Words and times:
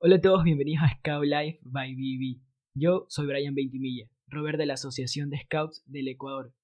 Hola 0.00 0.14
a 0.14 0.20
todos, 0.20 0.44
bienvenidos 0.44 0.84
a 0.84 0.96
Scout 0.96 1.24
Life 1.24 1.58
by 1.64 1.92
BB. 1.92 2.40
Yo 2.74 3.06
soy 3.08 3.26
Brian 3.26 3.56
Veintimilla, 3.56 4.08
Robert 4.28 4.56
de 4.56 4.64
la 4.64 4.74
Asociación 4.74 5.28
de 5.28 5.38
Scouts 5.38 5.82
del 5.86 6.06
Ecuador. 6.06 6.54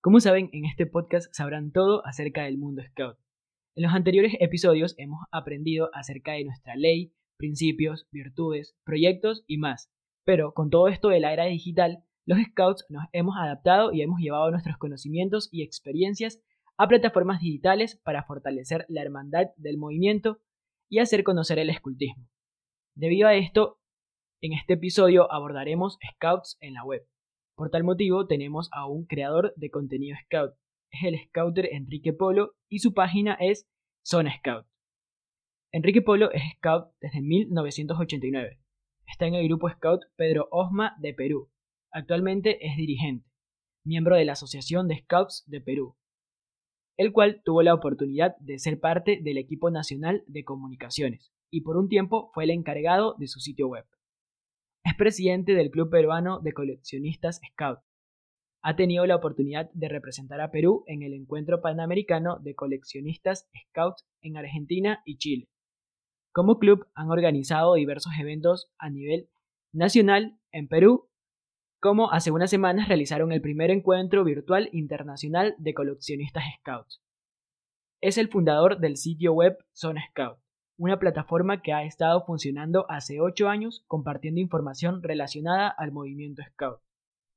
Como 0.00 0.20
saben, 0.20 0.48
en 0.54 0.64
este 0.64 0.86
podcast 0.86 1.30
sabrán 1.34 1.70
todo 1.70 2.00
acerca 2.06 2.44
del 2.44 2.56
mundo 2.56 2.82
Scout. 2.82 3.18
En 3.76 3.82
los 3.82 3.92
anteriores 3.92 4.36
episodios 4.40 4.94
hemos 4.96 5.20
aprendido 5.32 5.90
acerca 5.92 6.32
de 6.32 6.44
nuestra 6.44 6.76
ley, 6.76 7.12
principios, 7.36 8.08
virtudes, 8.10 8.74
proyectos 8.84 9.44
y 9.46 9.58
más. 9.58 9.90
Pero 10.24 10.54
con 10.54 10.70
todo 10.70 10.88
esto 10.88 11.08
de 11.10 11.20
la 11.20 11.34
era 11.34 11.44
digital, 11.44 12.02
los 12.24 12.38
Scouts 12.38 12.86
nos 12.88 13.04
hemos 13.12 13.36
adaptado 13.36 13.92
y 13.92 14.00
hemos 14.00 14.18
llevado 14.18 14.50
nuestros 14.50 14.78
conocimientos 14.78 15.50
y 15.52 15.62
experiencias 15.62 16.40
a 16.78 16.88
plataformas 16.88 17.42
digitales 17.42 18.00
para 18.02 18.24
fortalecer 18.24 18.86
la 18.88 19.02
hermandad 19.02 19.48
del 19.58 19.76
movimiento 19.76 20.40
y 20.88 21.00
hacer 21.00 21.22
conocer 21.22 21.58
el 21.58 21.68
escultismo. 21.68 22.26
Debido 22.98 23.28
a 23.28 23.36
esto, 23.36 23.78
en 24.42 24.54
este 24.54 24.72
episodio 24.72 25.30
abordaremos 25.30 25.98
Scouts 26.14 26.58
en 26.60 26.74
la 26.74 26.82
web. 26.82 27.06
Por 27.54 27.70
tal 27.70 27.84
motivo 27.84 28.26
tenemos 28.26 28.68
a 28.72 28.88
un 28.88 29.06
creador 29.06 29.54
de 29.54 29.70
contenido 29.70 30.16
Scout. 30.24 30.54
Es 30.90 31.04
el 31.04 31.16
Scouter 31.28 31.68
Enrique 31.70 32.12
Polo 32.12 32.56
y 32.68 32.80
su 32.80 32.94
página 32.94 33.34
es 33.38 33.68
Zona 34.04 34.36
Scout. 34.36 34.66
Enrique 35.70 36.02
Polo 36.02 36.32
es 36.32 36.42
Scout 36.56 36.88
desde 37.00 37.22
1989. 37.22 38.58
Está 39.06 39.26
en 39.28 39.34
el 39.36 39.46
grupo 39.46 39.70
Scout 39.70 40.02
Pedro 40.16 40.48
Osma 40.50 40.96
de 40.98 41.14
Perú. 41.14 41.52
Actualmente 41.92 42.66
es 42.66 42.76
dirigente, 42.76 43.30
miembro 43.84 44.16
de 44.16 44.24
la 44.24 44.32
Asociación 44.32 44.88
de 44.88 44.98
Scouts 44.98 45.44
de 45.46 45.60
Perú, 45.60 45.96
el 46.96 47.12
cual 47.12 47.42
tuvo 47.44 47.62
la 47.62 47.74
oportunidad 47.74 48.36
de 48.38 48.58
ser 48.58 48.80
parte 48.80 49.20
del 49.22 49.38
equipo 49.38 49.70
nacional 49.70 50.24
de 50.26 50.42
comunicaciones 50.42 51.32
y 51.50 51.62
por 51.62 51.76
un 51.76 51.88
tiempo 51.88 52.30
fue 52.34 52.44
el 52.44 52.50
encargado 52.50 53.14
de 53.18 53.28
su 53.28 53.40
sitio 53.40 53.68
web. 53.68 53.84
Es 54.84 54.94
presidente 54.94 55.54
del 55.54 55.70
Club 55.70 55.90
Peruano 55.90 56.40
de 56.40 56.52
Coleccionistas 56.52 57.40
Scout. 57.52 57.80
Ha 58.62 58.76
tenido 58.76 59.06
la 59.06 59.16
oportunidad 59.16 59.70
de 59.72 59.88
representar 59.88 60.40
a 60.40 60.50
Perú 60.50 60.84
en 60.86 61.02
el 61.02 61.14
Encuentro 61.14 61.60
Panamericano 61.60 62.38
de 62.40 62.54
Coleccionistas 62.54 63.48
Scouts 63.68 64.06
en 64.20 64.36
Argentina 64.36 65.02
y 65.04 65.18
Chile. 65.18 65.48
Como 66.32 66.58
club 66.58 66.86
han 66.94 67.10
organizado 67.10 67.74
diversos 67.74 68.12
eventos 68.18 68.70
a 68.78 68.90
nivel 68.90 69.28
nacional 69.72 70.38
en 70.52 70.68
Perú, 70.68 71.08
como 71.80 72.10
hace 72.10 72.30
unas 72.30 72.50
semanas 72.50 72.88
realizaron 72.88 73.32
el 73.32 73.40
primer 73.40 73.70
encuentro 73.70 74.24
virtual 74.24 74.68
internacional 74.72 75.54
de 75.58 75.74
coleccionistas 75.74 76.44
Scouts. 76.60 77.00
Es 78.00 78.18
el 78.18 78.28
fundador 78.28 78.80
del 78.80 78.96
sitio 78.96 79.32
web 79.32 79.56
Zona 79.72 80.02
Scout, 80.10 80.38
una 80.78 81.00
plataforma 81.00 81.60
que 81.60 81.72
ha 81.72 81.82
estado 81.82 82.24
funcionando 82.24 82.86
hace 82.88 83.20
8 83.20 83.48
años 83.48 83.84
compartiendo 83.88 84.40
información 84.40 85.02
relacionada 85.02 85.68
al 85.68 85.90
movimiento 85.90 86.42
Scout. 86.52 86.80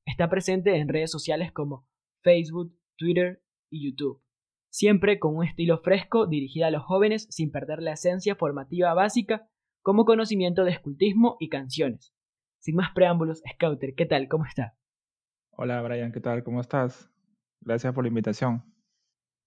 Está 0.06 0.30
presente 0.30 0.78
en 0.78 0.88
redes 0.88 1.12
sociales 1.12 1.52
como 1.52 1.88
Facebook, 2.22 2.78
Twitter 2.98 3.44
y 3.72 3.90
YouTube, 3.90 4.22
siempre 4.70 5.18
con 5.18 5.36
un 5.36 5.44
estilo 5.44 5.80
fresco 5.80 6.28
dirigido 6.28 6.68
a 6.68 6.72
los 6.72 6.84
jóvenes 6.84 7.28
sin 7.32 7.52
perder 7.52 7.82
la 7.82 7.94
esencia 7.94 8.36
formativa 8.36 8.94
básica 8.94 9.50
como 9.82 10.06
conocimiento 10.06 10.64
de 10.64 10.72
escultismo 10.72 11.38
y 11.40 11.50
canciones. 11.50 12.14
Sin 12.60 12.76
más 12.76 12.92
preámbulos, 12.94 13.42
Scouter, 13.54 13.96
¿qué 13.96 14.06
tal? 14.06 14.28
¿Cómo 14.28 14.46
está? 14.46 14.78
Hola 15.50 15.82
Brian, 15.82 16.12
¿qué 16.12 16.22
tal? 16.22 16.44
¿Cómo 16.44 16.62
estás? 16.62 17.10
Gracias 17.62 17.92
por 17.92 18.04
la 18.04 18.10
invitación. 18.10 18.64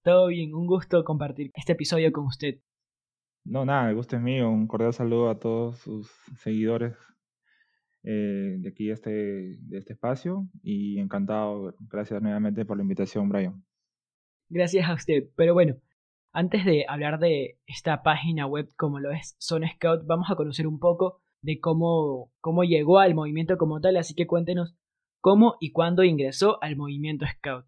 Todo 0.02 0.26
bien, 0.26 0.52
un 0.52 0.66
gusto 0.66 1.04
compartir 1.04 1.52
este 1.54 1.72
episodio 1.72 2.10
con 2.10 2.26
usted. 2.26 2.60
No, 3.44 3.64
nada, 3.64 3.90
el 3.90 3.94
gusto 3.94 4.16
es 4.16 4.22
mío. 4.22 4.48
Un 4.50 4.66
cordial 4.66 4.94
saludo 4.94 5.28
a 5.28 5.38
todos 5.38 5.78
sus 5.78 6.10
seguidores 6.38 6.96
eh, 8.02 8.56
de 8.58 8.68
aquí, 8.68 8.90
este, 8.90 9.10
de 9.10 9.78
este 9.78 9.92
espacio. 9.92 10.48
Y 10.62 10.98
encantado, 10.98 11.74
gracias 11.90 12.22
nuevamente 12.22 12.64
por 12.64 12.78
la 12.78 12.82
invitación, 12.82 13.28
Brian. 13.28 13.62
Gracias 14.48 14.88
a 14.88 14.94
usted. 14.94 15.24
Pero 15.36 15.52
bueno, 15.52 15.76
antes 16.32 16.64
de 16.64 16.86
hablar 16.88 17.18
de 17.18 17.58
esta 17.66 18.02
página 18.02 18.46
web 18.46 18.68
como 18.76 18.98
lo 18.98 19.10
es 19.12 19.36
Zone 19.38 19.70
Scout, 19.74 20.06
vamos 20.06 20.30
a 20.30 20.36
conocer 20.36 20.66
un 20.66 20.78
poco 20.78 21.20
de 21.42 21.60
cómo, 21.60 22.32
cómo 22.40 22.64
llegó 22.64 22.98
al 22.98 23.14
movimiento 23.14 23.58
como 23.58 23.80
tal. 23.80 23.98
Así 23.98 24.14
que 24.14 24.26
cuéntenos 24.26 24.74
cómo 25.20 25.56
y 25.60 25.72
cuándo 25.72 26.02
ingresó 26.02 26.62
al 26.62 26.76
movimiento 26.76 27.26
Scout. 27.26 27.66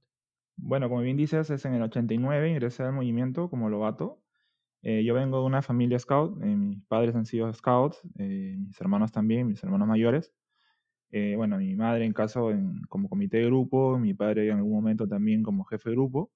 Bueno, 0.57 0.89
como 0.89 1.03
bien 1.03 1.19
dices, 1.19 1.51
es 1.51 1.65
en 1.67 1.75
el 1.75 1.83
89 1.83 2.51
ingresé 2.51 2.83
al 2.83 2.95
movimiento 2.95 3.51
como 3.51 3.69
lobato. 3.69 4.23
Eh, 4.89 5.03
yo 5.03 5.15
vengo 5.15 5.41
de 5.41 5.47
una 5.47 5.63
familia 5.63 5.99
scout, 5.99 6.41
eh, 6.45 6.47
mis 6.47 6.81
padres 6.85 7.17
han 7.17 7.27
sido 7.27 7.53
scouts, 7.53 8.01
eh, 8.19 8.55
mis 8.57 8.81
hermanos 8.81 9.11
también, 9.11 9.49
mis 9.49 9.61
hermanos 9.65 9.89
mayores. 9.89 10.33
bueno, 11.37 11.59
mi 11.59 11.75
madre 11.75 12.05
en 12.05 12.13
caso 12.13 12.53
en, 12.53 12.83
como 12.89 13.09
comité 13.09 13.39
de 13.39 13.47
grupo, 13.47 13.99
mi 13.99 14.15
padre 14.15 14.49
en 14.49 14.59
algún 14.59 14.75
momento 14.75 15.09
también 15.09 15.43
como 15.43 15.65
jefe 15.65 15.91
de 15.91 15.97
grupo, 15.97 16.31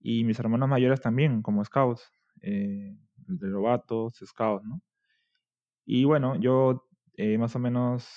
y 0.00 0.24
mis 0.24 0.38
hermanos 0.38 0.68
mayores 0.68 1.00
también 1.00 1.42
como 1.42 1.64
scouts, 1.64 2.12
de 2.36 2.96
lobatos, 3.48 4.20
scouts, 4.24 4.64
¿no? 4.64 4.80
Y 5.86 6.04
bueno, 6.04 6.36
yo 6.40 6.86
más 7.38 7.56
o 7.56 7.58
menos, 7.58 8.08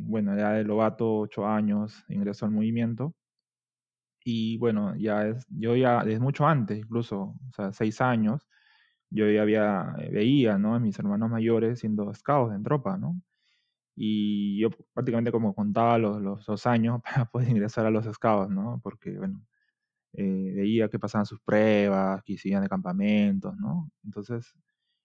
bueno, 0.00 0.36
ya 0.36 0.52
de 0.52 0.64
lobato, 0.64 1.18
ocho 1.20 1.46
años, 1.46 2.04
ingreso 2.08 2.46
al 2.46 2.52
movimiento. 2.52 3.14
Y 4.28 4.58
bueno, 4.58 4.96
ya 4.96 5.28
es, 5.28 5.46
yo 5.50 5.76
ya 5.76 6.04
desde 6.04 6.18
mucho 6.20 6.46
antes, 6.48 6.78
incluso, 6.78 7.36
o 7.48 7.52
sea, 7.54 7.72
seis 7.72 8.00
años, 8.00 8.44
yo 9.10 9.30
ya 9.30 9.42
había, 9.42 9.94
eh, 10.00 10.10
veía, 10.12 10.58
¿no? 10.58 10.74
A 10.74 10.80
mis 10.80 10.98
hermanos 10.98 11.30
mayores 11.30 11.80
siendo 11.80 12.12
scouts 12.14 12.54
en 12.54 12.64
tropa, 12.64 12.98
¿no? 12.98 13.20
Y 13.96 14.60
yo 14.60 14.70
prácticamente 14.94 15.32
como 15.32 15.54
contaba 15.54 15.98
los, 15.98 16.22
los, 16.22 16.46
dos 16.46 16.66
años 16.66 17.00
para 17.04 17.26
poder 17.26 17.50
ingresar 17.50 17.86
a 17.86 17.90
los 17.90 18.06
scouts, 18.06 18.50
¿no? 18.52 18.80
Porque, 18.82 19.16
bueno, 19.18 19.46
eh, 20.14 20.52
veía 20.56 20.88
que 20.90 20.98
pasaban 21.00 21.26
sus 21.26 21.40
pruebas, 21.40 22.22
que 22.24 22.34
hacían 22.36 22.62
de 22.62 22.68
campamentos, 22.70 23.56
¿no? 23.58 23.90
Entonces, 24.04 24.54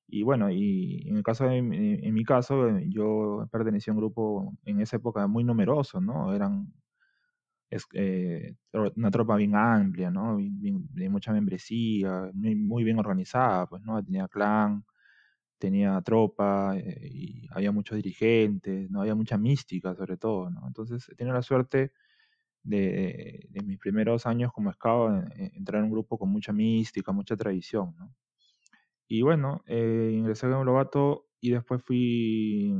y 0.07 0.23
bueno, 0.23 0.51
y 0.51 1.07
en 1.09 1.17
el 1.17 1.23
caso 1.23 1.45
de, 1.45 1.57
en 1.59 2.13
mi 2.13 2.25
caso, 2.25 2.69
eh, 2.69 2.85
yo 2.89 3.47
pertenecía 3.51 3.91
a 3.93 3.95
un 3.95 4.01
grupo 4.01 4.53
en 4.65 4.81
esa 4.81 4.97
época 4.97 5.27
muy 5.27 5.43
numeroso, 5.43 6.01
¿no? 6.01 6.33
Eran 6.33 6.73
es 7.71 7.87
eh, 7.93 8.55
una 8.95 9.11
tropa 9.11 9.37
bien 9.37 9.55
amplia, 9.55 10.11
¿no? 10.11 10.37
de 10.39 11.09
mucha 11.09 11.31
membresía, 11.31 12.29
muy, 12.33 12.83
bien 12.83 12.99
organizada, 12.99 13.65
pues, 13.67 13.81
¿no? 13.83 14.03
Tenía 14.03 14.27
clan, 14.27 14.83
tenía 15.57 16.01
tropa, 16.01 16.77
eh, 16.77 16.99
y 17.11 17.47
había 17.51 17.71
muchos 17.71 17.95
dirigentes, 17.97 18.91
¿no? 18.91 19.01
Había 19.01 19.15
mucha 19.15 19.37
mística 19.37 19.95
sobre 19.95 20.17
todo, 20.17 20.49
¿no? 20.51 20.67
Entonces, 20.67 21.07
he 21.09 21.15
tenido 21.15 21.35
la 21.35 21.43
suerte 21.43 21.93
de, 22.63 23.47
de 23.49 23.63
mis 23.63 23.79
primeros 23.79 24.25
años 24.27 24.51
como 24.53 24.71
scout, 24.73 25.25
entrar 25.37 25.79
en 25.79 25.85
un 25.85 25.91
grupo 25.91 26.17
con 26.19 26.29
mucha 26.29 26.53
mística, 26.53 27.11
mucha 27.13 27.37
tradición, 27.37 27.95
¿no? 27.97 28.13
Y 29.07 29.23
bueno, 29.23 29.61
eh, 29.67 30.11
ingresé 30.13 30.47
un 30.47 30.65
Lobato 30.65 31.27
y 31.41 31.51
después 31.51 31.81
fui 31.83 32.73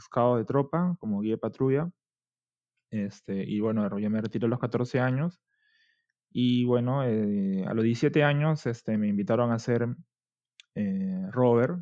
scout 0.00 0.38
de 0.38 0.44
tropa 0.44 0.96
como 1.00 1.20
guía 1.20 1.34
de 1.34 1.38
patrulla 1.38 1.90
este, 2.90 3.44
y 3.44 3.60
bueno, 3.60 3.98
yo 3.98 4.10
me 4.10 4.20
retiré 4.20 4.46
a 4.46 4.48
los 4.48 4.58
14 4.58 5.00
años. 5.00 5.40
Y 6.32 6.64
bueno, 6.64 7.04
eh, 7.04 7.64
a 7.66 7.74
los 7.74 7.84
17 7.84 8.22
años 8.24 8.66
este, 8.66 8.98
me 8.98 9.08
invitaron 9.08 9.52
a 9.52 9.58
ser 9.58 9.88
eh, 10.74 11.26
rover, 11.30 11.76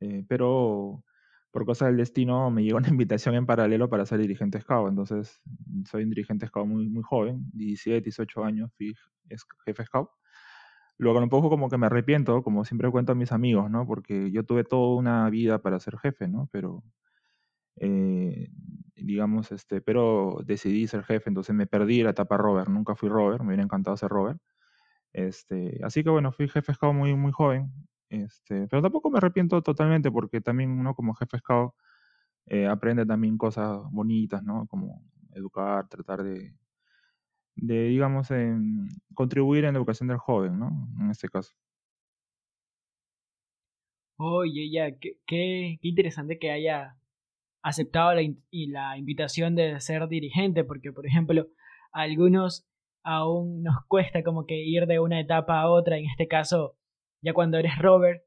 eh, 0.00 0.24
pero 0.28 1.04
por 1.50 1.66
cosas 1.66 1.88
del 1.88 1.98
destino 1.98 2.50
me 2.50 2.64
llegó 2.64 2.78
una 2.78 2.88
invitación 2.90 3.34
en 3.36 3.46
paralelo 3.46 3.88
para 3.90 4.06
ser 4.06 4.20
dirigente 4.20 4.60
scout. 4.60 4.88
Entonces, 4.90 5.40
soy 5.90 6.04
un 6.04 6.10
dirigente 6.10 6.46
scout 6.46 6.66
muy, 6.66 6.88
muy 6.88 7.02
joven, 7.02 7.46
17, 7.52 8.02
18 8.04 8.44
años, 8.44 8.70
fui 8.76 8.94
jefe 9.66 9.84
scout. 9.84 10.10
Luego 10.98 11.18
un 11.20 11.28
poco 11.28 11.50
como 11.50 11.68
que 11.68 11.76
me 11.78 11.86
arrepiento, 11.86 12.42
como 12.42 12.64
siempre 12.64 12.90
cuento 12.90 13.12
a 13.12 13.14
mis 13.16 13.32
amigos, 13.32 13.70
¿no? 13.70 13.86
Porque 13.86 14.30
yo 14.30 14.44
tuve 14.44 14.64
toda 14.64 14.96
una 14.96 15.28
vida 15.30 15.60
para 15.60 15.80
ser 15.80 15.98
jefe, 15.98 16.28
¿no? 16.28 16.48
Pero 16.52 16.84
eh, 17.80 18.48
digamos, 18.96 19.52
este, 19.52 19.80
pero 19.80 20.38
decidí 20.44 20.86
ser 20.86 21.04
jefe, 21.04 21.28
entonces 21.30 21.54
me 21.54 21.66
perdí 21.66 22.02
la 22.02 22.10
etapa 22.10 22.36
Robert, 22.36 22.68
nunca 22.68 22.94
fui 22.94 23.08
Robert, 23.08 23.40
me 23.42 23.48
hubiera 23.48 23.62
encantado 23.64 23.96
ser 23.96 24.10
Robert. 24.10 24.40
Este, 25.12 25.80
así 25.84 26.02
que 26.04 26.10
bueno, 26.10 26.32
fui 26.32 26.48
jefe 26.48 26.74
scout 26.74 26.94
muy, 26.94 27.14
muy 27.14 27.32
joven, 27.32 27.72
este, 28.08 28.66
pero 28.68 28.82
tampoco 28.82 29.10
me 29.10 29.18
arrepiento 29.18 29.62
totalmente 29.62 30.10
porque 30.10 30.40
también 30.40 30.70
uno 30.70 30.94
como 30.94 31.14
jefe 31.14 31.38
scout 31.38 31.74
eh, 32.46 32.66
aprende 32.66 33.06
también 33.06 33.38
cosas 33.38 33.80
bonitas, 33.90 34.42
¿no? 34.42 34.66
Como 34.66 35.02
educar, 35.32 35.88
tratar 35.88 36.22
de, 36.22 36.54
de 37.56 37.84
digamos, 37.88 38.30
en, 38.30 38.88
contribuir 39.14 39.64
en 39.64 39.74
la 39.74 39.78
educación 39.78 40.08
del 40.08 40.18
joven, 40.18 40.58
¿no? 40.58 40.88
En 41.00 41.10
este 41.10 41.28
caso. 41.28 41.52
Oye, 44.16 44.70
ya, 44.70 44.96
qué, 44.98 45.18
qué 45.26 45.78
interesante 45.82 46.38
que 46.38 46.50
haya 46.50 46.96
aceptado 47.64 48.14
la, 48.14 48.22
y 48.22 48.66
la 48.68 48.96
invitación 48.98 49.56
de 49.56 49.80
ser 49.80 50.06
dirigente, 50.06 50.64
porque 50.64 50.92
por 50.92 51.06
ejemplo, 51.06 51.48
a 51.92 52.02
algunos 52.02 52.66
aún 53.02 53.62
nos 53.62 53.76
cuesta 53.88 54.22
como 54.22 54.46
que 54.46 54.62
ir 54.64 54.86
de 54.86 55.00
una 55.00 55.20
etapa 55.20 55.60
a 55.60 55.70
otra, 55.70 55.98
en 55.98 56.04
este 56.06 56.28
caso, 56.28 56.76
ya 57.22 57.32
cuando 57.32 57.58
eres 57.58 57.78
Robert, 57.78 58.22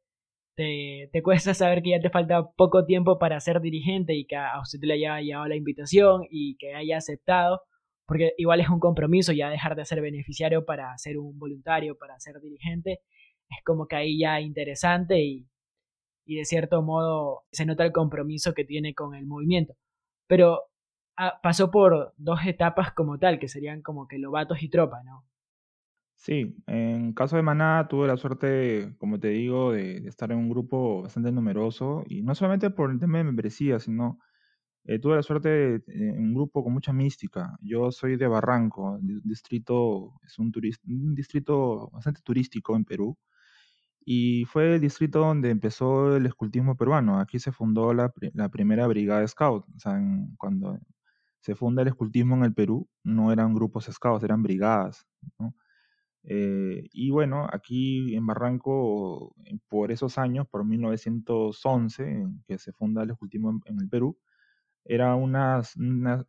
te, 0.55 1.09
te 1.13 1.21
cuesta 1.21 1.53
saber 1.53 1.83
que 1.83 1.91
ya 1.91 1.99
te 1.99 2.09
falta 2.09 2.49
poco 2.57 2.85
tiempo 2.85 3.19
para 3.19 3.39
ser 3.39 3.61
dirigente 3.61 4.15
y 4.15 4.25
que 4.25 4.35
a 4.35 4.59
usted 4.59 4.79
le 4.81 4.95
haya 4.95 5.21
llegado 5.21 5.47
la 5.47 5.55
invitación 5.55 6.23
y 6.31 6.57
que 6.57 6.73
haya 6.73 6.97
aceptado, 6.97 7.61
porque 8.07 8.33
igual 8.37 8.59
es 8.61 8.69
un 8.69 8.79
compromiso 8.79 9.33
ya 9.33 9.49
dejar 9.49 9.75
de 9.75 9.85
ser 9.85 10.01
beneficiario 10.01 10.65
para 10.65 10.97
ser 10.97 11.19
un 11.19 11.37
voluntario, 11.37 11.95
para 11.95 12.19
ser 12.19 12.39
dirigente, 12.41 13.01
es 13.49 13.63
como 13.63 13.87
que 13.87 13.97
ahí 13.97 14.19
ya 14.19 14.41
interesante 14.41 15.21
y, 15.23 15.47
y 16.27 16.35
de 16.35 16.45
cierto 16.45 16.81
modo 16.83 17.45
se 17.51 17.65
nota 17.65 17.85
el 17.85 17.93
compromiso 17.93 18.53
que 18.53 18.65
tiene 18.65 18.93
con 18.93 19.15
el 19.15 19.25
movimiento. 19.25 19.75
Pero 20.27 20.63
ah, 21.15 21.39
pasó 21.41 21.71
por 21.71 22.13
dos 22.17 22.41
etapas 22.45 22.91
como 22.91 23.17
tal, 23.17 23.39
que 23.39 23.47
serían 23.47 23.81
como 23.81 24.07
que 24.07 24.19
lobatos 24.19 24.61
y 24.61 24.69
tropa, 24.69 25.01
¿no? 25.03 25.25
Sí, 26.15 26.55
en 26.67 27.13
caso 27.13 27.37
de 27.37 27.43
Maná 27.43 27.87
tuve 27.89 28.07
la 28.07 28.17
suerte, 28.17 28.95
como 28.97 29.19
te 29.19 29.29
digo, 29.29 29.71
de, 29.71 29.97
estar 30.07 30.31
en 30.31 30.39
un 30.39 30.49
grupo 30.49 31.03
bastante 31.03 31.31
numeroso 31.31 32.03
y 32.07 32.23
no 32.23 32.35
solamente 32.35 32.71
por 32.71 32.91
el 32.91 32.99
tema 32.99 33.19
de 33.19 33.23
membresía, 33.25 33.79
sino 33.79 34.19
eh, 34.85 34.99
tuve 34.99 35.15
la 35.15 35.23
suerte 35.23 35.83
en 35.87 36.19
un 36.19 36.33
grupo 36.33 36.63
con 36.63 36.73
mucha 36.73 36.91
mística. 36.91 37.57
Yo 37.61 37.91
soy 37.91 38.17
de 38.17 38.27
Barranco, 38.27 38.99
distrito, 39.01 40.19
es 40.25 40.39
un, 40.39 40.51
un 40.87 41.15
distrito 41.15 41.89
bastante 41.91 42.21
turístico 42.21 42.75
en 42.75 42.85
Perú 42.85 43.17
y 44.09 44.45
fue 44.45 44.75
el 44.75 44.79
distrito 44.79 45.19
donde 45.19 45.49
empezó 45.49 46.15
el 46.15 46.25
escultismo 46.25 46.77
peruano. 46.77 47.19
Aquí 47.19 47.39
se 47.39 47.51
fundó 47.51 47.93
la, 47.93 48.13
la 48.33 48.47
primera 48.47 48.87
brigada 48.87 49.27
scout. 49.27 49.65
O 49.75 49.79
sea, 49.79 49.99
cuando 50.37 50.79
se 51.41 51.55
funda 51.55 51.81
el 51.81 51.89
escultismo 51.89 52.37
en 52.37 52.45
el 52.45 52.53
Perú, 52.53 52.87
no 53.03 53.33
eran 53.33 53.53
grupos 53.53 53.89
scouts, 53.91 54.23
eran 54.23 54.43
brigadas. 54.43 55.05
¿no? 55.37 55.53
Eh, 56.23 56.87
y 56.93 57.09
bueno, 57.09 57.49
aquí 57.51 58.15
en 58.15 58.25
Barranco, 58.25 59.35
por 59.67 59.91
esos 59.91 60.17
años, 60.17 60.47
por 60.47 60.63
1911, 60.63 62.09
en 62.09 62.43
que 62.47 62.57
se 62.59 62.71
funda 62.71 63.03
el 63.03 63.09
escultismo 63.09 63.59
en, 63.65 63.77
el 63.81 63.89
Perú, 63.89 64.17
era 64.85 65.15
una, 65.15 65.63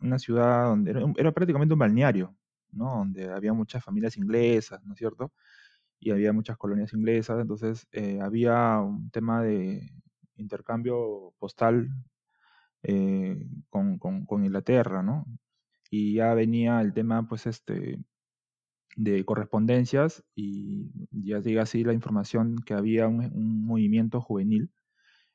una, 0.00 0.18
ciudad 0.18 0.64
donde 0.66 1.12
era, 1.16 1.30
prácticamente 1.30 1.74
un 1.74 1.78
balneario, 1.78 2.34
¿no? 2.72 2.86
Donde 2.96 3.30
había 3.30 3.52
muchas 3.52 3.84
familias 3.84 4.16
inglesas, 4.16 4.82
¿no 4.84 4.94
es 4.94 4.98
cierto? 4.98 5.32
Y 6.00 6.10
había 6.12 6.32
muchas 6.32 6.56
colonias 6.56 6.92
inglesas, 6.94 7.40
entonces 7.40 7.88
eh, 7.92 8.20
había 8.22 8.78
un 8.80 9.10
tema 9.10 9.42
de 9.42 9.90
intercambio 10.36 11.34
postal 11.38 11.88
eh, 12.82 13.36
con, 13.70 13.98
con, 13.98 14.44
Inglaterra, 14.44 15.02
¿no? 15.02 15.26
Y 15.90 16.14
ya 16.14 16.34
venía 16.34 16.80
el 16.80 16.92
tema, 16.94 17.26
pues, 17.28 17.46
este, 17.46 17.98
de 18.98 19.24
correspondencias 19.24 20.24
y 20.34 20.90
ya 21.12 21.38
llega 21.38 21.62
así 21.62 21.84
la 21.84 21.92
información 21.92 22.56
que 22.66 22.74
había 22.74 23.06
un, 23.06 23.64
movimiento 23.64 24.20
juvenil. 24.20 24.72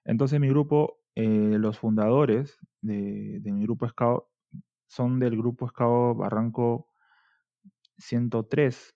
Entonces 0.06 0.39
mi 0.39 0.50
grupo, 0.50 1.00
eh, 1.16 1.57
los 1.59 1.80
fundadores 1.80 2.57
de, 2.81 3.42
mi 3.45 3.63
grupo 3.63 3.88
Scout 3.88 4.25
son 4.88 5.19
del 5.19 5.38
grupo 5.38 5.68
Scout 5.69 6.18
Barranco 6.18 6.89
103 7.98 8.95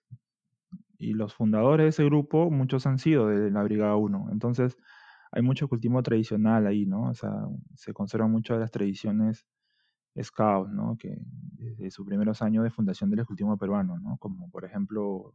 y 0.98 1.14
los 1.14 1.34
fundadores 1.34 1.84
de 1.84 1.88
ese 1.90 2.04
grupo, 2.04 2.50
muchos 2.50 2.86
han 2.86 2.98
sido 2.98 3.28
de 3.28 3.50
la 3.50 3.62
Brigada 3.62 3.96
1. 3.96 4.28
Entonces 4.32 4.76
hay 5.32 5.42
mucho 5.42 5.68
cultivo 5.68 6.02
tradicional 6.02 6.66
ahí, 6.66 6.86
¿no? 6.86 7.10
O 7.10 7.14
sea, 7.14 7.32
se 7.74 7.92
conservan 7.92 8.30
muchas 8.30 8.56
de 8.56 8.60
las 8.62 8.70
tradiciones 8.70 9.46
scouts, 10.20 10.72
¿no? 10.72 10.96
Que 10.98 11.16
desde 11.52 11.90
sus 11.90 12.06
primeros 12.06 12.42
años 12.42 12.64
de 12.64 12.70
fundación 12.70 13.10
del 13.10 13.20
escultismo 13.20 13.56
peruano, 13.58 13.98
¿no? 13.98 14.16
Como 14.18 14.50
por 14.50 14.64
ejemplo 14.64 15.34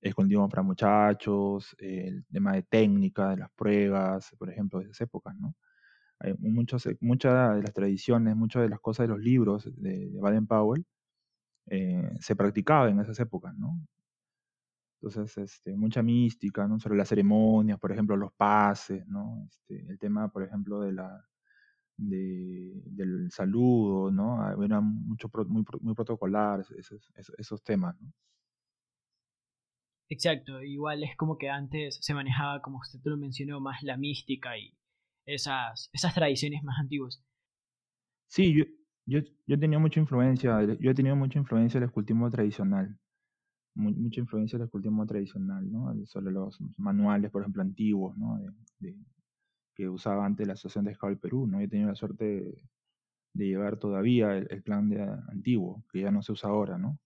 escultismo 0.00 0.48
para 0.48 0.62
muchachos, 0.62 1.76
el 1.78 2.24
tema 2.26 2.52
de 2.54 2.62
técnica, 2.64 3.30
de 3.30 3.36
las 3.38 3.50
pruebas, 3.52 4.34
por 4.38 4.50
ejemplo, 4.50 4.80
de 4.80 4.86
esas 4.86 5.02
épocas, 5.02 5.36
¿no? 5.38 5.54
Hay 6.20 6.34
muchos, 6.38 6.88
muchas 7.00 7.56
de 7.56 7.62
las 7.62 7.72
tradiciones, 7.74 8.36
muchas 8.36 8.62
de 8.62 8.68
las 8.68 8.80
cosas 8.80 9.04
de 9.04 9.08
los 9.08 9.20
libros 9.20 9.68
de, 9.76 10.10
Baden 10.20 10.46
Powell 10.46 10.86
eh, 11.66 12.10
se 12.20 12.36
practicaban 12.36 12.92
en 12.92 13.00
esas 13.00 13.18
épocas, 13.20 13.54
¿no? 13.56 13.78
Entonces, 15.02 15.36
este, 15.38 15.76
mucha 15.76 16.00
mística, 16.00 16.68
¿no? 16.68 16.78
Sobre 16.78 16.96
las 16.96 17.08
ceremonias, 17.08 17.78
por 17.80 17.90
ejemplo, 17.90 18.16
los 18.16 18.32
pases, 18.34 19.04
¿no? 19.08 19.44
Este, 19.48 19.84
el 19.90 19.98
tema, 19.98 20.28
por 20.30 20.44
ejemplo, 20.44 20.80
de 20.80 20.92
la, 20.92 21.28
de, 21.96 22.82
del 22.86 23.28
saludo, 23.32 24.12
¿no? 24.12 24.40
Ah, 24.40 24.54
era 24.64 24.80
mucho, 24.80 25.28
muy, 25.48 25.64
muy 25.80 25.94
protocolar 25.94 26.60
esos, 26.78 27.12
esos, 27.36 27.64
temas, 27.64 28.00
¿no? 28.00 28.12
Exacto, 30.08 30.62
igual 30.62 31.02
es 31.02 31.16
como 31.16 31.36
que 31.36 31.48
antes 31.48 31.98
se 32.00 32.14
manejaba, 32.14 32.62
como 32.62 32.78
usted 32.78 33.00
lo 33.02 33.16
mencionó, 33.16 33.60
más 33.60 33.82
la 33.82 33.96
mística 33.96 34.56
y 34.56 34.72
esas, 35.26 35.90
esas 35.92 36.14
tradiciones 36.14 36.62
más 36.62 36.78
antiguas. 36.78 37.20
Sí, 38.28 38.54
yo, 38.54 38.64
yo, 39.06 39.18
yo 39.46 39.56
he 39.56 39.58
tenido 39.58 39.80
mucha 39.80 39.98
influencia, 39.98 40.62
yo 40.78 40.90
he 40.92 40.94
tenido 40.94 41.16
mucha 41.16 41.40
influencia 41.40 41.80
del 41.80 41.88
escultismo 41.88 42.30
tradicional, 42.30 42.96
mucha 43.74 44.20
influencia 44.20 44.58
del 44.58 44.66
escultismo 44.66 45.06
tradicional, 45.06 45.70
¿no? 45.70 45.94
Sobre 46.06 46.32
los 46.32 46.58
manuales, 46.76 47.30
por 47.30 47.42
ejemplo, 47.42 47.62
antiguos, 47.62 48.16
¿no? 48.16 48.38
que 49.74 49.88
usaba 49.88 50.26
antes 50.26 50.46
la 50.46 50.52
Asociación 50.52 50.84
de 50.84 50.94
Scout 50.94 51.12
del 51.12 51.18
Perú, 51.18 51.46
¿no? 51.46 51.60
He 51.60 51.68
tenido 51.68 51.88
la 51.88 51.94
suerte 51.94 52.24
de, 53.32 53.46
llevar 53.46 53.78
todavía 53.78 54.36
el, 54.36 54.62
plan 54.62 54.88
de, 54.88 55.02
antiguo, 55.28 55.84
que 55.90 56.00
ya 56.00 56.10
no 56.10 56.22
se 56.22 56.32
usa 56.32 56.50
ahora, 56.50 56.78
¿no? 56.78 56.98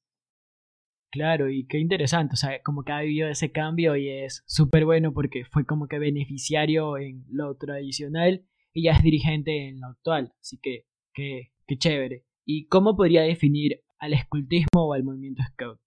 Claro, 1.13 1.49
y 1.49 1.67
qué 1.67 1.79
interesante, 1.79 2.35
o 2.35 2.37
sea, 2.37 2.61
como 2.63 2.83
que 2.83 2.93
ha 2.93 3.01
vivido 3.01 3.29
ese 3.29 3.53
cambio 3.53 3.97
y 3.97 4.09
es 4.09 4.43
súper 4.47 4.85
bueno 4.85 5.13
porque 5.13 5.45
fue 5.45 5.65
como 5.65 5.87
que 5.87 5.99
beneficiario 5.99 6.99
en 6.99 7.25
lo 7.31 7.57
tradicional 7.57 8.45
y 8.73 8.83
ya 8.85 8.93
es 8.93 9.03
dirigente 9.03 9.69
en 9.69 9.81
lo 9.81 9.87
actual, 9.87 10.35
así 10.41 10.59
que 10.59 10.85
qué, 11.15 11.53
qué 11.67 11.79
chévere. 11.79 12.25
¿Y 12.45 12.67
cómo 12.67 12.97
podría 12.97 13.23
definir 13.23 13.81
al 13.99 14.13
escultismo 14.13 14.89
o 14.89 14.93
al 14.93 15.05
movimiento 15.05 15.43
scout? 15.53 15.81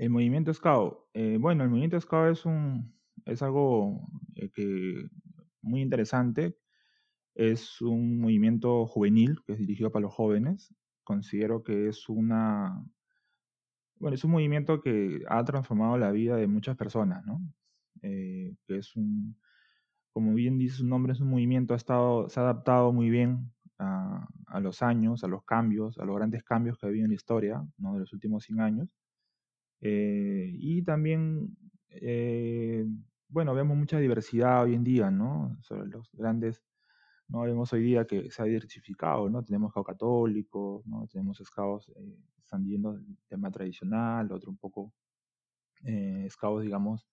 El 0.00 0.08
movimiento 0.08 0.54
scout, 0.54 0.96
eh, 1.12 1.36
bueno, 1.38 1.62
el 1.62 1.68
movimiento 1.68 2.00
scout 2.00 2.32
es 2.32 2.46
un, 2.46 2.94
es 3.26 3.42
algo 3.42 4.08
eh, 4.34 4.48
que 4.50 5.10
muy 5.60 5.82
interesante. 5.82 6.56
Es 7.34 7.82
un 7.82 8.18
movimiento 8.18 8.86
juvenil 8.86 9.42
que 9.44 9.52
es 9.52 9.58
dirigido 9.58 9.92
para 9.92 10.04
los 10.04 10.14
jóvenes. 10.14 10.74
Considero 11.04 11.62
que 11.62 11.88
es 11.88 12.08
una 12.08 12.82
bueno, 13.96 14.14
es 14.14 14.24
un 14.24 14.30
movimiento 14.30 14.80
que 14.80 15.22
ha 15.28 15.44
transformado 15.44 15.98
la 15.98 16.12
vida 16.12 16.36
de 16.36 16.46
muchas 16.46 16.78
personas, 16.78 17.22
¿no? 17.26 17.42
Eh, 18.00 18.56
que 18.66 18.78
es 18.78 18.96
un, 18.96 19.36
como 20.12 20.32
bien 20.32 20.56
dice 20.56 20.76
su 20.76 20.86
nombre, 20.86 21.12
es 21.12 21.20
un 21.20 21.28
movimiento, 21.28 21.74
ha 21.74 21.76
estado, 21.76 22.30
se 22.30 22.40
ha 22.40 22.44
adaptado 22.44 22.90
muy 22.90 23.10
bien 23.10 23.52
a, 23.78 24.26
a, 24.46 24.60
los 24.60 24.80
años, 24.80 25.24
a 25.24 25.28
los 25.28 25.44
cambios, 25.44 25.98
a 25.98 26.06
los 26.06 26.16
grandes 26.16 26.42
cambios 26.42 26.78
que 26.78 26.86
ha 26.86 26.88
habido 26.88 27.04
en 27.04 27.10
la 27.10 27.16
historia, 27.16 27.62
¿no? 27.76 27.92
De 27.94 28.00
los 28.00 28.14
últimos 28.14 28.44
100 28.44 28.60
años. 28.60 28.88
Eh, 29.80 30.50
y 30.54 30.82
también 30.82 31.56
bueno, 33.30 33.54
vemos 33.54 33.76
mucha 33.76 33.98
diversidad 33.98 34.64
hoy 34.64 34.74
en 34.74 34.84
día, 34.84 35.10
¿no? 35.10 35.56
Sobre 35.62 35.88
los 35.88 36.10
grandes, 36.12 36.62
¿no? 37.28 37.42
Vemos 37.42 37.72
hoy 37.72 37.82
día 37.82 38.04
que 38.06 38.30
se 38.30 38.42
ha 38.42 38.44
diversificado, 38.44 39.30
¿no? 39.30 39.44
Tenemos 39.44 39.70
scouts 39.70 39.86
católicos, 39.86 40.84
¿no? 40.86 41.06
Tenemos 41.06 41.38
scouts 41.38 41.88
eh, 41.96 42.18
están 42.40 42.66
yendo 42.66 42.94
del 42.94 43.16
tema 43.28 43.50
tradicional, 43.50 44.32
otro 44.32 44.50
un 44.50 44.58
poco 44.58 44.92
eh, 45.84 46.26
scouts, 46.30 46.64
digamos, 46.64 47.06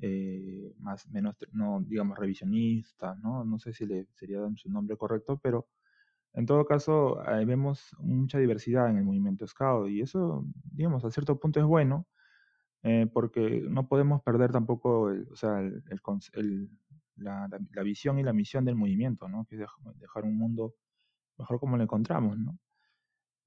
eh, 0.00 0.74
más, 0.78 1.08
menos, 1.08 1.36
no, 1.52 1.80
digamos, 1.80 2.18
revisionistas, 2.18 3.18
¿no? 3.20 3.44
No 3.44 3.58
sé 3.58 3.72
si 3.72 3.86
le 3.86 4.06
sería 4.14 4.40
su 4.56 4.70
nombre 4.70 4.96
correcto, 4.98 5.38
pero 5.42 5.68
en 6.36 6.46
todo 6.46 6.64
caso, 6.66 7.18
vemos 7.46 7.96
mucha 7.98 8.38
diversidad 8.38 8.90
en 8.90 8.98
el 8.98 9.04
movimiento 9.04 9.46
scout 9.46 9.88
y 9.88 10.02
eso, 10.02 10.46
digamos, 10.64 11.04
a 11.04 11.10
cierto 11.10 11.40
punto 11.40 11.60
es 11.60 11.66
bueno, 11.66 12.06
eh, 12.82 13.08
porque 13.12 13.64
no 13.68 13.88
podemos 13.88 14.22
perder 14.22 14.52
tampoco 14.52 15.10
el, 15.10 15.26
o 15.32 15.34
sea, 15.34 15.58
el, 15.60 15.82
el, 16.34 16.70
la, 17.16 17.48
la, 17.72 17.82
visión 17.82 18.18
y 18.18 18.22
la 18.22 18.32
misión 18.32 18.64
del 18.64 18.76
movimiento, 18.76 19.28
¿no? 19.28 19.44
que 19.46 19.56
es 19.56 19.62
dejar 19.98 20.24
un 20.24 20.36
mundo 20.38 20.74
mejor 21.38 21.58
como 21.58 21.76
lo 21.76 21.82
encontramos. 21.82 22.38
¿no? 22.38 22.58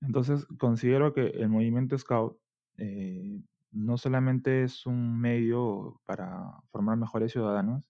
Entonces, 0.01 0.45
considero 0.57 1.13
que 1.13 1.27
el 1.27 1.47
movimiento 1.47 1.97
Scout 1.97 2.37
eh, 2.77 3.41
no 3.71 3.97
solamente 3.97 4.63
es 4.63 4.85
un 4.85 5.19
medio 5.19 6.01
para 6.05 6.61
formar 6.71 6.97
mejores 6.97 7.31
ciudadanos, 7.31 7.89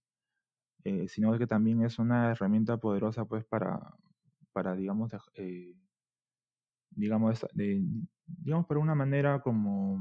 eh, 0.83 1.07
sino 1.07 1.37
que 1.37 1.47
también 1.47 1.83
es 1.83 1.99
una 1.99 2.31
herramienta 2.31 2.77
poderosa 2.77 3.25
pues 3.25 3.45
para, 3.45 3.95
para 4.53 4.75
digamos, 4.75 5.11
eh, 5.35 5.75
digamos, 6.91 7.45
de, 7.53 7.83
digamos, 8.25 8.65
para 8.65 8.79
una 8.79 8.95
manera 8.95 9.41
como 9.41 9.99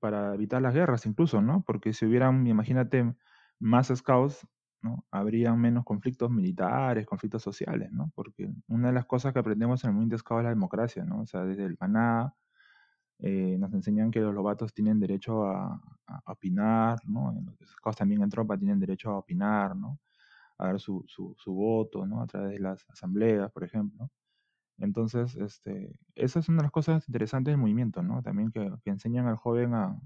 para 0.00 0.34
evitar 0.34 0.62
las 0.62 0.74
guerras 0.74 1.06
incluso, 1.06 1.42
¿no? 1.42 1.62
Porque 1.66 1.92
si 1.92 2.06
hubieran, 2.06 2.46
imagínate, 2.46 3.14
más 3.58 3.88
scouts, 3.94 4.46
¿no? 4.82 5.04
Habrían 5.10 5.60
menos 5.60 5.84
conflictos 5.84 6.30
militares, 6.30 7.06
conflictos 7.06 7.42
sociales, 7.42 7.90
¿no? 7.92 8.10
Porque 8.14 8.48
una 8.68 8.88
de 8.88 8.94
las 8.94 9.06
cosas 9.06 9.32
que 9.32 9.38
aprendemos 9.38 9.84
en 9.84 9.90
el 9.90 9.94
movimiento 9.94 10.18
scout 10.18 10.40
es 10.40 10.44
la 10.44 10.50
democracia, 10.50 11.04
¿no? 11.04 11.20
O 11.22 11.26
sea, 11.26 11.44
desde 11.44 11.64
el 11.64 11.76
Maná, 11.80 12.34
eh, 13.18 13.56
nos 13.58 13.72
enseñan 13.72 14.10
que 14.10 14.20
los 14.20 14.34
lobatos 14.34 14.74
tienen 14.74 15.00
derecho 15.00 15.44
a, 15.44 15.80
opinar, 16.26 16.98
¿no? 17.06 17.34
Los 17.58 17.70
scouts 17.70 17.96
también 17.96 18.22
en 18.22 18.30
tropa 18.30 18.56
tienen 18.56 18.78
derecho 18.78 19.10
a 19.10 19.18
opinar, 19.18 19.74
¿no? 19.76 19.98
A 20.58 20.66
dar 20.68 20.80
su, 20.80 21.04
su, 21.06 21.34
su 21.38 21.52
voto, 21.52 22.06
¿no? 22.06 22.22
A 22.22 22.26
través 22.26 22.52
de 22.52 22.60
las 22.60 22.88
asambleas, 22.88 23.50
por 23.52 23.64
ejemplo. 23.64 24.10
Entonces, 24.78 25.36
este, 25.36 25.94
esa 26.14 26.38
es 26.40 26.48
una 26.48 26.58
de 26.58 26.64
las 26.64 26.72
cosas 26.72 27.08
interesantes 27.08 27.52
del 27.52 27.60
movimiento, 27.60 28.02
¿no? 28.02 28.22
También 28.22 28.50
que, 28.50 28.70
que 28.84 28.90
enseñan 28.90 29.26
al 29.26 29.36
joven 29.36 29.74
a, 29.74 29.98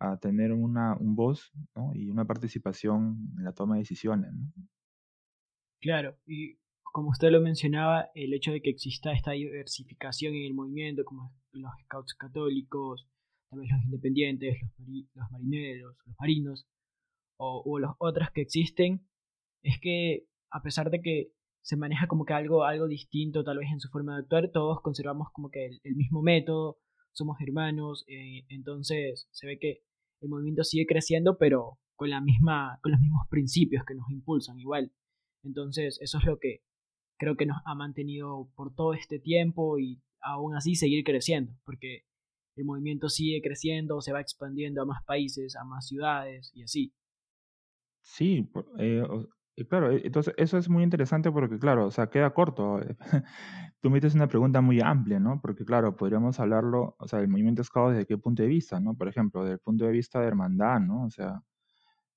a 0.00 0.16
tener 0.16 0.52
una, 0.52 0.96
un 0.96 1.14
voz 1.14 1.52
¿no? 1.76 1.92
y 1.94 2.08
una 2.08 2.24
participación 2.24 3.34
en 3.36 3.44
la 3.44 3.52
toma 3.52 3.74
de 3.74 3.80
decisiones. 3.80 4.32
Claro, 5.80 6.16
y 6.26 6.58
como 6.82 7.10
usted 7.10 7.30
lo 7.30 7.40
mencionaba, 7.40 8.10
el 8.14 8.32
hecho 8.32 8.50
de 8.50 8.62
que 8.62 8.70
exista 8.70 9.12
esta 9.12 9.32
diversificación 9.32 10.34
en 10.34 10.44
el 10.46 10.54
movimiento, 10.54 11.04
como 11.04 11.32
los 11.52 11.70
scouts 11.84 12.14
católicos, 12.14 13.06
también 13.50 13.76
los 13.76 13.84
independientes, 13.84 14.58
los, 15.14 15.30
marineros, 15.30 15.96
los 16.06 16.16
marinos, 16.18 16.66
o, 17.38 17.62
o 17.64 17.78
los 17.78 17.92
otros 17.98 18.30
que 18.30 18.40
existen, 18.40 19.06
es 19.62 19.78
que 19.80 20.26
a 20.50 20.62
pesar 20.62 20.90
de 20.90 21.00
que 21.00 21.32
se 21.62 21.76
maneja 21.76 22.06
como 22.06 22.24
que 22.24 22.32
algo, 22.32 22.64
algo 22.64 22.88
distinto 22.88 23.44
tal 23.44 23.58
vez 23.58 23.70
en 23.70 23.80
su 23.80 23.88
forma 23.88 24.14
de 24.14 24.22
actuar, 24.22 24.50
todos 24.50 24.80
conservamos 24.80 25.28
como 25.32 25.50
que 25.50 25.66
el, 25.82 25.96
mismo 25.96 26.22
método, 26.22 26.78
somos 27.12 27.36
hermanos, 27.40 28.04
eh, 28.08 28.44
entonces 28.48 29.28
se 29.30 29.46
ve 29.46 29.58
que 29.58 29.82
el 30.20 30.28
movimiento 30.28 30.64
sigue 30.64 30.86
creciendo, 30.86 31.36
pero 31.38 31.78
con, 31.96 32.10
la 32.10 32.20
misma, 32.20 32.78
con 32.82 32.92
los 32.92 33.00
mismos 33.00 33.26
principios 33.28 33.84
que 33.84 33.94
nos 33.94 34.10
impulsan 34.10 34.58
igual. 34.58 34.92
Entonces 35.42 35.98
eso 36.00 36.18
es 36.18 36.24
lo 36.24 36.38
que 36.38 36.62
creo 37.18 37.36
que 37.36 37.46
nos 37.46 37.58
ha 37.66 37.74
mantenido 37.74 38.50
por 38.56 38.74
todo 38.74 38.94
este 38.94 39.18
tiempo 39.18 39.78
y 39.78 40.02
aún 40.22 40.54
así 40.54 40.74
seguir 40.74 41.04
creciendo, 41.04 41.52
porque 41.64 42.04
el 42.56 42.64
movimiento 42.64 43.08
sigue 43.08 43.40
creciendo, 43.42 44.00
se 44.00 44.12
va 44.12 44.20
expandiendo 44.20 44.82
a 44.82 44.86
más 44.86 45.04
países, 45.04 45.56
a 45.56 45.64
más 45.64 45.86
ciudades 45.86 46.50
y 46.54 46.62
así. 46.62 46.94
Sí, 48.02 48.50
eh, 48.78 49.02
claro, 49.68 49.90
e, 49.92 50.02
entonces 50.06 50.34
eso 50.36 50.58
es 50.58 50.68
muy 50.68 50.82
interesante 50.82 51.30
porque, 51.30 51.58
claro, 51.58 51.86
o 51.86 51.90
sea, 51.90 52.08
queda 52.08 52.30
corto. 52.32 52.80
Tú 53.80 53.90
me 53.90 53.98
una 54.14 54.28
pregunta 54.28 54.60
muy 54.60 54.80
amplia, 54.80 55.20
¿no? 55.20 55.40
Porque, 55.40 55.64
claro, 55.64 55.96
podríamos 55.96 56.38
hablarlo, 56.40 56.96
o 56.98 57.08
sea, 57.08 57.20
el 57.20 57.28
movimiento 57.28 57.64
Scout 57.64 57.92
desde 57.92 58.06
qué 58.06 58.18
punto 58.18 58.42
de 58.42 58.48
vista, 58.48 58.80
¿no? 58.80 58.94
Por 58.96 59.08
ejemplo, 59.08 59.42
desde 59.42 59.54
el 59.54 59.58
punto 59.60 59.84
de 59.86 59.92
vista 59.92 60.20
de 60.20 60.26
hermandad, 60.28 60.80
¿no? 60.80 61.04
O 61.04 61.10
sea, 61.10 61.42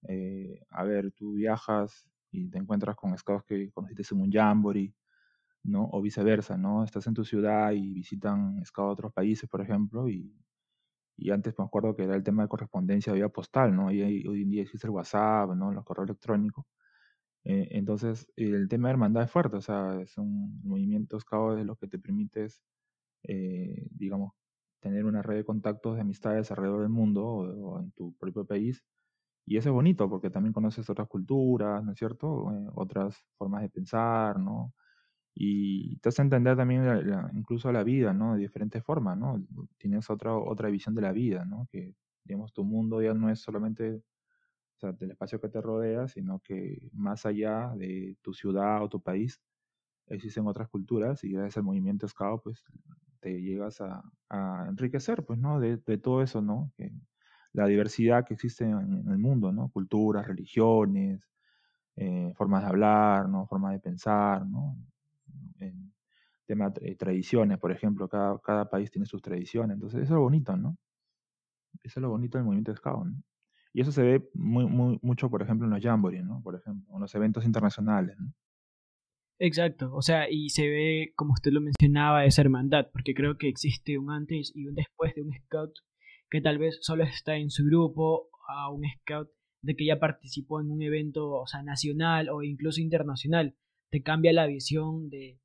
eh, 0.07 0.61
a 0.71 0.83
ver, 0.83 1.11
tú 1.13 1.33
viajas 1.35 2.07
y 2.31 2.49
te 2.49 2.57
encuentras 2.59 2.95
con 2.95 3.17
scouts 3.17 3.45
que 3.45 3.71
conociste 3.71 4.15
en 4.15 4.21
un 4.21 4.31
jamboree, 4.31 4.93
¿no? 5.63 5.89
O 5.93 6.01
viceversa, 6.01 6.57
¿no? 6.57 6.83
Estás 6.85 7.07
en 7.07 7.13
tu 7.15 7.25
ciudad 7.25 7.71
y 7.73 7.93
visitan 7.93 8.63
scouts 8.65 8.89
de 8.89 8.93
otros 8.93 9.13
países, 9.13 9.49
por 9.49 9.61
ejemplo, 9.61 10.09
y, 10.09 10.35
y 11.17 11.31
antes 11.31 11.55
me 11.57 11.65
acuerdo 11.65 11.95
que 11.95 12.03
era 12.03 12.15
el 12.15 12.23
tema 12.23 12.43
de 12.43 12.49
correspondencia 12.49 13.13
vía 13.13 13.29
postal, 13.29 13.75
¿no? 13.75 13.91
Y 13.91 14.01
hoy 14.03 14.41
en 14.43 14.49
día 14.49 14.63
existe 14.63 14.87
el 14.87 14.91
WhatsApp, 14.91 15.51
¿no? 15.55 15.71
Los 15.71 15.83
correos 15.85 16.09
electrónicos. 16.09 16.65
Eh, 17.45 17.69
entonces, 17.71 18.27
el 18.37 18.69
tema 18.69 18.87
de 18.87 18.93
hermandad 18.93 19.23
es 19.23 19.31
fuerte, 19.31 19.57
o 19.57 19.61
sea, 19.61 19.99
es 20.01 20.17
un 20.17 20.61
movimiento 20.63 21.19
scout 21.19 21.57
de 21.57 21.65
lo 21.65 21.75
que 21.75 21.87
te 21.87 21.99
permite, 21.99 22.47
eh, 23.23 23.87
digamos, 23.91 24.33
tener 24.79 25.05
una 25.05 25.21
red 25.21 25.37
de 25.37 25.45
contactos, 25.45 25.95
de 25.95 26.01
amistades 26.01 26.51
alrededor 26.51 26.81
del 26.81 26.89
mundo 26.89 27.25
o, 27.25 27.79
en 27.79 27.91
tu 27.91 28.13
propio 28.17 28.45
país. 28.45 28.83
Y 29.45 29.57
eso 29.57 29.69
es 29.69 29.73
bonito 29.73 30.09
porque 30.09 30.29
también 30.29 30.53
conoces 30.53 30.89
otras 30.89 31.07
culturas, 31.09 31.83
¿no 31.83 31.93
es 31.93 31.99
cierto? 31.99 32.51
Eh, 32.53 32.69
otras 32.75 33.17
formas 33.37 33.63
de 33.63 33.69
pensar, 33.69 34.39
¿no? 34.39 34.73
Y 35.35 35.97
te 35.99 36.09
hace 36.09 36.21
entender 36.23 36.57
también 36.57 36.83
incluso 37.35 37.71
la 37.71 37.83
vida, 37.83 38.13
¿no? 38.13 38.35
De 38.35 38.41
diferentes 38.41 38.83
formas, 38.83 39.17
¿no? 39.17 39.43
Tienes 39.77 40.09
otra, 40.09 40.35
otra 40.37 40.69
visión 40.69 40.95
de 40.95 41.01
la 41.03 41.11
vida, 41.13 41.45
¿no? 41.45 41.67
Que, 41.71 41.95
digamos, 42.25 42.53
tu 42.53 42.63
mundo 42.65 43.01
ya 43.01 43.13
no 43.13 43.29
es 43.29 43.41
solamente 43.41 44.03
del 44.91 45.11
espacio 45.11 45.39
que 45.39 45.49
te 45.49 45.61
rodea, 45.61 46.07
sino 46.07 46.39
que 46.39 46.89
más 46.93 47.25
allá 47.25 47.73
de 47.75 48.17
tu 48.21 48.33
ciudad 48.33 48.83
o 48.83 48.89
tu 48.89 49.01
país, 49.01 49.41
existen 50.07 50.47
otras 50.47 50.69
culturas 50.69 51.23
y 51.23 51.31
gracias 51.31 51.57
al 51.57 51.63
movimiento 51.63 52.07
Scout, 52.07 52.43
pues 52.43 52.63
te 53.19 53.41
llegas 53.41 53.81
a, 53.81 54.03
enriquecer, 54.67 55.23
pues, 55.25 55.39
¿no? 55.39 55.59
De, 55.59 55.77
todo 55.97 56.21
eso, 56.21 56.41
¿no? 56.41 56.71
La 57.53 57.67
diversidad 57.67 58.25
que 58.25 58.33
existe 58.33 58.65
en, 58.65 59.07
el 59.07 59.17
mundo, 59.17 59.51
¿no? 59.51 59.69
Culturas, 59.69 60.27
religiones, 60.27 61.29
eh, 61.95 62.33
formas 62.35 62.63
de 62.63 62.69
hablar, 62.69 63.29
¿no? 63.29 63.45
Formas 63.47 63.73
de 63.73 63.79
pensar, 63.79 64.45
¿no? 64.45 64.75
En 65.59 65.93
tema 66.45 66.73
tradiciones, 66.73 67.57
por 67.59 67.71
ejemplo, 67.71 68.09
cada, 68.09 68.37
cada 68.39 68.69
país 68.69 68.91
tiene 68.91 69.05
sus 69.05 69.21
tradiciones, 69.21 69.75
entonces 69.75 70.01
eso 70.01 70.13
es 70.13 70.15
lo 70.15 70.21
bonito, 70.21 70.57
¿no? 70.57 70.77
Eso 71.83 71.99
es 71.99 72.01
lo 72.01 72.09
bonito 72.09 72.37
del 72.37 72.45
movimiento 72.45 72.75
Scout, 72.75 73.05
¿no? 73.05 73.23
Y 73.73 73.81
eso 73.81 73.91
se 73.91 74.03
ve 74.03 74.29
muy, 74.33 74.99
mucho, 75.01 75.29
por 75.29 75.41
ejemplo, 75.41 75.65
en 75.65 75.73
los 75.73 75.81
jamborees, 75.81 76.23
¿no? 76.23 76.41
Por 76.43 76.55
ejemplo, 76.55 76.93
en 76.93 77.01
los 77.01 77.13
eventos 77.15 77.43
internacionales, 77.43 78.15
¿no? 78.19 78.33
Exacto, 79.39 79.93
o 79.93 80.01
sea, 80.01 80.29
y 80.29 80.49
se 80.49 80.69
ve, 80.69 81.11
como 81.15 81.33
usted 81.33 81.51
lo 81.51 81.59
mencionaba, 81.59 82.23
esa 82.23 82.41
hermandad, 82.41 82.87
porque 82.93 83.13
creo 83.13 83.37
que 83.37 83.49
existe 83.49 83.97
un 83.97 84.11
antes 84.11 84.51
y 84.55 84.67
un 84.67 84.75
después 84.75 85.15
de 85.15 85.23
un 85.23 85.33
scout 85.33 85.73
que 86.29 86.39
tal 86.39 86.59
vez 86.59 86.77
solo 86.81 87.03
está 87.03 87.35
en 87.35 87.49
su 87.49 87.65
grupo, 87.65 88.29
a 88.47 88.69
un 88.69 88.83
scout 88.85 89.29
de 89.61 89.75
que 89.75 89.85
ya 89.85 89.99
participó 89.99 90.61
en 90.61 90.71
un 90.71 90.81
evento, 90.81 91.31
o 91.31 91.47
sea, 91.47 91.63
nacional 91.63 92.29
o 92.29 92.43
incluso 92.43 92.79
internacional. 92.79 93.55
Te 93.89 94.01
cambia 94.01 94.33
la 94.33 94.45
visión 94.45 95.09
de, 95.09 95.39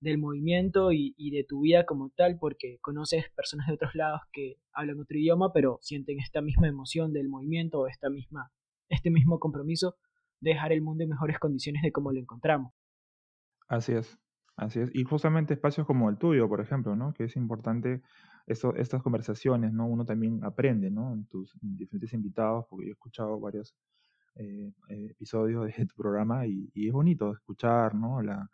del 0.00 0.18
movimiento 0.18 0.92
y, 0.92 1.30
de 1.30 1.44
tu 1.44 1.60
vida 1.60 1.84
como 1.84 2.10
tal, 2.10 2.38
porque 2.38 2.78
conoces 2.80 3.26
personas 3.36 3.66
de 3.68 3.74
otros 3.74 3.94
lados 3.94 4.22
que 4.32 4.56
hablan 4.72 4.98
otro 4.98 5.18
idioma, 5.18 5.52
pero 5.52 5.78
sienten 5.82 6.18
esta 6.18 6.40
misma 6.40 6.68
emoción 6.68 7.12
del 7.12 7.28
movimiento 7.28 7.80
o 7.80 7.86
esta 7.86 8.08
misma, 8.08 8.50
este 8.88 9.10
mismo 9.10 9.38
compromiso 9.38 9.96
de 10.40 10.50
dejar 10.52 10.72
el 10.72 10.80
mundo 10.80 11.04
en 11.04 11.10
mejores 11.10 11.38
condiciones 11.38 11.82
de 11.82 11.92
como 11.92 12.12
lo 12.12 12.18
encontramos. 12.18 12.72
Así 13.68 13.92
es, 13.92 14.18
así 14.56 14.80
es. 14.80 14.90
Y 14.94 15.04
justamente 15.04 15.54
espacios 15.54 15.86
como 15.86 16.08
el 16.08 16.16
tuyo, 16.16 16.48
por 16.48 16.60
ejemplo, 16.60 16.96
¿no? 16.96 17.12
Que 17.12 17.24
es 17.24 17.36
importante 17.36 18.02
estas 18.46 19.02
conversaciones, 19.02 19.72
¿no? 19.72 19.86
Uno 19.86 20.04
también 20.06 20.42
aprende, 20.44 20.90
¿no? 20.90 21.12
En 21.12 21.26
tus 21.26 21.56
diferentes 21.60 22.14
invitados, 22.14 22.64
porque 22.68 22.86
yo 22.86 22.90
he 22.90 22.92
escuchado 22.92 23.38
varios 23.38 23.76
eh, 24.34 24.72
eh, 24.88 25.06
episodios 25.10 25.66
de 25.66 25.86
tu 25.86 25.94
programa 25.94 26.46
y, 26.46 26.70
y, 26.74 26.88
es 26.88 26.92
bonito 26.92 27.32
escuchar, 27.32 27.94
¿no? 27.94 28.22
La, 28.22 28.48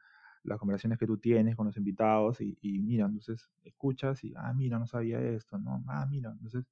las 0.47 0.59
conversaciones 0.59 0.99
que 0.99 1.07
tú 1.07 1.19
tienes 1.19 1.57
con 1.57 1.67
los 1.67 1.76
invitados 1.76 2.41
y, 2.41 2.57
y, 2.62 2.79
mira, 2.81 3.07
entonces 3.07 3.50
escuchas 3.65 4.25
y, 4.25 4.33
ah, 4.37 4.53
mira, 4.55 4.79
no 4.79 4.87
sabía 4.87 5.21
esto, 5.21 5.59
¿no? 5.59 5.85
Ah, 5.88 6.07
mira, 6.09 6.31
entonces 6.33 6.65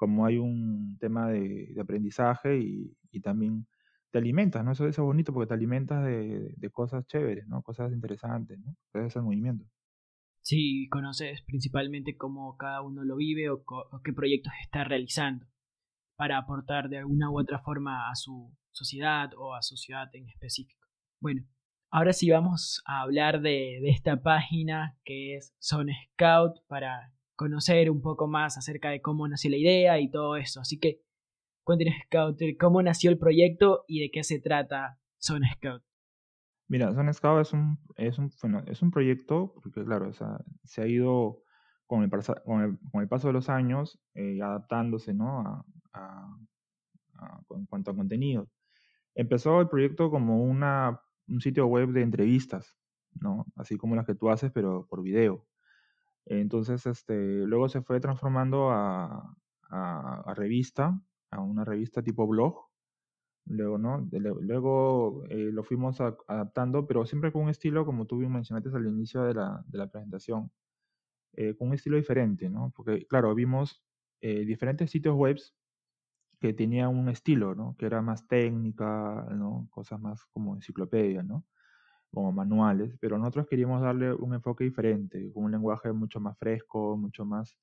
como 0.00 0.24
hay 0.24 0.38
un 0.38 0.96
tema 0.98 1.28
de, 1.28 1.76
aprendizaje 1.78 2.58
y, 2.58 2.96
también 3.22 3.66
te 4.10 4.18
alimentas, 4.18 4.64
¿no? 4.64 4.72
Eso, 4.72 4.86
es 4.86 4.96
bonito 4.98 5.34
porque 5.34 5.48
te 5.48 5.54
alimentas 5.54 6.02
de, 6.02 6.54
de, 6.56 6.70
cosas 6.70 7.06
chéveres, 7.06 7.46
¿no? 7.48 7.60
Cosas 7.62 7.92
interesantes, 7.92 8.58
¿no? 8.58 8.74
Gracias 8.94 9.18
al 9.18 9.24
movimiento. 9.24 9.66
Sí, 10.40 10.88
conoces 10.88 11.42
principalmente 11.42 12.16
cómo 12.16 12.56
cada 12.56 12.80
uno 12.80 13.04
lo 13.04 13.16
vive 13.16 13.50
o, 13.50 13.62
o 13.66 14.00
qué 14.02 14.14
proyectos 14.14 14.54
está 14.62 14.84
realizando 14.84 15.46
para 16.16 16.38
aportar 16.38 16.88
de 16.88 16.98
alguna 16.98 17.30
u 17.30 17.38
otra 17.38 17.58
forma 17.58 18.10
a 18.10 18.14
su 18.14 18.56
sociedad 18.72 19.30
o 19.36 19.54
a 19.54 19.60
su 19.60 19.76
ciudad 19.76 20.08
en 20.14 20.28
específico. 20.28 20.86
Bueno, 21.20 21.42
Ahora 21.92 22.12
sí 22.12 22.30
vamos 22.30 22.82
a 22.86 23.00
hablar 23.00 23.40
de, 23.40 23.80
esta 23.90 24.22
página 24.22 24.96
que 25.04 25.34
es 25.34 25.56
Zone 25.60 25.92
Scout 26.12 26.60
para 26.68 27.12
conocer 27.34 27.90
un 27.90 28.00
poco 28.00 28.28
más 28.28 28.56
acerca 28.56 28.90
de 28.90 29.02
cómo 29.02 29.26
nació 29.26 29.50
la 29.50 29.56
idea 29.56 29.98
y 29.98 30.08
todo 30.08 30.36
eso. 30.36 30.60
Así 30.60 30.78
que 30.78 31.02
cuéntenos, 31.64 31.94
Scout, 32.04 32.38
cómo 32.60 32.80
nació 32.80 33.10
el 33.10 33.18
proyecto 33.18 33.84
y 33.88 34.00
de 34.00 34.10
qué 34.12 34.22
se 34.22 34.38
trata 34.38 35.00
Zone 35.20 35.48
Scout. 35.56 35.82
Mira, 36.68 36.94
Zone 36.94 37.12
Scout 37.12 37.40
es 37.40 37.52
un, 37.52 37.78
es 37.96 38.18
un, 38.18 38.30
es 38.68 38.82
un 38.82 38.92
proyecto, 38.92 39.52
porque 39.54 39.84
claro, 39.84 40.12
se 40.62 40.82
ha 40.82 40.86
ido 40.86 41.42
con 41.88 42.04
el, 42.04 42.10
con 42.44 42.78
el, 43.02 43.08
paso 43.08 43.26
de 43.26 43.32
los 43.32 43.48
años 43.48 43.98
eh, 44.14 44.40
adaptándose 44.40 45.12
¿no? 45.12 45.64
a, 45.92 46.36
en 47.50 47.66
cuanto 47.66 47.90
a 47.90 47.96
contenido. 47.96 48.48
Empezó 49.16 49.60
el 49.60 49.68
proyecto 49.68 50.08
como 50.08 50.44
una 50.44 51.00
un 51.30 51.40
sitio 51.40 51.66
web 51.66 51.90
de 51.90 52.02
entrevistas, 52.02 52.76
¿no? 53.14 53.46
Así 53.56 53.76
como 53.78 53.96
las 53.96 54.06
que 54.06 54.14
tú 54.14 54.30
haces, 54.30 54.50
pero 54.52 54.86
por 54.88 55.02
video. 55.02 55.46
Entonces, 56.26 56.86
este, 56.86 57.46
luego 57.46 57.68
se 57.68 57.82
fue 57.82 58.00
transformando 58.00 58.70
a, 58.70 59.36
revista, 60.34 61.00
a 61.30 61.40
una 61.40 61.64
revista 61.64 62.02
tipo 62.02 62.26
blog. 62.26 62.68
Luego, 63.46 63.78
¿no? 63.78 64.06
luego 64.12 65.24
eh, 65.28 65.50
lo 65.50 65.64
fuimos 65.64 66.00
adaptando, 66.00 66.86
pero 66.86 67.04
siempre 67.06 67.32
con 67.32 67.42
un 67.42 67.48
estilo, 67.48 67.84
como 67.84 68.06
tú 68.06 68.18
bien 68.18 68.32
mencionaste 68.32 68.68
al 68.76 68.86
inicio 68.86 69.22
de 69.22 69.34
la, 69.34 69.64
de 69.66 69.78
la 69.78 69.88
presentación, 69.88 70.52
eh, 71.32 71.56
con 71.56 71.68
un 71.68 71.74
estilo 71.74 71.96
diferente, 71.96 72.48
¿no? 72.48 72.72
Porque, 72.76 73.06
claro, 73.06 73.34
vimos 73.34 73.82
eh, 74.20 74.44
diferentes 74.44 74.90
sitios 74.90 75.16
web 75.16 75.38
que 76.40 76.54
tenía 76.54 76.88
un 76.88 77.08
estilo, 77.08 77.54
¿no? 77.54 77.76
Que 77.78 77.86
era 77.86 78.02
más 78.02 78.26
técnica, 78.28 79.26
¿no? 79.32 79.68
Cosas 79.70 80.00
más 80.00 80.24
como 80.32 80.54
enciclopedia, 80.56 81.22
¿no? 81.22 81.44
Como 82.12 82.32
manuales, 82.32 82.96
pero 83.00 83.18
nosotros 83.18 83.46
queríamos 83.48 83.82
darle 83.82 84.14
un 84.14 84.34
enfoque 84.34 84.64
diferente, 84.64 85.32
con 85.32 85.44
un 85.44 85.52
lenguaje 85.52 85.92
mucho 85.92 86.20
más 86.20 86.38
fresco, 86.38 86.96
mucho 86.96 87.24
más 87.24 87.58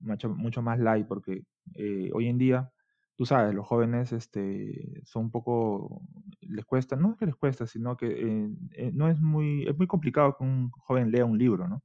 mucho, 0.00 0.30
mucho 0.30 0.62
más 0.62 0.78
light, 0.78 1.06
porque 1.06 1.44
eh, 1.74 2.10
hoy 2.14 2.28
en 2.28 2.38
día, 2.38 2.72
tú 3.16 3.26
sabes, 3.26 3.54
los 3.54 3.66
jóvenes 3.66 4.12
este, 4.12 5.02
son 5.04 5.24
un 5.24 5.30
poco, 5.30 6.02
les 6.40 6.64
cuesta, 6.64 6.96
no 6.96 7.12
es 7.12 7.16
que 7.18 7.26
les 7.26 7.36
cuesta, 7.36 7.66
sino 7.66 7.96
que 7.96 8.06
eh, 8.08 8.50
eh, 8.72 8.90
no 8.94 9.08
es 9.08 9.20
muy, 9.20 9.66
es 9.66 9.76
muy 9.76 9.86
complicado 9.86 10.36
que 10.36 10.44
un 10.44 10.70
joven 10.70 11.10
lea 11.10 11.24
un 11.24 11.38
libro, 11.38 11.68
¿no? 11.68 11.82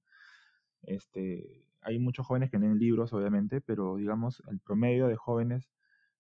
Este, 0.84 1.66
hay 1.82 2.00
muchos 2.00 2.26
jóvenes 2.26 2.52
que 2.52 2.60
leen 2.60 2.80
libros, 2.80 3.14
obviamente, 3.14 3.62
pero 3.62 3.98
digamos, 3.98 4.44
el 4.50 4.60
promedio 4.60 5.08
de 5.08 5.16
jóvenes, 5.16 5.73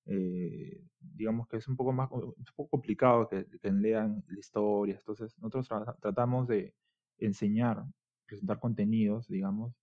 digamos 0.05 1.47
que 1.47 1.57
es 1.57 1.67
un 1.67 1.75
poco 1.77 1.93
más, 1.93 2.09
un 2.11 2.33
poco 2.55 2.69
complicado 2.69 3.29
que, 3.29 3.45
lean 3.71 4.23
historias, 4.37 4.99
entonces 4.99 5.37
nosotros 5.39 5.69
tratamos 6.01 6.47
de 6.47 6.75
enseñar, 7.17 7.83
presentar 8.25 8.59
contenidos, 8.59 9.27
digamos, 9.27 9.73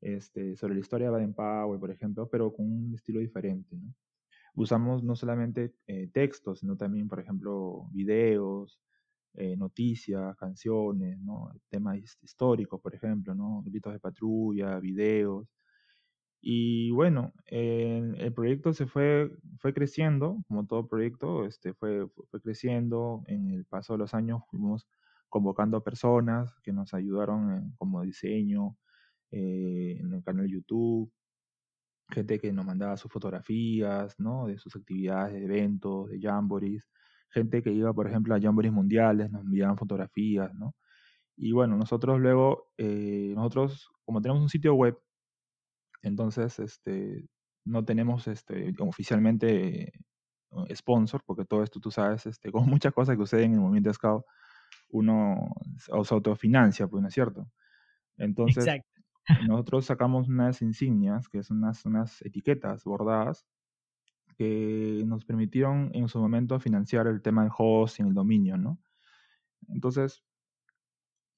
este, 0.00 0.56
sobre 0.56 0.74
la 0.74 0.80
historia 0.80 1.06
de 1.08 1.12
Baden-Powell, 1.12 1.80
por 1.80 1.90
ejemplo, 1.90 2.28
pero 2.28 2.52
con 2.52 2.66
un 2.66 2.94
estilo 2.94 3.20
diferente. 3.20 3.76
¿no? 3.76 3.94
Usamos 4.54 5.02
no 5.02 5.16
solamente 5.16 5.74
eh, 5.86 6.08
textos, 6.12 6.60
sino 6.60 6.76
también, 6.76 7.08
por 7.08 7.20
ejemplo, 7.20 7.88
videos, 7.92 8.80
eh, 9.34 9.56
noticias, 9.56 10.36
canciones, 10.36 11.18
temas 11.68 11.98
históricos, 12.22 12.80
por 12.80 12.94
ejemplo, 12.94 13.34
¿no? 13.34 13.62
gritos 13.64 13.92
de 13.92 14.00
patrulla, 14.00 14.78
videos. 14.80 15.48
Y 16.40 16.90
bueno, 16.92 17.32
el 17.46 18.32
proyecto 18.34 18.72
se 18.72 18.86
fue, 18.86 19.30
fue 19.58 19.74
creciendo, 19.74 20.38
como 20.48 20.66
todo 20.66 20.86
proyecto, 20.88 21.44
este, 21.46 21.74
fue, 21.74 22.06
fue 22.30 22.40
creciendo. 22.40 23.24
En 23.26 23.50
el 23.50 23.64
paso 23.64 23.94
de 23.94 23.98
los 24.00 24.14
años 24.14 24.42
fuimos 24.50 24.86
convocando 25.28 25.82
personas 25.82 26.54
que 26.62 26.72
nos 26.72 26.94
ayudaron 26.94 27.52
en, 27.52 27.72
como 27.76 28.02
diseño, 28.02 28.76
eh, 29.30 29.98
en 30.00 30.12
el 30.14 30.22
canal 30.24 30.48
YouTube, 30.48 31.12
gente 32.10 32.38
que 32.38 32.52
nos 32.52 32.64
mandaba 32.64 32.96
sus 32.96 33.10
fotografías, 33.12 34.14
¿no? 34.18 34.46
De 34.46 34.58
sus 34.58 34.74
actividades, 34.76 35.34
de 35.34 35.44
eventos, 35.44 36.08
de 36.10 36.20
jamborees, 36.20 36.88
gente 37.30 37.62
que 37.62 37.72
iba, 37.72 37.92
por 37.92 38.06
ejemplo, 38.08 38.34
a 38.34 38.40
jamborees 38.40 38.72
mundiales, 38.72 39.30
nos 39.30 39.42
enviaban 39.42 39.76
fotografías, 39.76 40.54
¿no? 40.54 40.74
Y 41.36 41.52
bueno, 41.52 41.76
nosotros 41.76 42.20
luego, 42.20 42.68
eh, 42.78 43.32
nosotros, 43.36 43.90
como 44.04 44.20
tenemos 44.22 44.42
un 44.42 44.48
sitio 44.48 44.74
web, 44.74 44.98
entonces, 46.02 46.58
este, 46.58 47.26
no 47.64 47.84
tenemos, 47.84 48.28
este, 48.28 48.74
oficialmente 48.78 49.92
sponsor, 50.74 51.22
porque 51.26 51.44
todo 51.44 51.62
esto, 51.62 51.80
tú 51.80 51.90
sabes, 51.90 52.26
este, 52.26 52.50
como 52.52 52.66
muchas 52.66 52.92
cosas 52.92 53.16
que 53.16 53.22
suceden 53.22 53.46
en 53.46 53.54
el 53.54 53.60
movimiento 53.60 53.92
Scout, 53.92 54.24
uno 54.90 55.52
se 55.78 56.14
autofinancia, 56.14 56.86
pues, 56.88 57.02
¿no 57.02 57.08
es 57.08 57.14
cierto? 57.14 57.50
Entonces, 58.16 58.66
Exacto. 58.66 58.98
Nosotros 59.46 59.84
sacamos 59.84 60.28
unas 60.28 60.62
insignias, 60.62 61.28
que 61.28 61.42
son 61.42 61.58
unas, 61.58 61.84
unas 61.84 62.22
etiquetas 62.22 62.84
bordadas, 62.84 63.46
que 64.36 65.02
nos 65.06 65.24
permitieron 65.24 65.90
en 65.92 66.08
su 66.08 66.18
momento 66.18 66.58
financiar 66.60 67.06
el 67.08 67.20
tema 67.20 67.42
del 67.42 67.52
host 67.56 67.98
y 67.98 68.02
el 68.02 68.14
dominio, 68.14 68.56
¿no? 68.56 68.78
Entonces, 69.68 70.22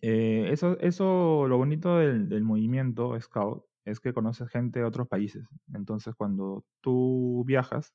eh, 0.03 0.49
eso, 0.53 0.79
eso, 0.81 1.47
lo 1.49 1.57
bonito 1.57 1.97
del, 1.99 2.29
del, 2.29 2.45
movimiento 2.45 3.19
Scout 3.21 3.65
es 3.85 4.01
que 4.01 4.13
conoces 4.13 4.49
gente 4.49 4.81
de 4.81 4.85
otros 4.85 5.09
países. 5.09 5.47
Entonces, 5.75 6.15
cuando 6.15 6.65
tú 6.81 7.45
viajas, 7.47 7.95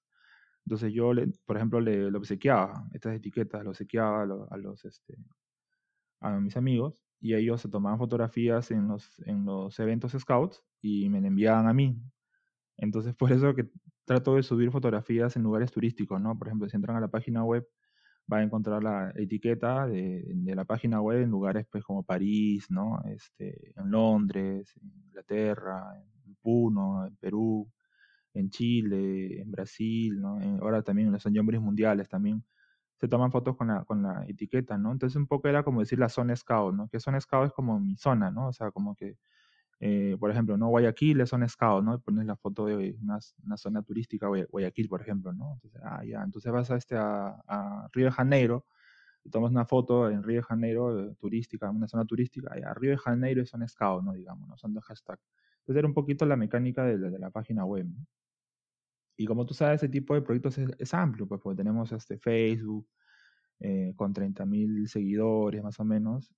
entonces 0.65 0.94
yo, 0.94 1.13
le, 1.13 1.27
por 1.46 1.58
ejemplo, 1.58 1.80
le, 1.80 2.12
le 2.12 2.18
obsequiaba 2.18 2.88
estas 2.94 3.15
etiquetas, 3.15 3.63
lo 3.63 3.72
obsequiaba 3.72 4.24
a 4.24 4.25
los, 4.25 4.51
a, 4.51 4.58
los, 4.58 4.86
este, 4.86 5.15
a 6.22 6.39
mis 6.39 6.58
amigos, 6.58 7.04
y 7.20 7.36
ellos 7.36 7.62
se 7.62 7.70
tomaban 7.70 8.00
fotografías 8.00 8.72
en 8.72 8.88
los, 8.88 9.20
en 9.25 9.46
los 9.46 9.80
eventos 9.80 10.12
scouts 10.13 10.63
y 10.82 11.10
me 11.10 11.20
enviaban 11.20 11.68
a 11.68 11.74
mí. 11.74 12.00
Entonces, 12.77 13.15
por 13.18 13.32
eso 13.32 13.54
que 13.56 13.70
trato 14.06 14.36
de 14.36 14.44
subir 14.44 14.72
fotografías 14.72 15.36
en 15.36 15.44
lugares 15.44 15.72
turísticos, 15.72 16.22
¿no? 16.22 16.38
Por 16.38 16.48
ejemplo, 16.48 16.70
si 16.70 16.75
entran 16.75 16.98
a 16.98 17.01
la 17.01 17.08
página 17.08 17.44
web, 17.44 17.68
va 18.32 18.38
a 18.38 18.44
encontrar 18.44 18.84
la 18.84 19.12
etiqueta 19.15 19.88
de, 19.88 20.24
la 20.55 20.65
página 20.65 21.01
web 21.01 21.22
en 21.22 21.29
lugares 21.29 21.65
pues, 21.72 21.84
como 21.84 22.03
París, 22.03 22.67
¿no? 22.69 23.02
Este, 23.06 23.73
en 23.76 23.91
Londres, 23.91 24.73
en 24.82 24.91
Inglaterra, 25.08 25.93
en 26.26 26.36
Puno, 26.41 27.06
en 27.06 27.15
Perú, 27.17 27.69
en 28.34 28.49
Chile, 28.49 29.41
en 29.41 29.52
Brasil, 29.52 30.19
¿no? 30.19 30.39
ahora 30.62 30.82
también 30.84 31.08
en 31.08 31.13
los 31.13 31.62
mundiales 31.62 32.10
también 32.10 32.43
se 32.99 33.08
toman 33.08 33.32
fotos 33.32 33.56
con 33.58 33.67
la, 33.67 33.84
con 33.84 34.04
la 34.04 34.26
etiqueta, 34.28 34.78
¿no? 34.78 34.91
Entonces 34.91 35.15
un 35.17 35.28
poco 35.28 35.47
era 35.47 35.63
como 35.63 35.82
decir 35.82 35.99
la 35.99 36.10
zona 36.10 36.36
scout, 36.36 36.73
¿no? 36.73 36.88
Que 36.89 36.99
zona 36.99 37.19
scout 37.19 37.47
es 37.47 37.54
como 37.54 37.80
mi 37.80 37.95
zona, 37.97 38.32
¿no? 38.32 38.47
O 38.47 38.54
sea, 38.54 38.71
como 38.71 38.95
que, 38.95 39.17
eh, 39.79 40.15
por 40.19 40.31
ejemplo, 40.31 40.57
¿no? 40.57 40.69
Guayaquil 40.69 41.21
es 41.21 41.29
zona 41.29 41.47
scout, 41.47 41.83
¿no? 41.83 41.99
pones 41.99 42.25
la 42.25 42.35
foto 42.35 42.65
de 42.65 42.95
una, 43.01 43.19
una, 43.43 43.57
zona 43.57 43.81
turística, 43.83 44.27
Guayaquil, 44.27 44.88
por 44.89 45.01
ejemplo, 45.01 45.33
¿no? 45.33 45.53
Entonces, 45.53 45.81
ah, 45.83 46.03
ya, 46.05 46.23
entonces 46.23 46.51
vas 46.51 46.71
a, 46.71 46.77
este, 46.77 46.95
a, 46.95 47.41
a 47.47 47.89
Río 47.93 48.05
de 48.05 48.11
Janeiro, 48.11 48.65
y 49.23 49.29
tomas 49.29 49.51
una 49.51 49.65
foto 49.65 50.09
en 50.09 50.23
Río 50.23 50.38
de 50.38 50.43
Janeiro, 50.43 50.99
eh, 50.99 51.15
turística, 51.19 51.69
una 51.69 51.88
zona 51.88 52.05
turística, 52.05 52.57
y 52.59 52.61
a 52.63 52.73
Río 52.73 52.91
de 52.91 52.97
Janeiro 52.97 53.41
es 53.41 53.49
zona 53.49 53.67
scout, 53.67 54.03
¿no? 54.03 54.13
Digamos, 54.13 54.47
¿no? 54.47 54.57
Son 54.57 54.73
dos 54.73 54.83
hashtags. 54.85 55.23
Entonces 55.59 55.79
era 55.79 55.88
un 55.88 55.93
poquito 55.93 56.25
la 56.25 56.35
mecánica 56.35 56.83
de, 56.83 56.97
de 56.97 57.19
la 57.19 57.31
página 57.31 57.65
web, 57.65 57.85
¿no? 57.88 58.05
Y 59.17 59.25
como 59.25 59.45
tú 59.45 59.53
sabes, 59.53 59.81
ese 59.81 59.89
tipo 59.89 60.13
de 60.13 60.21
proyectos 60.21 60.57
es, 60.57 60.93
amplio, 60.93 61.27
pues 61.27 61.41
porque 61.41 61.57
tenemos 61.57 61.91
este 61.91 62.17
Facebook 62.17 62.88
eh, 63.60 63.94
con 63.96 64.13
30.000 64.13 64.88
seguidores 64.88 65.63
más 65.63 65.80
o 65.80 65.86
menos. 65.86 66.34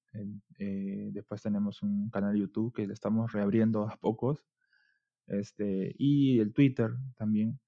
Eh, 0.60 1.10
después 1.12 1.42
tenemos 1.42 1.82
un 1.82 2.10
canal 2.10 2.36
YouTube 2.36 2.74
que 2.74 2.88
le 2.88 2.94
estamos 2.94 3.32
reabriendo 3.32 3.88
a 3.88 3.98
pocos. 3.98 4.46
Este, 5.28 5.94
y 5.98 6.40
el 6.40 6.54
Twitter 6.54 6.92
también. 7.18 7.60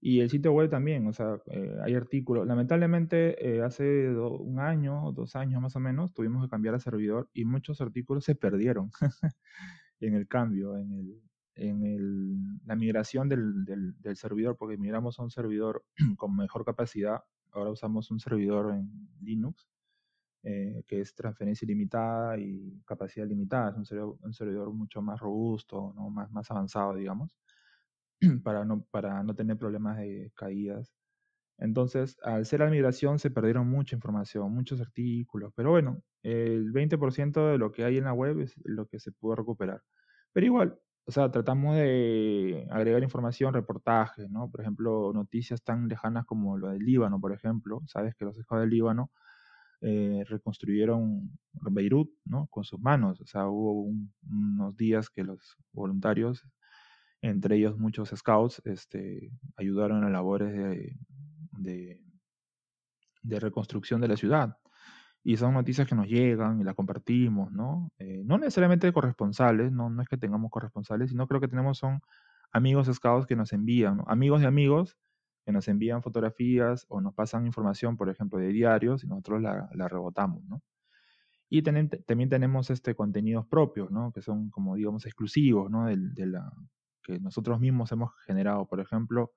Y 0.00 0.20
el 0.20 0.30
sitio 0.30 0.52
web 0.52 0.70
también, 0.70 1.06
o 1.06 1.12
sea, 1.12 1.40
eh, 1.46 1.76
hay 1.84 1.94
artículos. 1.94 2.46
Lamentablemente, 2.46 3.62
hace 3.62 4.08
un 4.10 4.58
año, 4.58 5.12
dos 5.12 5.36
años 5.36 5.60
más 5.60 5.76
o 5.76 5.80
menos, 5.80 6.14
tuvimos 6.14 6.42
que 6.44 6.50
cambiar 6.50 6.74
de 6.74 6.80
servidor 6.80 7.28
y 7.34 7.44
muchos 7.44 7.80
artículos 7.82 8.24
se 8.24 8.34
perdieron 8.34 8.90
en 10.00 10.14
el 10.14 10.26
cambio, 10.26 10.78
en 10.78 10.92
el, 10.92 11.22
en 11.54 11.84
el, 11.84 12.38
la 12.64 12.76
migración 12.76 13.28
del, 13.28 13.64
del, 13.64 14.16
servidor, 14.16 14.56
porque 14.56 14.78
migramos 14.78 15.18
a 15.18 15.22
un 15.22 15.30
servidor 15.30 15.84
con 16.16 16.34
mejor 16.36 16.64
capacidad. 16.64 17.20
Ahora 17.52 17.70
usamos 17.70 18.10
un 18.10 18.20
servidor 18.20 18.74
en 18.74 19.08
Linux, 19.20 19.68
eh, 20.42 20.84
que 20.86 21.00
es 21.00 21.14
transferencia 21.14 21.66
ilimitada 21.66 22.38
y 22.38 22.80
capacidad 22.86 23.26
limitada. 23.26 23.70
Es 23.70 23.76
un 23.76 24.32
servidor, 24.32 24.72
mucho 24.72 25.02
más 25.02 25.20
robusto, 25.20 25.92
¿no? 25.96 26.10
más, 26.10 26.30
más 26.32 26.50
avanzado, 26.50 26.94
digamos, 26.94 27.36
para 28.44 28.64
no, 28.64 28.82
para 28.90 29.22
no 29.22 29.34
tener 29.34 29.56
problemas 29.58 29.98
de 29.98 30.32
caídas. 30.34 30.92
Entonces, 31.58 32.16
al 32.22 32.46
ser 32.46 32.60
la 32.60 32.70
migración 32.70 33.18
se 33.18 33.30
perdieron 33.30 33.68
mucha 33.68 33.94
información, 33.94 34.52
muchos 34.52 34.80
artículos, 34.80 35.52
pero 35.54 35.70
bueno, 35.70 36.02
el 36.22 36.72
20% 36.72 37.52
de 37.52 37.58
lo 37.58 37.70
que 37.70 37.84
hay 37.84 37.98
en 37.98 38.04
la 38.04 38.14
web 38.14 38.40
es 38.40 38.54
lo 38.64 38.86
que 38.86 38.98
se 38.98 39.12
pudo 39.12 39.36
recuperar. 39.36 39.82
Pero 40.32 40.46
igual, 40.46 40.80
o 41.10 41.12
sea, 41.12 41.28
tratamos 41.28 41.74
de 41.74 42.68
agregar 42.70 43.02
información, 43.02 43.52
reportajes, 43.52 44.30
¿no? 44.30 44.48
Por 44.48 44.60
ejemplo, 44.60 45.10
noticias 45.12 45.60
tan 45.60 45.88
lejanas 45.88 46.24
como 46.24 46.56
lo 46.56 46.68
del 46.68 46.84
Líbano, 46.84 47.20
por 47.20 47.32
ejemplo. 47.32 47.82
Sabes 47.88 48.14
que 48.14 48.24
los 48.24 48.38
esclavos 48.38 48.62
del 48.62 48.70
Líbano 48.70 49.10
eh, 49.80 50.22
reconstruyeron 50.28 51.36
Beirut, 51.52 52.12
¿no? 52.24 52.46
Con 52.46 52.62
sus 52.62 52.78
manos. 52.78 53.20
O 53.20 53.26
sea, 53.26 53.48
hubo 53.48 53.92
unos 54.22 54.76
días 54.76 55.10
que 55.10 55.24
los 55.24 55.56
voluntarios, 55.72 56.46
entre 57.22 57.56
ellos 57.56 57.76
muchos 57.76 58.10
scouts, 58.10 58.62
este, 58.64 59.32
ayudaron 59.56 60.04
a 60.04 60.10
labores 60.10 60.54
de, 61.58 62.00
de 63.22 63.40
reconstrucción 63.40 64.00
de 64.00 64.06
la 64.08 64.16
ciudad 64.16 64.59
y 65.22 65.36
son 65.36 65.54
noticias 65.54 65.86
que 65.86 65.94
nos 65.94 66.06
llegan 66.06 66.60
y 66.60 66.64
las 66.64 66.74
compartimos, 66.74 67.52
¿no? 67.52 67.90
Eh, 67.98 68.22
no 68.24 68.38
necesariamente 68.38 68.92
corresponsales, 68.92 69.72
no, 69.72 69.90
no 69.90 70.02
es 70.02 70.08
que 70.08 70.16
tengamos 70.16 70.50
corresponsales, 70.50 71.10
sino 71.10 71.26
creo 71.26 71.40
que 71.40 71.48
tenemos 71.48 71.78
son 71.78 72.00
amigos 72.52 72.88
scouts 72.92 73.26
que 73.26 73.36
nos 73.36 73.52
envían, 73.52 74.02
amigos 74.06 74.40
de 74.40 74.46
amigos 74.46 74.96
que 75.44 75.52
nos 75.52 75.68
envían 75.68 76.02
fotografías 76.02 76.86
o 76.88 77.00
nos 77.00 77.14
pasan 77.14 77.46
información, 77.46 77.96
por 77.96 78.08
ejemplo, 78.08 78.38
de 78.38 78.48
diarios 78.48 79.04
y 79.04 79.06
nosotros 79.08 79.42
la, 79.42 79.68
la 79.74 79.88
rebotamos, 79.88 80.44
¿no? 80.44 80.62
Y 81.52 81.62
también 81.62 82.28
tenemos 82.28 82.70
este, 82.70 82.94
contenidos 82.94 83.44
propios, 83.46 83.90
¿no? 83.90 84.12
Que 84.12 84.22
son, 84.22 84.50
como 84.50 84.76
digamos, 84.76 85.04
exclusivos, 85.04 85.68
¿no? 85.68 85.86
De, 85.86 85.96
de 85.96 86.26
la, 86.26 86.52
que 87.02 87.18
nosotros 87.18 87.58
mismos 87.58 87.90
hemos 87.92 88.12
generado. 88.24 88.66
Por 88.66 88.80
ejemplo, 88.80 89.32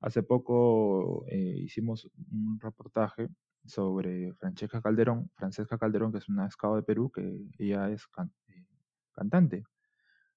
hace 0.00 0.22
poco 0.22 1.24
eh, 1.28 1.56
hicimos 1.58 2.08
un 2.30 2.58
reportaje 2.60 3.28
sobre 3.64 4.32
Francesca 4.34 4.80
Calderón, 4.82 5.30
Francesca 5.34 5.78
Calderón, 5.78 6.12
que 6.12 6.18
es 6.18 6.28
una 6.28 6.46
escado 6.46 6.76
de 6.76 6.82
Perú, 6.82 7.10
que 7.10 7.38
ella 7.58 7.90
es 7.90 8.08
eh, 8.48 8.66
cantante, 9.12 9.64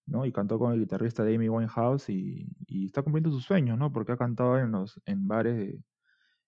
¿no? 0.05 0.25
Y 0.25 0.31
cantó 0.31 0.59
con 0.59 0.73
el 0.73 0.79
guitarrista 0.79 1.23
de 1.23 1.35
Amy 1.35 1.49
Winehouse 1.49 2.09
y, 2.09 2.47
está 2.85 3.01
cumpliendo 3.03 3.31
sus 3.31 3.43
sueños, 3.45 3.77
¿no? 3.77 3.91
Porque 3.91 4.13
ha 4.13 4.17
cantado 4.17 4.59
en 4.59 4.71
los 4.71 5.01
en 5.05 5.27
bares, 5.27 5.75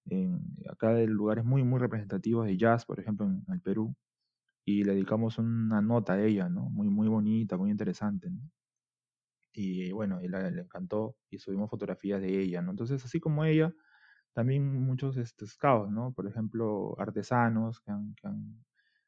en, 0.06 0.42
acá 0.70 0.94
de 0.94 1.08
lugares 1.08 1.46
muy, 1.46 1.64
muy 1.64 1.80
representativos 1.80 2.46
de 2.46 2.58
jazz, 2.58 2.86
por 2.86 3.00
ejemplo, 3.00 3.26
en, 3.28 3.44
el 3.50 3.62
Perú, 3.62 3.96
y 4.66 4.84
le 4.84 4.94
dedicamos 4.94 5.38
una 5.40 5.82
nota 5.82 6.14
a 6.14 6.22
ella, 6.24 6.50
¿no? 6.50 6.70
Muy, 6.70 6.90
muy 6.90 7.08
bonita, 7.08 7.58
muy 7.58 7.72
interesante, 7.72 8.30
¿no? 8.32 8.42
y 9.56 9.92
bueno, 9.92 10.22
y 10.22 10.28
le 10.28 10.62
encantó 10.62 11.16
y 11.30 11.40
subimos 11.40 11.70
fotografías 11.70 12.22
de 12.22 12.42
ella, 12.42 12.62
¿no? 12.62 12.72
Entonces, 12.72 13.04
así 13.06 13.20
como 13.22 13.46
ella, 13.46 13.74
también 14.36 14.84
muchos 14.84 15.16
este, 15.16 15.46
¿no? 15.64 16.12
Por 16.14 16.28
ejemplo, 16.28 16.94
artesanos 17.00 17.80
que, 17.80 17.94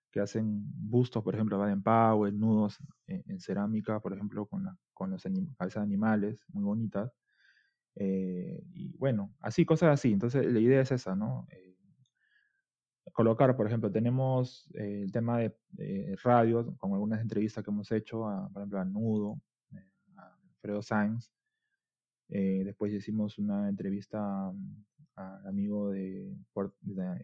que, 0.10 0.22
hacen 0.22 0.64
bustos, 0.74 1.22
por 1.22 1.36
ejemplo, 1.36 1.60
Baden 1.60 1.84
Powell, 1.84 2.40
nudos 2.40 2.80
en, 3.08 3.40
cerámica, 3.42 4.00
por 4.00 4.14
ejemplo, 4.14 4.46
con, 4.46 4.64
la, 4.64 4.78
con 4.94 5.12
los 5.12 5.24
cabezas 5.58 5.82
de 5.82 5.86
animales 5.86 6.46
muy 6.48 6.64
bonitas. 6.64 7.12
Eh, 7.96 8.64
y 8.74 8.96
bueno, 8.98 9.36
así, 9.42 9.66
cosas 9.66 9.90
así. 9.90 10.14
Entonces, 10.14 10.46
la 10.46 10.60
idea 10.60 10.80
es 10.80 10.94
esa, 10.94 11.14
¿no? 11.14 11.46
Eh, 11.52 11.76
colocar, 13.12 13.54
por 13.58 13.68
ejemplo, 13.68 13.92
tenemos 13.92 14.70
eh, 14.76 15.02
el 15.04 15.12
tema 15.12 15.40
de 15.40 16.18
radio, 16.24 16.74
con 16.78 16.94
algunas 16.94 17.20
entrevistas 17.20 17.66
que 17.66 17.70
hemos 17.70 17.92
hecho, 17.92 18.22
por 18.54 18.62
ejemplo, 18.62 18.80
a 18.80 18.86
Nudo, 18.86 19.42
a 20.16 20.38
Alfredo 20.54 20.82
Sainz. 20.82 21.34
después 22.30 22.94
hicimos 22.94 23.38
una 23.38 23.68
entrevista 23.68 24.54
amigo 25.18 25.90
de, 25.90 26.36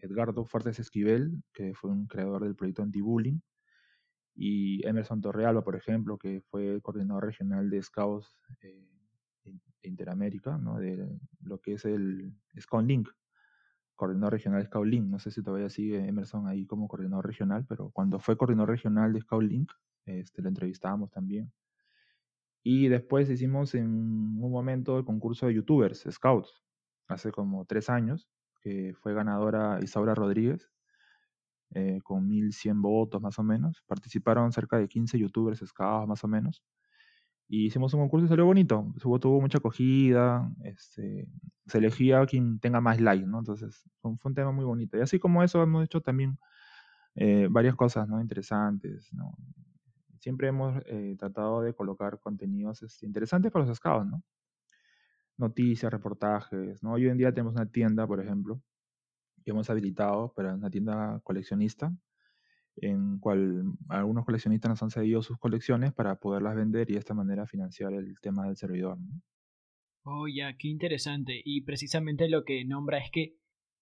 Edgardo 0.02 0.44
Fuertes 0.44 0.78
Esquivel, 0.78 1.42
que 1.52 1.74
fue 1.74 1.90
un 1.90 2.06
creador 2.06 2.42
del 2.44 2.56
proyecto 2.56 2.82
Anti-Bullying, 2.82 3.40
y 4.34 4.84
Emerson 4.86 5.20
Torrealba, 5.20 5.62
por 5.62 5.76
ejemplo, 5.76 6.18
que 6.18 6.42
fue 6.50 6.80
coordinador 6.82 7.24
regional 7.24 7.70
de 7.70 7.80
Scouts 7.80 8.36
eh, 8.62 8.88
Interamérica, 9.82 10.58
¿no? 10.58 10.78
de 10.78 11.08
lo 11.40 11.60
que 11.60 11.74
es 11.74 11.84
el 11.84 12.34
Scout 12.58 12.84
Link, 12.84 13.08
coordinador 13.94 14.32
regional 14.32 14.64
Scout 14.64 14.86
Link. 14.86 15.06
No 15.06 15.20
sé 15.20 15.30
si 15.30 15.42
todavía 15.42 15.68
sigue 15.68 16.08
Emerson 16.08 16.48
ahí 16.48 16.66
como 16.66 16.88
coordinador 16.88 17.26
regional, 17.26 17.64
pero 17.68 17.90
cuando 17.90 18.18
fue 18.18 18.36
coordinador 18.36 18.70
regional 18.70 19.12
de 19.12 19.20
Scout 19.20 19.44
Link, 19.44 19.70
este, 20.06 20.42
lo 20.42 20.48
entrevistábamos 20.48 21.12
también. 21.12 21.52
Y 22.64 22.88
después 22.88 23.30
hicimos 23.30 23.74
en 23.74 23.86
un 23.86 24.50
momento 24.50 24.98
el 24.98 25.04
concurso 25.04 25.46
de 25.46 25.54
youtubers, 25.54 26.06
Scouts, 26.10 26.63
hace 27.08 27.32
como 27.32 27.64
tres 27.64 27.90
años, 27.90 28.28
que 28.60 28.94
fue 29.00 29.14
ganadora 29.14 29.78
Isaura 29.82 30.14
Rodríguez, 30.14 30.70
eh, 31.74 32.00
con 32.04 32.28
1100 32.28 32.82
votos 32.82 33.20
más 33.20 33.38
o 33.38 33.42
menos. 33.42 33.82
Participaron 33.86 34.52
cerca 34.52 34.78
de 34.78 34.88
15 34.88 35.18
youtubers 35.18 35.58
scouts 35.66 36.06
más 36.08 36.22
o 36.24 36.28
menos. 36.28 36.62
Y 37.48 37.66
hicimos 37.66 37.92
un 37.94 38.00
concurso 38.00 38.26
y 38.26 38.28
salió 38.28 38.46
bonito. 38.46 38.92
Tuvo, 39.00 39.40
mucha 39.40 39.58
acogida. 39.58 40.50
Este, 40.62 41.28
se 41.66 41.78
elegía 41.78 42.24
quien 42.26 42.58
tenga 42.60 42.80
más 42.80 43.00
likes, 43.00 43.26
¿no? 43.26 43.40
Entonces 43.40 43.84
fue, 44.00 44.12
un 44.22 44.34
tema 44.34 44.52
muy 44.52 44.64
bonito. 44.64 44.96
Y 44.96 45.00
así 45.00 45.18
como 45.18 45.42
eso 45.42 45.62
hemos 45.62 45.84
hecho 45.84 46.00
también 46.00 46.38
eh, 47.16 47.48
varias 47.50 47.74
cosas, 47.76 48.08
¿no? 48.08 48.20
Interesantes. 48.20 49.10
Siempre 50.20 50.48
hemos 50.48 50.82
eh, 50.86 51.16
tratado 51.18 51.60
de 51.60 51.74
colocar 51.74 52.18
contenidos 52.20 52.82
este, 52.82 53.06
interesantes 53.06 53.52
para 53.52 53.66
los 53.66 53.76
scouts, 53.76 54.06
¿no? 54.06 54.22
Noticias, 55.36 55.92
reportajes, 55.92 56.82
¿no? 56.82 56.92
Hoy 56.92 57.08
en 57.08 57.18
día 57.18 57.32
tenemos 57.32 57.54
una 57.54 57.70
tienda, 57.70 58.06
por 58.06 58.20
ejemplo, 58.20 58.60
que 59.44 59.50
hemos 59.50 59.68
habilitado 59.70 60.32
para 60.34 60.54
una 60.54 60.70
tienda 60.70 61.20
coleccionista, 61.22 61.94
en 62.76 63.18
cual 63.18 63.64
algunos 63.88 64.24
coleccionistas 64.24 64.70
nos 64.70 64.82
han 64.82 64.90
cedido 64.90 65.22
sus 65.22 65.38
colecciones 65.38 65.92
para 65.92 66.16
poderlas 66.16 66.56
vender 66.56 66.90
y 66.90 66.94
de 66.94 66.98
esta 66.98 67.14
manera 67.14 67.46
financiar 67.46 67.92
el 67.92 68.18
tema 68.20 68.46
del 68.46 68.56
servidor. 68.56 68.98
Oh, 70.04 70.26
ya, 70.28 70.56
qué 70.56 70.68
interesante. 70.68 71.40
Y 71.44 71.62
precisamente 71.62 72.28
lo 72.28 72.44
que 72.44 72.64
nombra 72.64 72.98
es 72.98 73.10
que 73.10 73.36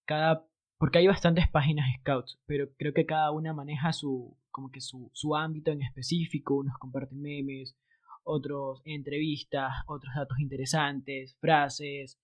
cada... 0.05 0.45
Porque 0.77 0.99
hay 0.99 1.07
bastantes 1.07 1.47
páginas 1.47 1.85
scouts, 1.99 2.41
pero 2.45 2.67
creo 2.77 2.93
que 2.93 3.05
cada 3.05 3.31
una 3.31 3.53
maneja 3.53 3.93
su, 3.93 4.37
como 4.51 4.69
que 4.69 4.81
su, 4.81 5.09
su 5.13 5.35
ámbito 5.35 5.71
en 5.71 5.81
específico, 5.81 6.55
unos 6.55 6.77
comparten 6.77 7.21
memes, 7.21 7.77
otros 8.23 8.81
entrevistas, 8.85 9.73
otros 9.87 10.13
datos 10.15 10.39
interesantes, 10.39 11.35
frases 11.39 12.17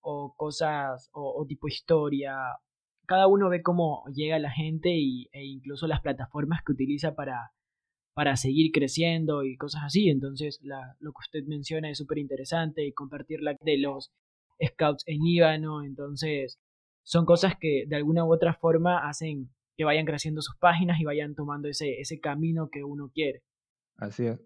o 0.00 0.34
cosas 0.36 1.10
o, 1.12 1.44
tipo 1.48 1.68
historia. 1.68 2.36
Cada 3.06 3.26
uno 3.26 3.48
ve 3.48 3.62
cómo 3.62 4.04
llega 4.14 4.38
la 4.38 4.50
gente 4.50 4.90
y, 4.90 5.28
e 5.32 5.44
incluso 5.44 5.86
las 5.86 6.00
plataformas 6.00 6.60
que 6.64 6.72
utiliza 6.72 7.14
para, 7.14 7.52
para 8.14 8.36
seguir 8.36 8.72
creciendo 8.72 9.44
y 9.44 9.56
cosas 9.56 9.82
así. 9.84 10.08
Entonces, 10.08 10.60
lo 10.62 11.12
que 11.12 11.20
usted 11.20 11.44
menciona 11.46 11.90
es 11.90 11.98
súper 11.98 12.18
interesante 12.18 12.86
y 12.86 12.92
compartir 12.92 13.40
la 13.42 13.56
de 13.60 13.78
los 13.78 14.12
scouts 14.64 15.04
en 15.06 15.20
Líbano. 15.22 15.82
Entonces, 15.82 16.58
son 17.02 17.24
cosas 17.24 17.54
que 17.60 17.84
de 17.86 17.96
alguna 17.96 18.24
u 18.24 18.32
otra 18.32 18.54
forma 18.54 19.08
hacen 19.08 19.50
que 19.76 19.84
vayan 19.84 20.06
creciendo 20.06 20.40
sus 20.40 20.56
páginas 20.56 20.98
y 21.00 21.04
vayan 21.04 21.34
tomando 21.34 21.68
ese, 21.68 22.00
ese 22.00 22.18
camino 22.18 22.68
que 22.70 22.82
uno 22.82 23.10
quiere. 23.12 23.42
Así 23.96 24.26
es. 24.26 24.40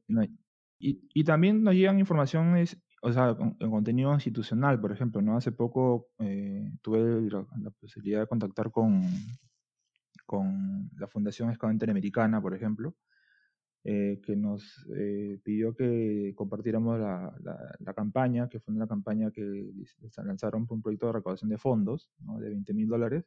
Y, 0.80 1.06
y 1.12 1.24
también 1.24 1.62
nos 1.62 1.74
llegan 1.74 1.98
informaciones, 1.98 2.78
o 3.02 3.12
sea, 3.12 3.36
en 3.38 3.70
contenido 3.70 4.14
institucional, 4.14 4.80
por 4.80 4.92
ejemplo, 4.92 5.20
¿no? 5.20 5.36
Hace 5.36 5.52
poco 5.52 6.08
eh, 6.18 6.72
tuve 6.80 7.30
la, 7.30 7.70
posibilidad 7.78 8.20
de 8.20 8.26
contactar 8.26 8.70
con, 8.70 9.02
con 10.24 10.90
la 10.96 11.06
Fundación 11.06 11.50
Escala 11.50 11.74
Interamericana, 11.74 12.40
por 12.40 12.54
ejemplo, 12.54 12.96
eh, 13.84 14.22
que 14.24 14.36
nos 14.36 14.86
eh, 14.96 15.38
pidió 15.44 15.74
que 15.74 16.32
compartiéramos 16.34 16.98
la, 16.98 17.30
la, 17.78 17.94
campaña, 17.94 18.48
que 18.48 18.58
fue 18.58 18.74
una 18.74 18.88
campaña 18.88 19.30
que 19.30 19.70
lanzaron 20.24 20.66
por 20.66 20.76
un 20.76 20.82
proyecto 20.82 21.08
de 21.08 21.12
recaudación 21.12 21.50
de 21.50 21.58
fondos 21.58 22.10
¿no? 22.20 22.38
de 22.38 22.48
20 22.48 22.72
mil 22.72 22.88
dólares 22.88 23.24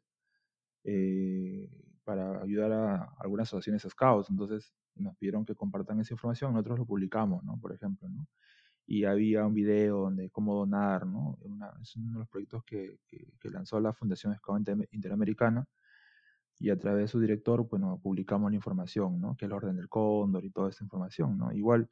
para 2.03 2.41
ayudar 2.41 2.71
a 2.71 3.03
algunas 3.19 3.47
asociaciones 3.47 3.83
scouts. 3.83 4.29
Entonces, 4.29 4.73
nos 4.95 5.15
pidieron 5.17 5.45
que 5.45 5.55
compartan 5.55 5.99
esa 5.99 6.13
información, 6.13 6.53
nosotros 6.53 6.79
lo 6.79 6.85
publicamos, 6.85 7.43
¿no? 7.43 7.59
Por 7.59 7.73
ejemplo, 7.73 8.09
¿no? 8.09 8.27
Y 8.85 9.05
había 9.05 9.45
un 9.45 9.53
video 9.53 10.01
donde 10.01 10.29
cómo 10.29 10.55
donar, 10.55 11.05
¿no? 11.07 11.37
es 11.81 11.95
uno 11.95 12.13
de 12.13 12.19
los 12.19 12.27
proyectos 12.27 12.63
que, 12.65 12.99
que, 13.07 13.49
lanzó 13.49 13.79
la 13.79 13.93
Fundación 13.93 14.35
Scout 14.35 14.67
Interamericana 14.91 15.65
y 16.59 16.69
a 16.69 16.77
través 16.77 17.03
de 17.03 17.07
su 17.07 17.19
director, 17.19 17.67
bueno, 17.69 17.99
publicamos 18.01 18.51
la 18.51 18.55
información, 18.55 19.19
¿no? 19.21 19.35
Que 19.37 19.45
es 19.45 19.49
el 19.49 19.53
orden 19.53 19.75
del 19.77 19.89
cóndor 19.89 20.45
y 20.45 20.49
toda 20.51 20.69
esa 20.69 20.83
información, 20.83 21.37
¿no? 21.37 21.51
Igual, 21.53 21.89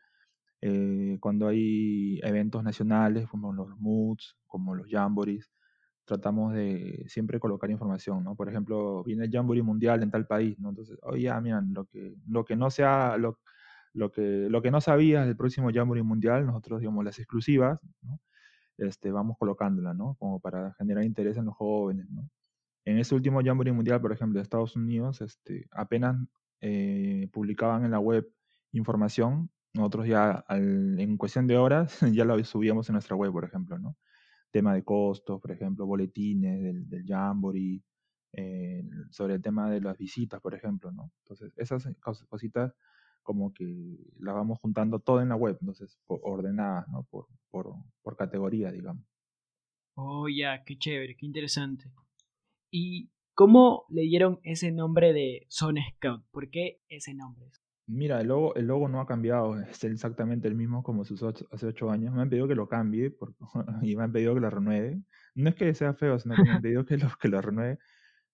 eh, 0.62 1.18
cuando 1.20 1.48
hay 1.48 2.20
eventos 2.24 2.64
nacionales 2.64 3.28
como 3.28 3.54
los 3.54 3.70
MOODs, 3.80 4.38
como 4.48 4.76
los 4.76 4.88
Jamborees, 4.90 5.52
tratamos 6.12 6.54
de 6.54 7.06
siempre 7.08 7.40
colocar 7.40 7.72
información, 7.72 8.24
¿no? 8.24 8.36
Por 8.36 8.50
ejemplo, 8.50 9.02
viene 9.06 9.26
el 9.26 9.32
Jamboree 9.32 9.64
Mundial 9.64 10.04
en 10.04 10.12
tal 10.12 10.28
país, 10.28 10.60
¿no? 10.60 10.70
Entonces, 10.70 10.98
oye, 11.04 11.24
ya, 11.24 11.40
miren, 11.40 11.74
lo 11.74 11.86
que, 11.86 12.16
lo 12.28 12.44
que 12.44 12.58
no 12.58 12.70
sea, 12.70 13.16
lo, 13.18 13.40
lo, 13.94 14.12
que, 14.12 14.48
lo 14.50 14.62
que 14.62 14.72
no 14.72 14.82
sabías 14.82 15.26
del 15.26 15.38
próximo 15.38 15.70
Jamboree 15.74 16.04
Mundial, 16.04 16.46
nosotros, 16.46 16.82
digamos, 16.82 17.06
las 17.06 17.18
exclusivas, 17.18 17.80
¿no? 18.02 18.20
Este, 18.78 19.12
vamos 19.12 19.38
colocándola, 19.40 19.94
¿no? 19.94 20.16
Como 20.20 20.42
para 20.42 20.74
generar 20.74 21.06
interés 21.06 21.38
en 21.38 21.46
los 21.46 21.56
jóvenes, 21.56 22.10
¿no? 22.10 22.30
En 22.84 22.98
ese 22.98 23.16
último 23.16 23.42
Jamboree 23.44 23.72
Mundial, 23.72 24.02
por 24.02 24.12
ejemplo, 24.12 24.40
de 24.40 24.44
Estados 24.44 24.76
Unidos, 24.76 25.22
este, 25.22 25.68
apenas 25.72 26.18
eh, 26.60 27.30
publicaban 27.32 27.86
en 27.86 27.92
la 27.92 28.00
web 28.00 28.28
información, 28.74 29.50
nosotros 29.74 30.08
ya 30.08 30.44
en 30.50 31.16
cuestión 31.16 31.48
de 31.48 31.58
horas 31.58 32.00
ya 32.14 32.26
la 32.26 32.44
subíamos 32.44 32.90
en 32.90 32.94
nuestra 32.94 33.16
web, 33.16 33.32
por 33.32 33.46
ejemplo, 33.46 33.80
¿no? 33.80 33.96
Tema 34.52 34.74
de 34.74 34.84
costos, 34.84 35.42
por 35.42 35.52
ejemplo, 35.52 35.86
boletines 35.86 36.62
del, 36.62 36.90
del 36.90 37.06
Jamboree, 37.06 37.82
eh, 38.34 38.84
sobre 39.10 39.36
el 39.36 39.42
tema 39.42 39.70
de 39.70 39.82
las 39.82 39.98
visitas, 39.98 40.40
por 40.42 40.54
ejemplo, 40.54 40.92
¿no? 40.92 41.12
Entonces, 41.24 41.54
esas 41.58 41.88
cositas 42.30 42.74
como 43.24 43.54
que 43.54 43.98
las 44.20 44.34
vamos 44.36 44.60
juntando 44.60 45.00
todo 45.00 45.22
en 45.22 45.30
la 45.30 45.36
web, 45.36 45.58
entonces, 45.60 46.00
ordenadas, 46.08 46.88
¿no? 46.90 47.04
Por, 47.04 47.28
por, 47.50 47.74
por 48.02 48.16
categoría, 48.16 48.72
digamos. 48.72 49.06
Oh, 49.96 50.28
ya, 50.30 50.64
qué 50.64 50.78
chévere, 50.78 51.16
qué 51.16 51.26
interesante. 51.26 51.92
¿Y 52.72 53.12
cómo 53.34 53.86
le 53.90 54.04
dieron 54.04 54.40
ese 54.44 54.72
nombre 54.72 55.14
de 55.14 55.46
Zone 55.50 55.94
Scout? 55.96 56.24
¿Por 56.32 56.50
qué 56.50 56.82
ese 56.88 57.14
nombre? 57.14 57.52
Mira, 57.88 58.22
el 58.22 58.28
logo, 58.28 58.56
el 58.56 58.68
logo 58.68 58.88
no 58.88 59.02
ha 59.02 59.06
cambiado, 59.06 59.60
es 59.60 59.84
exactamente 59.84 60.48
el 60.48 60.56
mismo 60.56 60.84
como 60.84 61.04
se 61.04 61.14
usó 61.14 61.34
hace 61.52 61.66
ocho 61.66 61.92
años. 61.92 62.14
Me 62.14 62.22
han 62.22 62.30
pedido 62.30 62.48
que 62.48 62.56
lo 62.56 62.68
cambie 62.68 63.18
y 63.82 63.96
me 63.96 64.04
han 64.04 64.12
pedido 64.12 64.34
que 64.34 64.40
lo 64.40 64.50
renueve. 64.50 65.02
No 65.36 65.50
es 65.50 65.56
que 65.56 65.74
sea 65.74 65.94
feo, 65.94 66.20
sino 66.20 66.36
que 66.36 66.44
me 66.44 66.52
han 66.52 66.62
pedido 66.62 66.86
que 66.86 66.98
lo, 66.98 67.10
que 67.20 67.28
lo 67.28 67.42
renueve. 67.42 67.80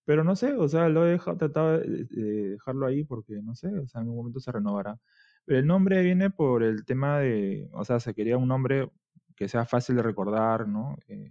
Pero 0.04 0.24
no 0.24 0.36
sé, 0.36 0.54
o 0.54 0.68
sea, 0.68 0.88
lo 0.88 1.06
he 1.06 1.12
dejado, 1.12 1.36
tratado 1.36 1.80
de, 1.80 2.06
dejarlo 2.52 2.86
ahí 2.86 3.04
porque 3.04 3.42
no 3.42 3.54
sé, 3.54 3.68
o 3.78 3.86
sea, 3.88 4.00
en 4.00 4.08
un 4.08 4.16
momento 4.16 4.40
se 4.40 4.52
renovará. 4.52 4.98
Pero 5.44 5.60
el 5.60 5.66
nombre 5.66 6.02
viene 6.02 6.30
por 6.30 6.62
el 6.62 6.84
tema 6.84 7.18
de, 7.20 7.68
o 7.72 7.84
sea, 7.84 8.00
se 8.00 8.14
quería 8.14 8.38
un 8.38 8.48
nombre 8.48 8.90
que 9.36 9.48
sea 9.48 9.66
fácil 9.66 9.96
de 9.96 10.02
recordar, 10.02 10.66
¿no? 10.68 10.96
Eh, 11.08 11.30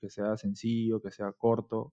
que 0.00 0.10
sea 0.10 0.36
sencillo, 0.36 1.00
que 1.02 1.10
sea 1.10 1.32
corto. 1.32 1.92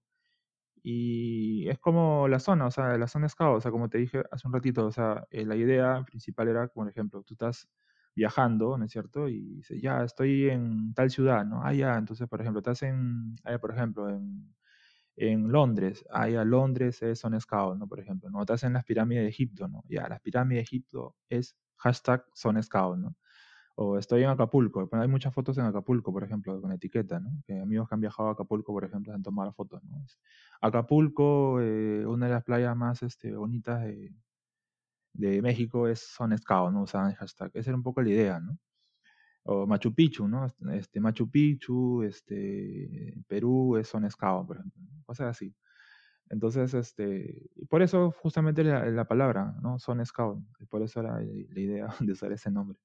Y 0.83 1.69
es 1.69 1.79
como 1.79 2.27
la 2.27 2.39
zona, 2.39 2.65
o 2.67 2.71
sea, 2.71 2.97
la 2.97 3.07
zona 3.07 3.29
scout, 3.29 3.57
o 3.57 3.61
sea, 3.61 3.71
como 3.71 3.89
te 3.89 3.99
dije 3.99 4.23
hace 4.31 4.47
un 4.47 4.53
ratito, 4.53 4.85
o 4.87 4.91
sea, 4.91 5.27
eh, 5.31 5.45
la 5.45 5.55
idea 5.55 6.03
principal 6.05 6.47
era, 6.47 6.67
por 6.67 6.89
ejemplo, 6.89 7.21
tú 7.23 7.33
estás 7.35 7.69
viajando, 8.15 8.77
¿no 8.77 8.85
es 8.85 8.91
cierto? 8.91 9.29
Y 9.29 9.57
dices, 9.57 9.81
ya, 9.81 10.03
estoy 10.03 10.49
en 10.49 10.93
tal 10.93 11.09
ciudad, 11.11 11.45
¿no? 11.45 11.61
Ah, 11.63 11.73
ya, 11.73 11.97
entonces, 11.97 12.27
por 12.27 12.41
ejemplo, 12.41 12.59
estás 12.59 12.81
en, 12.83 13.35
ah, 13.45 13.57
por 13.59 13.71
ejemplo, 13.71 14.09
en, 14.09 14.53
en 15.15 15.51
Londres, 15.51 16.05
ah, 16.11 16.29
ya, 16.29 16.43
Londres 16.45 17.01
es 17.03 17.19
zona 17.19 17.39
scout, 17.39 17.77
¿no? 17.77 17.87
Por 17.87 17.99
ejemplo, 17.99 18.29
¿no? 18.29 18.41
Estás 18.41 18.63
en 18.63 18.73
las 18.73 18.85
pirámides 18.85 19.23
de 19.23 19.29
Egipto, 19.29 19.67
¿no? 19.67 19.83
Ya, 19.87 20.07
las 20.09 20.21
pirámides 20.21 20.59
de 20.61 20.63
Egipto 20.63 21.15
es 21.29 21.55
hashtag 21.77 22.25
zona 22.33 22.61
¿no? 22.97 23.15
O 23.75 23.97
estoy 23.97 24.23
en 24.23 24.29
Acapulco. 24.29 24.87
Hay 24.91 25.07
muchas 25.07 25.33
fotos 25.33 25.57
en 25.57 25.65
Acapulco, 25.65 26.11
por 26.11 26.23
ejemplo, 26.23 26.59
con 26.61 26.71
etiqueta, 26.71 27.19
¿no? 27.19 27.31
Amigos 27.61 27.87
que 27.87 27.95
han 27.95 28.01
viajado 28.01 28.29
a 28.29 28.31
Acapulco, 28.33 28.73
por 28.73 28.83
ejemplo, 28.83 29.13
han 29.13 29.23
tomado 29.23 29.53
fotos, 29.53 29.81
¿no? 29.83 30.03
Acapulco, 30.61 31.61
eh, 31.61 32.05
una 32.05 32.27
de 32.27 32.33
las 32.33 32.43
playas 32.43 32.75
más 32.75 33.01
este, 33.03 33.33
bonitas 33.35 33.81
de, 35.13 35.41
México 35.41 35.87
es 35.87 35.99
Son 35.99 36.37
Scout, 36.37 36.73
¿no? 36.73 36.83
Usaban 36.83 37.11
el 37.11 37.15
hashtag. 37.15 37.51
Esa 37.53 37.69
era 37.71 37.77
un 37.77 37.83
poco 37.83 38.01
la 38.01 38.09
idea, 38.09 38.39
¿no? 38.39 38.57
O 39.43 39.67
Machu 39.67 39.93
Picchu, 39.93 40.27
¿no? 40.27 40.45
Este, 40.73 40.99
Machu 40.99 41.29
Picchu, 41.29 42.03
este, 42.03 43.15
Perú 43.27 43.77
es 43.77 43.87
Son 43.87 44.09
Scout, 44.09 44.47
por 44.47 44.57
ejemplo. 44.57 44.81
Cosas 45.05 45.27
así. 45.29 45.55
Entonces, 46.29 46.73
este, 46.73 47.49
por 47.69 47.81
eso 47.81 48.11
justamente 48.21 48.63
la, 48.63 48.85
la 48.85 49.05
palabra, 49.05 49.55
¿no? 49.61 49.79
Son 49.79 50.05
Scout. 50.05 50.39
Por 50.69 50.81
eso 50.83 51.01
era 51.01 51.19
la 51.19 51.59
idea 51.59 51.87
de 51.99 52.11
usar 52.13 52.31
ese 52.31 52.51
nombre. 52.51 52.79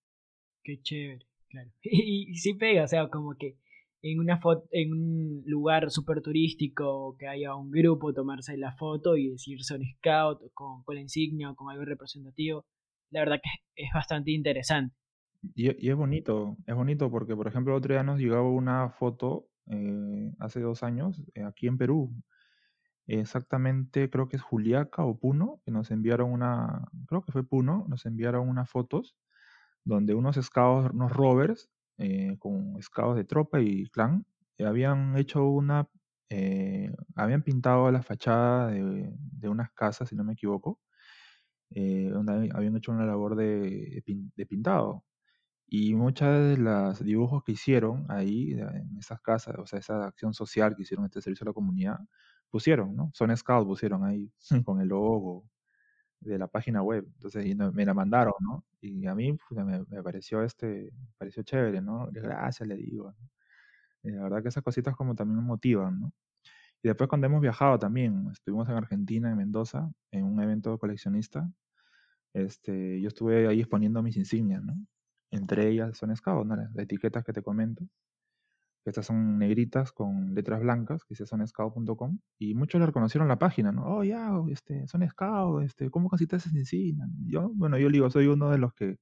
Qué 0.66 0.83
chévere, 0.83 1.24
claro. 1.48 1.70
Y, 1.85 2.35
sí 2.35 2.55
pega, 2.55 2.83
o 2.83 2.88
sea, 2.88 3.09
como 3.09 3.37
que 3.37 3.57
en 4.02 4.18
una 4.18 4.40
foto, 4.40 4.66
en 4.72 4.92
un 4.92 5.42
lugar 5.46 5.92
súper 5.92 6.22
turístico, 6.22 7.16
que 7.16 7.29
haya 7.29 7.55
un 7.55 7.70
grupo, 7.70 8.12
tomarse 8.12 8.57
la 8.57 8.72
foto 8.72 9.16
y 9.16 9.31
decir 9.31 9.62
son 9.62 9.83
scout 9.85 10.40
con, 10.55 10.83
con 10.83 10.96
la 10.96 11.02
insignia 11.02 11.50
o 11.50 11.55
con 11.55 11.70
algo 11.70 11.85
representativo, 11.85 12.66
la 13.11 13.20
verdad 13.20 13.37
que 13.40 13.85
es 13.85 13.90
bastante 13.94 14.33
interesante. 14.33 14.92
Y, 15.55 15.87
y, 15.87 15.90
es 15.90 15.94
bonito, 15.94 16.57
es 16.66 16.74
bonito 16.74 17.12
porque, 17.12 17.37
por 17.37 17.46
ejemplo, 17.46 17.76
otro 17.76 17.94
día 17.94 18.02
nos 18.02 18.18
llegaba 18.18 18.50
una 18.50 18.90
foto 18.90 19.46
eh, 19.70 20.33
hace 20.40 20.59
dos 20.59 20.83
años 20.83 21.22
eh, 21.35 21.44
aquí 21.44 21.68
en 21.68 21.79
Perú. 21.79 22.12
Exactamente, 23.07 24.11
creo 24.11 24.29
que 24.29 24.35
es 24.35 24.42
Juliaca 24.42 25.05
o 25.05 25.16
Puno, 25.16 25.61
que 25.64 25.70
nos 25.70 25.92
enviaron 25.92 26.33
una, 26.33 26.88
creo 27.07 27.22
que 27.22 27.31
fue 27.31 27.44
Puno, 27.44 27.87
nos 27.88 28.05
enviaron 28.05 28.48
unas 28.48 28.68
fotos 28.68 29.14
donde 29.87 30.14
unos 30.14 30.37
scouts, 30.37 30.90
unos 30.92 31.12
rovers, 31.12 31.70
eh, 31.99 32.37
con 32.38 32.81
scouts 32.83 33.16
de 33.16 33.25
tropa 33.25 33.61
y 33.61 33.87
clan, 33.90 34.27
habían 34.61 35.16
hecho 35.16 35.44
una, 35.46 35.88
habían 37.14 37.42
pintado 37.42 37.90
la 37.90 38.03
fachada 38.03 38.68
de, 38.68 39.49
unas 39.49 39.70
casas, 39.72 40.09
si 40.09 40.16
no 40.16 40.25
me 40.25 40.35
equivoco, 40.35 40.81
donde 41.70 42.51
habían 42.55 42.77
hecho 42.77 42.92
una 42.92 43.07
labor 43.07 43.37
de, 43.37 44.03
de 44.37 44.46
pintado. 44.46 45.05
Y 45.68 45.94
muchas 45.94 46.40
de 46.40 46.57
los 46.59 47.05
dibujos 47.05 47.42
que 47.44 47.53
hicieron 47.53 48.07
ahí, 48.09 48.53
en 48.53 48.96
esas 48.99 49.20
casas, 49.20 49.57
o 49.59 49.66
sea, 49.66 49.81
esa 49.81 50.07
acción 50.07 50.33
social 50.33 50.77
que 50.77 50.83
hicieron 50.83 51.07
este 51.07 51.20
servicio 51.20 51.44
a 51.44 51.51
la 51.51 51.55
comunidad, 51.55 51.99
pusieron, 52.51 52.94
¿no? 52.94 53.11
Son 53.14 53.37
Scouts 53.37 53.66
pusieron 53.66 54.05
ahí 54.05 54.33
con 54.64 54.81
el 54.81 54.88
logo 54.88 55.44
de 56.27 56.39
la 56.39 56.49
página 56.49 56.83
web. 56.83 57.05
Entonces 57.15 57.57
me 57.75 57.85
la 57.85 57.95
mandaron, 57.95 58.35
¿no? 58.41 58.65
Y 58.81 59.07
a 59.07 59.15
mí 59.15 59.37
pues, 59.49 59.65
me, 59.65 60.03
pareció 60.03 60.43
este, 60.43 60.93
pareció 61.19 61.43
chévere, 61.43 61.81
¿no? 61.81 62.09
Gracias, 62.12 62.69
le 62.69 62.77
digo. 62.77 63.15
la 64.03 64.23
verdad 64.23 64.43
que 64.43 64.49
esas 64.49 64.62
cositas 64.62 64.95
como 64.97 65.15
también 65.15 65.39
me 65.39 65.45
motivan, 65.45 66.01
¿no? 66.01 66.12
Y 66.83 66.89
después 66.89 67.09
cuando 67.09 67.27
hemos 67.27 67.41
viajado 67.41 67.79
también, 67.79 68.29
estuvimos 68.33 68.69
en 68.69 68.77
Argentina, 68.77 69.31
en 69.31 69.37
Mendoza, 69.39 69.91
en 70.12 70.25
un 70.25 70.41
evento 70.43 70.79
coleccionista, 70.79 71.51
este, 72.35 73.01
yo 73.01 73.09
estuve 73.09 73.49
ahí 73.49 73.61
exponiendo 73.61 74.03
mis 74.03 74.17
insignias, 74.17 74.62
¿no? 74.62 74.75
Entre 75.31 75.69
ellas 75.69 75.97
son 75.99 76.15
Scout, 76.17 76.47
¿no? 76.47 76.57
las 76.57 76.77
etiquetas 76.77 77.25
que 77.25 77.33
te 77.33 77.43
comento. 77.43 77.85
Estas 78.87 79.07
son 79.07 79.37
negritas 79.38 79.90
con 79.90 80.33
letras 80.33 80.61
blancas, 80.61 81.05
que 81.05 81.14
dice 81.18 81.27
scout.com 81.27 82.18
y 82.38 82.55
muchos 82.55 82.81
le 82.81 82.87
reconocieron 82.87 83.27
la 83.27 83.38
página, 83.38 83.72
¿no? 83.72 83.85
Oh, 83.85 84.05
ya, 84.05 84.31
este, 84.49 84.87
son 84.87 85.07
Scout, 85.09 85.64
este, 85.64 85.90
¿cómo 85.90 86.09
casi 86.09 86.29
te 86.29 86.37
insignia? 86.37 87.05
Yo, 87.27 87.51
bueno, 87.53 87.79
yo 87.79 87.88
le 87.88 87.94
digo, 87.94 88.09
soy 88.11 88.29
uno 88.29 88.49
de 88.49 88.59
los 88.59 88.72
que, 88.75 88.99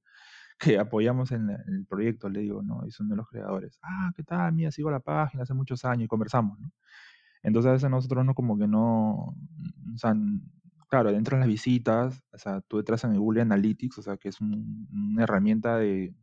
que 0.59 0.79
apoyamos 0.79 1.31
en, 1.31 1.51
el 1.51 1.85
proyecto, 1.87 2.29
le 2.29 2.41
digo, 2.41 2.63
¿no? 2.63 2.85
Y 2.87 2.91
son 2.91 3.09
de 3.09 3.15
los 3.15 3.27
creadores. 3.27 3.77
Ah, 3.83 4.11
¿qué 4.15 4.23
tal? 4.23 4.53
Mira, 4.53 4.71
sigo 4.71 4.89
la 4.89 5.01
página 5.01 5.43
hace 5.43 5.53
muchos 5.53 5.85
años 5.85 6.05
y 6.05 6.07
conversamos, 6.07 6.59
¿no? 6.59 6.71
Entonces 7.43 7.69
a 7.69 7.73
veces 7.73 7.89
nosotros 7.91 8.25
no 8.25 8.33
como 8.33 8.57
que 8.57 8.67
no, 8.67 9.13
o 9.13 9.97
sea, 9.97 10.15
claro, 10.89 11.11
dentro 11.11 11.37
de 11.37 11.41
las 11.41 11.47
visitas, 11.47 12.23
o 12.33 12.37
sea, 12.39 12.61
tú 12.61 12.79
entras 12.79 13.03
en 13.03 13.15
Google 13.19 13.41
Analytics, 13.41 13.99
o 13.99 14.01
sea, 14.01 14.17
que 14.17 14.29
es 14.29 14.41
una 14.41 15.23
herramienta 15.23 15.77
de, 15.77 16.15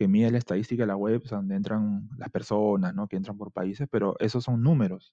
que 0.00 0.08
mide 0.08 0.30
la 0.30 0.38
estadística 0.38 0.84
de 0.84 0.86
la 0.86 0.96
web, 0.96 1.22
donde 1.24 1.54
entran 1.54 2.08
las 2.16 2.30
personas, 2.30 2.94
¿no? 2.94 3.06
Que 3.06 3.16
entran 3.16 3.36
por 3.36 3.52
países, 3.52 3.86
pero 3.90 4.16
esos 4.18 4.42
son 4.44 4.62
números. 4.62 5.12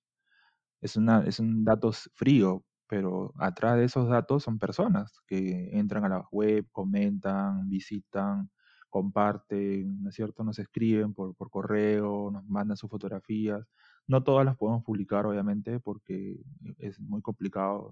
Es, 0.79 0.95
una, 0.95 1.25
es 1.25 1.41
un 1.41 1.65
dato 1.65 1.91
frío, 1.91 2.63
pero 2.87 3.33
atrás 3.37 3.75
de 3.75 3.83
esos 3.83 4.07
datos 4.07 4.43
son 4.43 4.59
personas 4.59 5.19
que 5.27 5.77
entran 5.77 6.05
a 6.05 6.09
la 6.09 6.27
web, 6.31 6.67
comentan, 6.71 7.67
visitan, 7.69 8.49
comparten, 8.89 10.03
¿no 10.03 10.07
es 10.09 10.15
cierto? 10.15 10.45
Nos 10.45 10.57
escriben 10.57 11.13
por, 11.13 11.35
por 11.35 11.49
correo, 11.49 12.31
nos 12.31 12.45
mandan 12.47 12.77
sus 12.77 12.89
fotografías. 12.89 13.67
No 14.07 14.23
todas 14.23 14.45
las 14.45 14.55
podemos 14.55 14.85
publicar, 14.85 15.25
obviamente, 15.25 15.81
porque 15.81 16.39
es 16.77 16.97
muy 17.01 17.21
complicado 17.21 17.91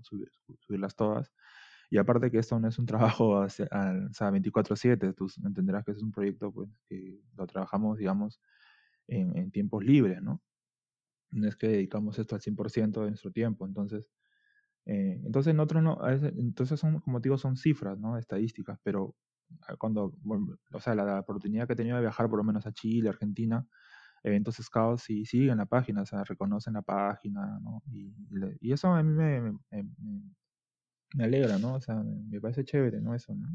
subirlas 0.62 0.95
todas. 0.95 1.29
Y 1.89 1.98
aparte 1.98 2.32
que 2.32 2.39
esto 2.39 2.60
no 2.60 2.67
es 2.67 2.80
un 2.80 2.86
trabajo 2.86 3.30
o 3.45 3.50
sea, 3.50 3.69
24/7, 3.69 5.13
tú 5.15 5.28
entenderás 5.43 5.86
que 5.86 5.91
es 5.91 6.02
un 6.02 6.12
proyecto 6.12 6.52
pues, 6.52 6.69
que 6.89 7.19
lo 7.36 7.48
trabajamos, 7.48 7.98
digamos, 7.98 8.41
en, 9.08 9.38
en, 9.38 9.52
tiempos 9.52 9.84
libres, 9.84 10.21
¿no? 10.21 10.41
No 11.32 11.48
es 11.48 11.56
que 11.56 11.67
dedicamos 11.67 12.17
esto 12.19 12.36
al 12.36 12.41
100% 12.41 13.04
de 13.04 13.10
nuestro 13.10 13.32
tiempo, 13.32 13.65
entonces... 13.65 14.10
Eh, 14.88 15.19
entonces, 15.26 15.56
nosotros 15.56 15.82
no, 15.82 16.00
entonces 16.38 16.80
son, 16.80 17.00
como 17.00 17.19
digo, 17.19 17.38
son 17.39 17.58
cifras, 17.58 17.98
¿no? 17.98 18.17
Estadísticas, 18.17 18.80
pero 18.84 19.15
ah, 19.67 19.76
cuando, 19.78 20.13
o 20.74 20.80
sea, 20.80 20.93
la, 20.93 21.19
oportunidad 21.19 21.65
que 21.65 21.74
he 21.74 21.76
tenido 21.76 21.95
de 21.95 22.04
viajar 22.04 22.30
por 22.30 22.38
lo 22.38 22.43
menos 22.43 22.67
a 22.67 22.71
Chile, 22.71 23.10
Argentina, 23.10 23.65
eventos 24.24 24.56
scouts 24.58 25.10
y 25.10 25.26
siguen 25.26 25.58
la 25.58 25.65
página, 25.65 26.04
o 26.04 26.06
sea, 26.06 26.24
reconocen 26.24 26.74
la 26.74 26.84
página, 26.84 27.60
¿no? 27.62 27.82
Y, 27.91 28.13
y 28.62 28.71
eso 28.74 28.89
a 28.89 29.02
mí 29.02 29.12
me, 29.12 29.41
me, 29.41 29.52
me, 29.71 30.36
alegra, 31.23 31.58
¿no? 31.58 31.75
O 31.75 31.82
sea, 31.82 31.95
me 32.04 32.41
parece 32.41 32.65
chévere, 32.65 33.01
¿no? 33.01 33.15
Eso, 33.15 33.34
¿no? 33.34 33.47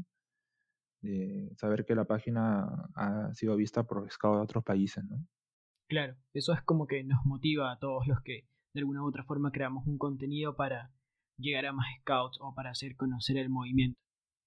De 1.01 1.51
saber 1.55 1.85
que 1.85 1.95
la 1.95 2.05
página 2.05 2.89
ha 2.95 3.33
sido 3.33 3.55
vista 3.55 3.83
por 3.83 4.09
scouts 4.11 4.37
de 4.37 4.43
otros 4.43 4.63
países, 4.63 5.03
¿no? 5.03 5.25
Claro, 5.87 6.15
eso 6.33 6.53
es 6.53 6.61
como 6.61 6.87
que 6.87 7.03
nos 7.03 7.25
motiva 7.25 7.71
a 7.71 7.79
todos 7.79 8.07
los 8.07 8.21
que 8.21 8.47
de 8.73 8.79
alguna 8.79 9.03
u 9.03 9.07
otra 9.07 9.23
forma 9.23 9.51
creamos 9.51 9.85
un 9.87 9.97
contenido 9.97 10.55
para 10.55 10.91
llegar 11.37 11.65
a 11.65 11.73
más 11.73 11.87
scouts 11.99 12.37
o 12.39 12.53
para 12.55 12.71
hacer 12.71 12.95
conocer 12.95 13.37
el 13.37 13.49
movimiento. 13.49 13.99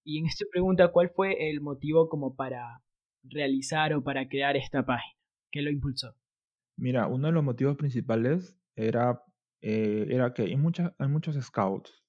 Y 0.07 0.19
en 0.19 0.27
esta 0.27 0.45
pregunta, 0.51 0.93
¿cuál 0.93 1.11
fue 1.11 1.51
el 1.51 1.61
motivo 1.61 2.09
como 2.09 2.35
para 2.35 2.83
realizar 3.23 3.95
o 3.95 4.03
para 4.03 4.29
crear 4.29 4.57
esta 4.57 4.85
página? 4.85 5.15
¿Qué 5.51 5.63
lo 5.63 5.71
impulsó? 5.71 6.15
Mira, 6.77 7.07
uno 7.07 7.29
de 7.29 7.33
los 7.33 7.45
motivos 7.45 7.77
principales 7.77 8.59
era, 8.75 9.23
eh, 9.61 10.07
era 10.11 10.35
que 10.35 10.43
hay, 10.43 10.57
muchas 10.57 10.93
hay 10.99 11.09
muchos 11.09 11.37
scouts 11.37 12.04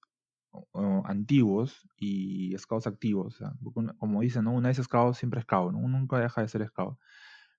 antiguos 1.06 1.88
y 1.98 2.56
scouts 2.58 2.88
activos. 2.88 3.39
como 4.00 4.22
dicen, 4.22 4.46
¿no? 4.46 4.54
una 4.54 4.70
vez 4.70 4.78
scout, 4.78 5.15
siempre 5.15 5.41
scout, 5.41 5.74
¿no? 5.74 5.80
uno 5.80 6.00
nunca 6.00 6.20
deja 6.20 6.41
de 6.41 6.48
ser 6.48 6.65
scout. 6.68 6.98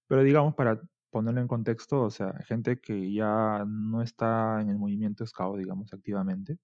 Pero 0.08 0.22
digamos, 0.22 0.54
para 0.54 0.80
ponerlo 1.10 1.40
en 1.40 1.48
contexto, 1.48 2.02
o 2.02 2.10
sea, 2.10 2.34
gente 2.44 2.80
que 2.80 3.12
ya 3.12 3.64
no 3.66 4.02
está 4.02 4.60
en 4.60 4.70
el 4.70 4.78
movimiento 4.78 5.26
scout, 5.26 5.58
digamos, 5.58 5.92
activamente, 5.92 6.58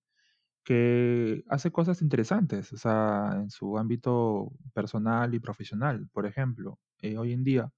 que 0.65 1.45
hace 1.49 1.73
cosas 1.73 2.03
interesantes, 2.03 2.73
o 2.73 2.77
sea, 2.77 3.33
en 3.37 3.51
su 3.51 3.79
ámbito 3.79 4.53
personal 4.75 5.35
y 5.35 5.41
profesional. 5.41 6.09
Por 6.13 6.27
ejemplo, 6.27 6.79
eh, 7.01 7.19
hoy 7.19 7.33
en 7.33 7.45
día 7.45 7.73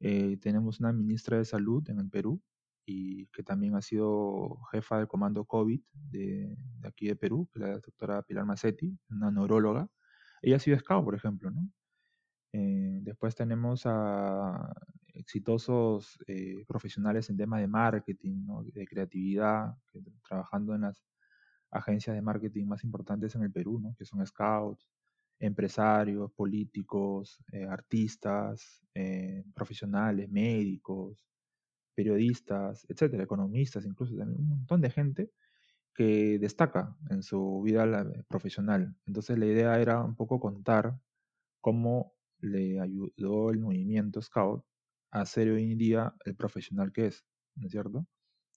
eh, 0.00 0.38
tenemos 0.38 0.80
una 0.80 0.92
ministra 0.92 1.38
de 1.38 1.44
salud 1.44 1.88
en 1.90 2.00
el 2.00 2.10
Perú 2.10 2.42
y 2.84 3.26
que 3.28 3.42
también 3.42 3.76
ha 3.76 3.82
sido 3.82 4.58
jefa 4.72 4.98
del 4.98 5.08
comando 5.08 5.44
COVID 5.44 5.80
de, 5.92 6.56
aquí 6.84 7.06
de 7.08 7.16
Perú, 7.16 7.48
la 7.54 7.78
doctora 7.78 8.22
Pilar 8.22 8.44
Macetti, 8.44 8.96
una 9.10 9.30
neuróloga. 9.30 9.88
Ella 10.42 10.56
ha 10.56 10.60
sido 10.60 10.78
scout, 10.78 11.04
por 11.04 11.14
ejemplo, 11.14 11.50
¿no? 11.50 11.68
Eh, 12.52 13.00
después 13.02 13.34
tenemos 13.34 13.82
a 13.86 14.74
exitosos 15.14 16.18
eh, 16.26 16.64
profesionales 16.66 17.30
en 17.30 17.36
temas 17.36 17.60
de 17.60 17.68
marketing, 17.68 18.46
de 18.72 18.86
creatividad, 18.86 19.74
trabajando 20.28 20.74
en 20.74 20.82
las 20.82 21.02
agencias 21.70 22.14
de 22.14 22.22
marketing 22.22 22.66
más 22.66 22.84
importantes 22.84 23.34
en 23.34 23.42
el 23.42 23.52
Perú, 23.52 23.80
¿no? 23.80 23.94
que 23.98 24.04
son 24.04 24.24
scouts 24.26 24.86
empresarios, 25.38 26.30
políticos, 26.32 27.42
eh, 27.50 27.66
artistas, 27.66 28.80
profesionales, 29.54 30.30
médicos, 30.30 31.26
periodistas, 31.94 32.86
etcétera, 32.88 33.24
economistas, 33.24 33.84
incluso 33.84 34.16
también 34.16 34.40
un 34.40 34.48
montón 34.48 34.80
de 34.80 34.90
gente 34.90 35.30
que 35.94 36.38
destaca 36.38 36.96
en 37.10 37.22
su 37.22 37.62
vida 37.62 37.86
profesional. 38.28 38.96
Entonces 39.06 39.38
la 39.38 39.46
idea 39.46 39.80
era 39.80 40.02
un 40.02 40.16
poco 40.16 40.40
contar 40.40 40.98
cómo 41.60 42.14
le 42.40 42.80
ayudó 42.80 43.50
el 43.50 43.60
movimiento 43.60 44.22
Scout 44.22 44.64
a 45.10 45.26
ser 45.26 45.50
hoy 45.50 45.72
en 45.72 45.78
día 45.78 46.14
el 46.24 46.34
profesional 46.36 46.92
que 46.92 47.06
es, 47.06 47.24
¿no 47.56 47.66
es 47.66 47.72
cierto? 47.72 48.06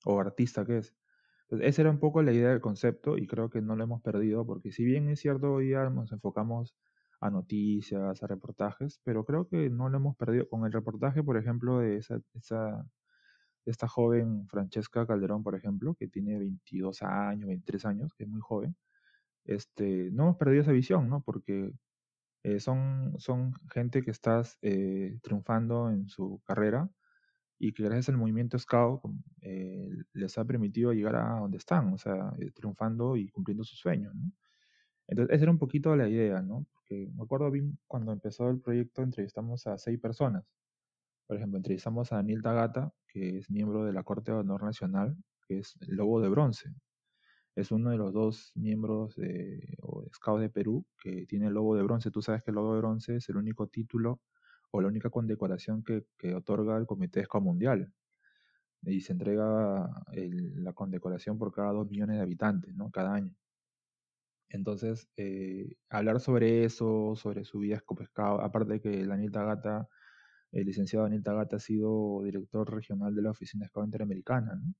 O 0.06 0.20
artista 0.20 0.66
que 0.66 0.80
es 0.80 0.96
esa 1.50 1.84
era 1.84 1.92
un 1.92 2.00
poco 2.00 2.24
la 2.24 2.34
idea 2.34 2.50
del 2.50 2.62
concepto 2.62 3.18
y 3.18 3.28
creo 3.28 3.50
que 3.50 3.62
no 3.62 3.76
lo 3.76 3.84
hemos 3.84 4.02
perdido 4.02 4.46
porque 4.46 4.72
si 4.72 4.84
bien 4.84 5.10
es 5.10 5.20
cierto 5.20 5.54
hoy 5.54 5.68
día 5.68 5.90
nos 5.90 6.12
enfocamos 6.12 6.76
a 7.22 7.30
noticias, 7.30 8.24
a 8.24 8.28
reportajes, 8.28 9.00
pero 9.04 9.26
creo 9.26 9.48
que 9.48 9.70
no 9.70 9.90
lo 9.90 9.98
hemos 9.98 10.16
perdido. 10.18 10.48
Con 10.50 10.66
el 10.66 10.72
reportaje, 10.72 11.24
por 11.24 11.38
ejemplo, 11.38 11.80
de 11.80 11.98
esa 11.98 12.86
esta 13.66 13.88
joven 13.88 14.48
Francesca 14.48 15.06
Calderón, 15.06 15.44
por 15.44 15.56
ejemplo, 15.56 15.96
que 15.96 16.08
tiene 16.08 16.38
22 16.38 17.02
años, 17.04 17.48
23 17.48 17.86
años, 17.86 18.14
que 18.14 18.24
es 18.24 18.30
muy 18.30 18.42
joven, 18.42 18.76
este, 19.46 20.10
no 20.12 20.24
hemos 20.24 20.38
perdido 20.38 20.62
esa 20.62 20.72
visión, 20.72 21.10
¿no? 21.10 21.22
Porque 21.22 21.72
eh, 22.44 22.60
son, 22.60 23.16
son 23.18 23.54
gente 23.72 24.04
que 24.04 24.12
está 24.12 24.44
eh, 24.62 25.18
triunfando 25.24 25.90
en 25.90 26.08
su 26.10 26.42
carrera 26.46 26.90
y 27.60 27.74
que 27.74 27.84
gracias 27.84 28.10
al 28.10 28.18
movimiento 28.18 28.60
Scout 28.60 29.02
eh, 29.42 29.90
les 30.14 30.38
ha 30.38 30.46
permitido 30.46 30.94
llegar 30.94 31.16
a 31.16 31.40
donde 31.40 31.58
están, 31.58 31.94
o 31.94 31.98
sea, 31.98 32.34
triunfando 32.54 33.18
y 33.18 33.30
cumpliendo 33.30 33.64
sus 33.64 33.80
sueños, 33.80 34.14
¿no? 34.16 34.32
Entonces, 35.08 35.36
esa 35.36 35.44
era 35.46 35.52
un 35.52 35.60
poquito 35.60 35.96
la 35.96 36.10
idea, 36.10 36.42
¿no? 36.42 36.66
Porque 36.74 37.10
me 37.16 37.24
acuerdo 37.24 37.52
bien 37.52 37.78
cuando 37.88 38.12
empezó 38.12 38.50
el 38.50 38.60
proyecto 38.60 39.04
entrevistamos 39.04 39.68
a 39.68 39.78
seis 39.78 40.00
personas. 40.00 40.44
Por 41.28 41.38
ejemplo, 41.38 41.58
entrevistamos 41.58 42.12
a 42.12 42.18
Daniel 42.18 42.42
Tagata, 42.42 42.94
que 43.16 43.38
es 43.38 43.50
miembro 43.50 43.86
de 43.86 43.94
la 43.94 44.04
Corte 44.04 44.34
de 44.34 44.40
Honor 44.40 44.64
Nacional, 44.64 45.16
que 45.48 45.60
es 45.60 45.78
el 45.88 45.96
Lobo 45.96 46.20
de 46.20 46.28
Bronce. 46.28 46.70
Es 47.56 47.72
uno 47.72 47.92
de 47.92 47.96
los 47.98 48.12
dos 48.12 48.52
miembros 48.56 49.16
de, 49.16 49.78
o 49.82 50.04
Scouts 50.14 50.42
de 50.42 50.50
Perú 50.50 50.86
que 51.02 51.26
tiene 51.26 51.48
el 51.48 51.54
Lobo 51.54 51.78
de 51.78 51.84
Bronce. 51.84 52.12
Tú 52.12 52.22
sabes 52.22 52.44
que 52.44 52.52
el 52.52 52.56
Lobo 52.56 52.74
de 52.74 52.80
Bronce 52.80 53.16
es 53.16 53.30
el 53.30 53.38
único 53.38 53.68
título 53.68 54.20
o 54.72 54.82
la 54.82 54.90
única 54.90 55.10
condecoración 55.10 55.82
que, 55.82 56.06
que 56.18 56.36
otorga 56.36 56.76
el 56.76 56.86
Comité 56.86 57.24
Scout 57.24 57.42
Mundial. 57.42 57.90
Y 58.82 59.00
se 59.00 59.14
entrega 59.14 59.90
la 60.12 60.74
condecoración 60.74 61.38
por 61.38 61.54
cada 61.54 61.72
dos 61.72 61.90
millones 61.90 62.18
de 62.18 62.22
habitantes, 62.22 62.76
¿no? 62.76 62.92
Cada 62.92 63.14
año. 63.14 63.34
Entonces, 64.50 65.08
eh, 65.16 65.78
hablar 65.90 66.20
sobre 66.20 66.66
eso, 66.66 67.16
sobre 67.16 67.46
su 67.46 67.60
vida 67.60 67.80
como 67.80 68.02
aparte 68.42 68.74
de 68.74 68.82
que 68.82 69.06
Daniel 69.06 69.32
Tagata 69.32 69.88
el 70.56 70.66
licenciado 70.66 71.04
Daniel 71.04 71.24
Tagata 71.24 71.58
ha 71.58 71.60
sido 71.60 72.22
director 72.24 72.74
regional 72.74 73.14
de 73.14 73.22
la 73.22 73.32
Oficina 73.32 73.68
Scout 73.68 73.86
Interamericana, 73.86 74.56
¿no? 74.56 74.74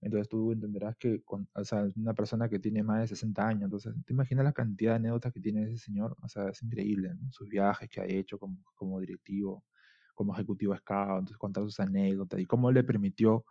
Entonces 0.00 0.28
tú 0.28 0.52
entenderás 0.52 0.96
que, 0.96 1.22
con, 1.22 1.48
o 1.54 1.64
sea, 1.64 1.86
una 1.96 2.14
persona 2.14 2.48
que 2.48 2.58
tiene 2.58 2.82
más 2.82 3.00
de 3.00 3.08
60 3.08 3.46
años, 3.46 3.62
entonces 3.64 3.94
te 4.06 4.12
imaginas 4.12 4.44
la 4.44 4.52
cantidad 4.52 4.92
de 4.92 4.96
anécdotas 4.96 5.32
que 5.32 5.40
tiene 5.40 5.64
ese 5.64 5.78
señor, 5.78 6.16
o 6.22 6.28
sea, 6.28 6.48
es 6.48 6.62
increíble, 6.62 7.14
¿no? 7.14 7.30
Sus 7.32 7.48
viajes 7.48 7.88
que 7.88 8.00
ha 8.00 8.06
hecho 8.06 8.38
como, 8.38 8.58
como 8.74 9.00
directivo, 9.00 9.64
como 10.14 10.34
ejecutivo 10.34 10.76
Scout, 10.76 11.20
entonces 11.20 11.38
contar 11.38 11.64
sus 11.64 11.80
anécdotas 11.80 12.40
y 12.40 12.46
cómo 12.46 12.70
le 12.72 12.84
permitió, 12.84 13.44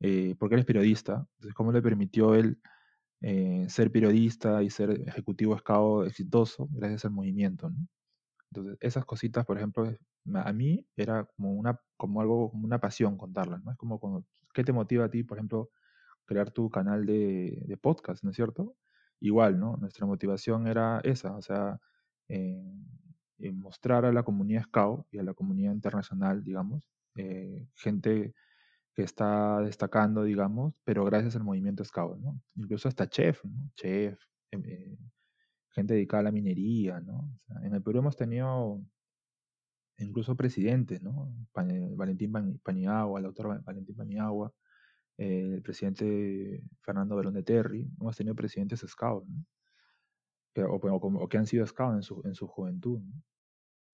eh, 0.00 0.34
porque 0.38 0.56
él 0.56 0.60
es 0.60 0.66
periodista, 0.66 1.26
entonces 1.36 1.54
cómo 1.54 1.72
le 1.72 1.82
permitió 1.82 2.34
él 2.34 2.58
eh, 3.22 3.66
ser 3.68 3.92
periodista 3.92 4.62
y 4.62 4.70
ser 4.70 4.90
ejecutivo 5.08 5.56
Scout 5.58 6.06
exitoso 6.08 6.68
gracias 6.72 7.04
al 7.06 7.12
movimiento, 7.12 7.70
¿no? 7.70 7.86
Entonces, 8.50 8.78
esas 8.80 9.04
cositas, 9.06 9.46
por 9.46 9.56
ejemplo, 9.56 9.90
a 10.34 10.52
mí 10.52 10.86
era 10.96 11.24
como 11.36 11.52
una 11.54 11.80
como 11.96 12.20
algo 12.20 12.50
como 12.50 12.64
una 12.64 12.80
pasión 12.80 13.16
contarlas, 13.16 13.62
¿no? 13.64 13.72
Es 13.72 13.78
como 13.78 14.24
¿qué 14.54 14.64
te 14.64 14.72
motiva 14.72 15.06
a 15.06 15.10
ti, 15.10 15.22
por 15.24 15.38
ejemplo, 15.38 15.70
crear 16.24 16.50
tu 16.50 16.70
canal 16.70 17.06
de, 17.06 17.62
de 17.66 17.76
podcast, 17.76 18.24
¿no 18.24 18.30
es 18.30 18.36
cierto? 18.36 18.76
Igual, 19.20 19.58
¿no? 19.58 19.76
Nuestra 19.76 20.06
motivación 20.06 20.66
era 20.66 21.00
esa, 21.04 21.36
o 21.36 21.42
sea, 21.42 21.80
mostrar 23.52 24.04
a 24.04 24.12
la 24.12 24.22
comunidad 24.22 24.62
Scout 24.64 25.06
y 25.10 25.18
a 25.18 25.22
la 25.22 25.34
comunidad 25.34 25.72
internacional, 25.72 26.42
digamos, 26.44 26.88
eh, 27.16 27.66
gente 27.74 28.34
que 28.94 29.02
está 29.02 29.60
destacando, 29.60 30.22
digamos, 30.22 30.74
pero 30.84 31.04
gracias 31.04 31.36
al 31.36 31.44
movimiento 31.44 31.84
Scout, 31.84 32.18
¿no? 32.18 32.40
Incluso 32.56 32.88
hasta 32.88 33.08
chef, 33.08 33.44
¿no? 33.44 33.70
Chef, 33.74 34.18
em, 34.50 34.62
eh, 34.66 34.98
gente 35.70 35.94
dedicada 35.94 36.20
a 36.20 36.24
la 36.24 36.32
minería, 36.32 37.00
¿no? 37.00 37.30
en 37.62 37.74
el 37.74 37.82
Perú 37.82 38.00
hemos 38.00 38.16
tenido 38.16 38.82
incluso 39.98 40.36
presidentes, 40.36 41.02
¿no? 41.02 41.34
Valentín 41.54 42.32
Paniagua, 42.62 43.20
el 43.20 43.24
doctor 43.24 43.62
Valentín 43.62 43.96
Paniagua, 43.96 44.52
eh, 45.18 45.52
el 45.54 45.62
presidente 45.62 46.62
Fernando 46.80 47.16
Verón 47.16 47.34
de 47.34 47.42
Terry, 47.42 47.88
hemos 48.00 48.16
tenido 48.16 48.34
presidentes 48.34 48.84
scout, 48.86 49.26
¿no? 49.26 49.44
que, 50.54 50.62
o, 50.62 51.28
que 51.28 51.38
han 51.38 51.46
sido 51.46 51.66
scout 51.66 51.94
en 51.94 52.02
su, 52.02 52.22
en 52.24 52.34
su 52.34 52.46
juventud. 52.46 53.00
¿no? 53.00 53.22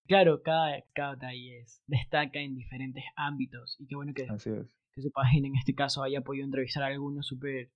Claro, 0.06 0.42
cada 0.42 0.80
scout 0.80 1.22
ahí 1.22 1.52
es, 1.52 1.82
destaca 1.86 2.40
en 2.40 2.54
diferentes 2.54 3.04
ámbitos 3.16 3.76
y 3.78 3.86
qué 3.86 3.94
bueno 3.94 4.14
que, 4.14 4.26
que 4.26 5.02
su 5.02 5.10
página 5.12 5.48
en 5.48 5.56
este 5.56 5.74
caso 5.74 6.02
haya 6.02 6.22
podido 6.22 6.44
entrevistar 6.44 6.82
a 6.82 6.86
algunos 6.86 7.26
super 7.26 7.70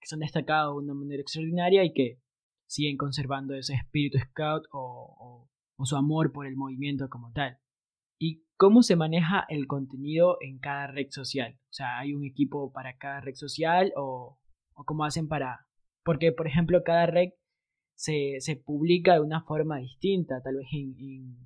que 0.00 0.06
son 0.06 0.20
destacados 0.20 0.76
de 0.76 0.84
una 0.84 0.94
manera 0.94 1.20
extraordinaria 1.20 1.84
y 1.84 1.92
que 1.92 2.20
siguen 2.66 2.96
conservando 2.96 3.54
ese 3.54 3.74
espíritu 3.74 4.18
scout 4.18 4.64
o, 4.72 5.48
su 5.84 5.96
amor 5.96 6.32
por 6.32 6.46
el 6.46 6.56
movimiento 6.56 7.08
como 7.08 7.32
tal. 7.32 7.58
¿Y 8.18 8.44
cómo 8.56 8.82
se 8.82 8.96
maneja 8.96 9.44
el 9.48 9.66
contenido 9.66 10.38
en 10.40 10.58
cada 10.58 10.88
red 10.88 11.08
social? 11.10 11.58
O 11.64 11.72
sea, 11.72 11.98
¿hay 11.98 12.14
un 12.14 12.24
equipo 12.24 12.72
para 12.72 12.96
cada 12.96 13.20
red 13.20 13.34
social 13.34 13.92
o, 13.96 14.38
cómo 14.72 15.04
hacen 15.04 15.28
para...? 15.28 15.66
Porque, 16.04 16.32
por 16.32 16.46
ejemplo, 16.46 16.82
cada 16.84 17.06
red 17.06 17.30
se, 17.94 18.40
publica 18.64 19.14
de 19.14 19.20
una 19.20 19.42
forma 19.42 19.78
distinta. 19.78 20.40
Tal 20.42 20.56
vez 20.56 20.66
en, 20.72 20.96
en, 20.98 21.36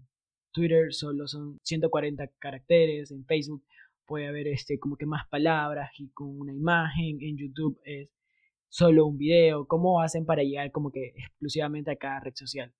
Twitter 0.52 0.92
solo 0.92 1.26
son 1.26 1.58
140 1.62 2.28
caracteres, 2.38 3.10
en 3.10 3.24
Facebook 3.24 3.64
puede 4.06 4.26
haber 4.26 4.48
este, 4.48 4.78
como 4.78 4.96
que 4.96 5.06
más 5.06 5.26
palabras 5.28 5.90
y 5.98 6.10
con 6.10 6.28
una 6.38 6.52
imagen, 6.52 7.18
en 7.22 7.38
YouTube 7.38 7.80
es 7.84 8.10
solo 8.72 9.06
un 9.06 9.18
video? 9.18 9.66
¿Cómo 9.66 10.00
hacen 10.00 10.24
para 10.24 10.42
llegar 10.42 10.72
como 10.72 10.90
que 10.90 11.12
exclusivamente 11.16 11.90
a 11.90 11.96
cada 11.96 12.20
red 12.20 12.32
social? 12.34 12.72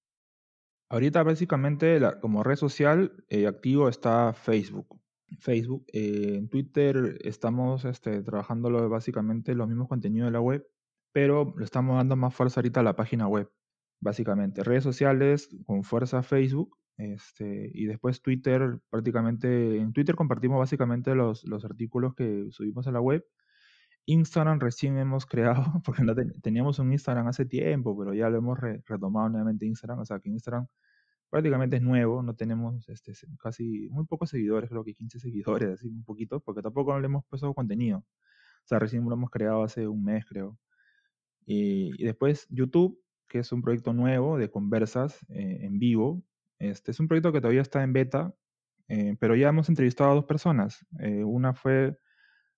Ahorita 0.93 1.23
básicamente 1.23 1.99
como 2.21 2.43
red 2.43 2.57
social 2.57 3.25
eh, 3.31 3.47
activo 3.47 3.89
está 3.89 4.35
Facebook. 4.35 5.01
Facebook, 5.39 5.87
eh, 5.91 6.35
en 6.37 6.51
Twitter 6.51 7.19
estamos 7.23 7.87
este, 7.87 8.23
trabajando 8.23 8.91
básicamente 8.91 9.55
los 9.55 9.69
mismos 9.69 9.89
contenidos 9.89 10.27
de 10.27 10.33
la 10.33 10.43
web, 10.43 10.69
pero 11.11 11.55
le 11.57 11.65
estamos 11.65 11.97
dando 11.97 12.15
más 12.17 12.35
fuerza 12.35 12.61
ahorita 12.61 12.81
a 12.81 12.83
la 12.83 12.95
página 12.95 13.27
web, 13.27 13.51
básicamente. 14.03 14.63
Redes 14.65 14.85
sociales 14.85 15.49
con 15.65 15.83
fuerza 15.83 16.23
Facebook, 16.23 16.77
este, 16.99 17.71
y 17.73 17.87
después 17.87 18.21
Twitter, 18.21 18.79
prácticamente, 18.91 19.79
en 19.79 19.95
Twitter 19.95 20.15
compartimos 20.15 20.59
básicamente 20.59 21.15
los, 21.15 21.45
los 21.45 21.65
artículos 21.65 22.15
que 22.15 22.49
subimos 22.51 22.87
a 22.87 22.93
la 22.93 23.01
web 23.01 23.25
Instagram 24.07 24.61
recién 24.61 24.99
hemos 24.99 25.27
creado, 25.27 25.65
porque 25.85 26.03
no 26.03 26.15
teníamos 26.43 26.79
un 26.79 26.93
Instagram 26.93 27.29
hace 27.29 27.47
tiempo, 27.47 27.97
pero 27.99 28.15
ya 28.15 28.29
lo 28.29 28.38
hemos 28.38 28.59
retomado 28.61 29.29
nuevamente 29.29 29.67
Instagram, 29.67 30.01
o 30.01 30.05
sea 30.05 30.19
que 30.19 30.29
Instagram 30.29 30.67
prácticamente 31.31 31.77
es 31.77 31.83
nuevo, 31.83 32.23
no 32.23 32.35
tenemos 32.35 32.87
este, 32.91 33.15
casi 33.38 33.88
muy 33.91 34.05
pocos 34.05 34.29
seguidores, 34.29 34.69
creo 34.69 34.85
que 34.85 34.95
15 34.95 35.19
seguidores, 35.19 35.71
así 35.71 35.88
un 35.88 36.05
poquito, 36.05 36.41
porque 36.41 36.61
tampoco 36.61 36.99
le 37.01 37.07
hemos 37.07 37.25
puesto 37.25 37.55
contenido. 37.55 37.99
O 37.99 38.67
sea, 38.67 38.79
recién 38.79 39.05
lo 39.05 39.15
hemos 39.15 39.31
creado 39.31 39.62
hace 39.62 39.88
un 39.88 40.05
mes, 40.05 40.27
creo. 40.27 40.59
Y, 41.47 42.05
después 42.05 42.47
YouTube, 42.51 43.01
que 43.29 43.38
es 43.38 43.51
un 43.51 43.62
proyecto 43.62 43.95
nuevo 43.95 44.37
de 44.38 44.51
conversas 44.51 45.19
eh, 45.31 45.61
en 45.62 45.79
vivo. 45.79 46.23
Este 46.59 46.91
es 46.91 47.01
un 47.01 47.09
proyecto 47.09 47.33
que 47.33 47.41
todavía 47.41 47.62
está 47.62 47.83
en 47.83 47.95
beta, 47.95 48.35
eh, 48.88 49.17
pero 49.19 49.35
ya 49.35 49.49
hemos 49.49 49.71
entrevistado 49.71 50.11
a 50.11 50.15
dos 50.15 50.27
personas. 50.27 50.87
Eh, 51.01 51.25
una 51.25 51.55
fue 51.55 51.97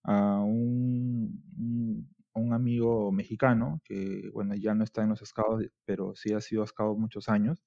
a 0.04 0.40
un, 0.40 1.42
un, 2.34 2.52
amigo 2.52 3.10
mexicano 3.12 3.80
que, 3.84 4.30
bueno, 4.32 4.54
ya 4.54 4.74
no 4.74 4.84
está 4.84 5.02
en 5.02 5.10
los 5.10 5.20
scouts, 5.20 5.70
pero 5.84 6.14
sí 6.14 6.32
ha 6.34 6.40
sido 6.40 6.66
scout 6.66 6.98
muchos 6.98 7.28
años 7.28 7.64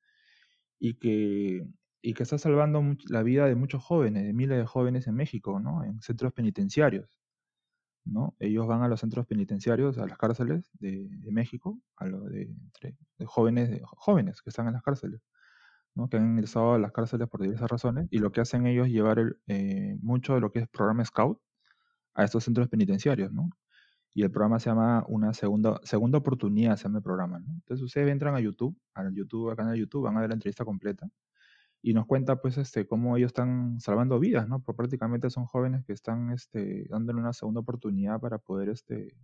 y 0.80 0.96
que, 1.00 1.68
y 2.02 2.14
que 2.14 2.24
está 2.24 2.38
salvando 2.38 2.82
la 3.10 3.24
vida 3.24 3.48
de 3.48 3.56
muchos 3.56 3.84
jóvenes, 3.84 4.24
de 4.26 4.34
miles 4.34 4.58
de 4.60 4.66
jóvenes 4.66 5.08
en 5.08 5.16
México, 5.16 5.60
¿no? 5.60 5.84
En 5.84 6.02
centros 6.02 6.34
penitenciarios, 6.34 7.10
¿no? 8.06 8.36
Ellos 8.40 8.68
van 8.68 8.84
a 8.84 8.88
los 8.88 9.02
centros 9.02 9.26
penitenciarios, 9.28 9.98
a 9.98 10.08
las 10.08 10.18
cárceles 10.18 10.70
de, 10.80 11.08
de 11.10 11.32
México, 11.32 11.80
a 11.98 12.06
lo 12.08 12.22
de, 12.26 12.50
de, 12.82 13.26
jóvenes, 13.26 13.70
de, 13.72 13.82
jóvenes 13.84 14.42
que 14.42 14.50
están 14.52 14.68
en 14.68 14.74
las 14.74 14.84
cárceles. 14.84 15.22
¿no? 15.96 16.10
que 16.10 16.18
han 16.18 16.26
ingresado 16.32 16.74
a 16.74 16.80
las 16.80 16.92
cárceles 16.92 17.28
por 17.28 17.42
diversas 17.42 17.72
razones, 17.72 18.08
y 18.12 18.20
lo 18.20 18.32
que 18.32 18.42
hacen 18.42 18.68
ellos 18.68 18.86
es 18.88 18.94
llevar 18.94 19.20
el, 19.20 19.38
eh, 19.48 19.98
mucho 20.02 20.36
de 20.36 20.42
lo 20.42 20.52
que 20.52 20.60
es 20.60 20.68
programa 20.70 21.04
Scout 21.04 21.40
a 22.18 22.24
estos 22.26 22.44
centros 22.44 22.68
penitenciarios, 22.68 23.32
¿no? 23.32 23.50
Y 24.14 24.24
el 24.24 24.32
programa 24.32 24.60
se 24.60 24.70
llama 24.70 25.06
una 25.08 25.34
segunda, 25.34 25.80
segunda 25.84 26.18
oportunidad, 26.18 26.76
se 26.76 26.84
llama 26.84 26.98
el 26.98 27.04
programa, 27.04 27.40
¿no? 27.40 27.54
Entonces 27.54 27.84
ustedes 27.86 28.10
entran 28.10 28.36
a 28.36 28.40
YouTube, 28.42 28.76
al 28.96 29.14
YouTube, 29.14 29.52
al 29.52 29.56
canal 29.56 29.74
de 29.74 29.80
YouTube, 29.80 30.04
van 30.04 30.18
a 30.18 30.22
ver 30.22 30.30
la 30.30 30.36
entrevista 30.36 30.66
completa 30.66 31.08
y 31.82 31.94
nos 31.94 32.08
cuenta 32.08 32.42
pues 32.42 32.58
este 32.58 32.88
cómo 32.88 33.18
ellos 33.18 33.30
están 33.30 33.80
salvando 33.80 34.20
vidas, 34.20 34.48
¿no? 34.50 34.62
Porque 34.64 34.78
prácticamente 34.78 35.30
son 35.30 35.46
jóvenes 35.46 35.86
que 35.86 35.94
están 35.94 36.32
este, 36.32 36.88
dándole 36.90 37.20
una 37.20 37.34
segunda 37.34 37.62
oportunidad 37.62 38.20
para 38.20 38.40
poder 38.40 38.70
este, 38.70 39.16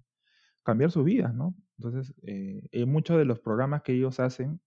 cambiar 0.63 0.91
su 0.91 1.03
vida, 1.03 1.29
¿no? 1.33 1.55
Entonces, 1.77 2.13
eh, 2.23 2.85
muchos 2.85 3.17
de 3.17 3.25
los 3.25 3.39
programas 3.39 3.81
que 3.81 3.93
ellos 3.93 4.19
hacen 4.19 4.61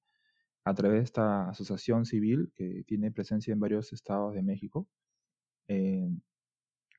a 0.65 0.75
través 0.75 0.99
de 0.99 1.05
esta 1.05 1.49
asociación 1.51 2.05
civil 2.05 2.53
que 2.55 2.83
tiene 2.87 3.13
presencia 3.13 3.53
en 3.53 3.61
varios 3.61 3.93
estados 3.93 4.35
de 4.35 4.43
México, 4.43 4.89
eh, 5.69 6.09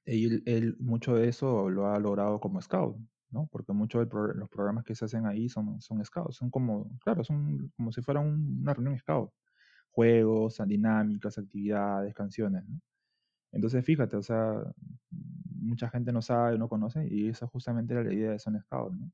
él, 0.08 0.76
mucho 0.80 1.16
de 1.16 1.28
eso 1.30 1.70
lo 1.70 1.88
ha 1.88 2.00
logrado 2.00 2.40
como 2.40 2.62
scout, 2.62 2.98
¿no? 3.30 3.48
Porque 3.52 3.74
muchos 3.74 4.10
de 4.10 4.16
los 4.36 4.50
programas 4.50 4.84
que 4.86 4.96
se 4.96 5.06
hacen 5.06 5.26
ahí 5.26 5.50
son, 5.50 5.82
son 5.82 6.04
scouts, 6.06 6.38
son 6.38 6.50
como, 6.50 6.90
claro, 7.00 7.24
son 7.24 7.72
como 7.76 7.92
si 7.92 8.02
fuera 8.02 8.22
una 8.22 8.74
reunión 8.74 8.98
scout. 9.00 9.32
juegos, 9.92 10.62
dinámicas, 10.68 11.38
actividades, 11.38 12.14
canciones, 12.16 12.68
¿no? 12.68 12.80
Entonces, 13.52 13.86
fíjate, 13.86 14.18
o 14.18 14.24
sea, 14.24 14.62
mucha 15.12 15.90
gente 15.90 16.12
no 16.14 16.22
sabe, 16.22 16.58
no 16.58 16.70
conoce, 16.70 17.08
y 17.08 17.30
esa 17.30 17.48
justamente 17.48 17.94
era 17.94 18.04
la 18.04 18.14
idea 18.14 18.32
de 18.32 18.40
Son 18.40 18.60
Scout, 18.60 18.94
¿no? 18.94 19.12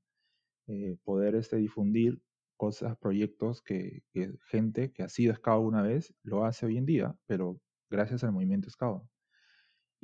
Eh, 0.68 0.98
poder 1.04 1.36
este, 1.36 1.58
difundir 1.58 2.22
cosas, 2.58 2.98
proyectos 2.98 3.62
que, 3.62 4.04
que, 4.12 4.34
gente 4.48 4.92
que 4.94 5.04
ha 5.04 5.10
sido 5.10 5.36
Scout 5.36 5.66
una 5.66 5.82
vez 5.82 6.14
lo 6.24 6.46
hace 6.46 6.66
hoy 6.66 6.78
en 6.78 6.86
día, 6.86 7.16
pero 7.28 7.60
gracias 7.90 8.24
al 8.24 8.32
movimiento 8.34 8.70
Scout. 8.70 9.04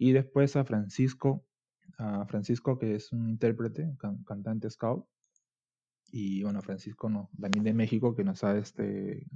Y 0.01 0.13
después 0.13 0.55
a 0.55 0.63
Francisco, 0.63 1.45
a 1.97 2.25
Francisco 2.25 2.79
que 2.79 2.95
es 2.95 3.11
un 3.11 3.27
intérprete, 3.27 3.97
cantante 4.25 4.69
Scout, 4.69 5.05
y 6.09 6.41
bueno, 6.41 6.61
Francisco 6.61 7.29
también 7.37 7.65
de 7.65 7.73
México, 7.73 8.15
que 8.15 8.23
nos 8.23 8.41
ha 8.45 8.57
este, 8.57 9.27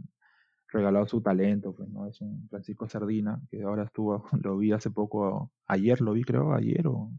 regalado 0.70 1.05
su 1.05 1.22
talento, 1.22 1.76
pues, 1.76 1.89
¿no? 1.89 2.07
Es 2.07 2.22
un 2.22 2.47
Francisco 2.47 2.88
Sardina, 2.88 3.41
que 3.51 3.64
ahora 3.64 3.84
estuvo, 3.84 4.24
lo 4.41 4.57
vi 4.57 4.72
hace 4.72 4.89
poco, 4.89 5.51
ayer 5.68 5.99
lo 5.99 6.14
vi 6.14 6.24
creo, 6.24 6.53
ayer 6.53 6.88
o 6.88 7.11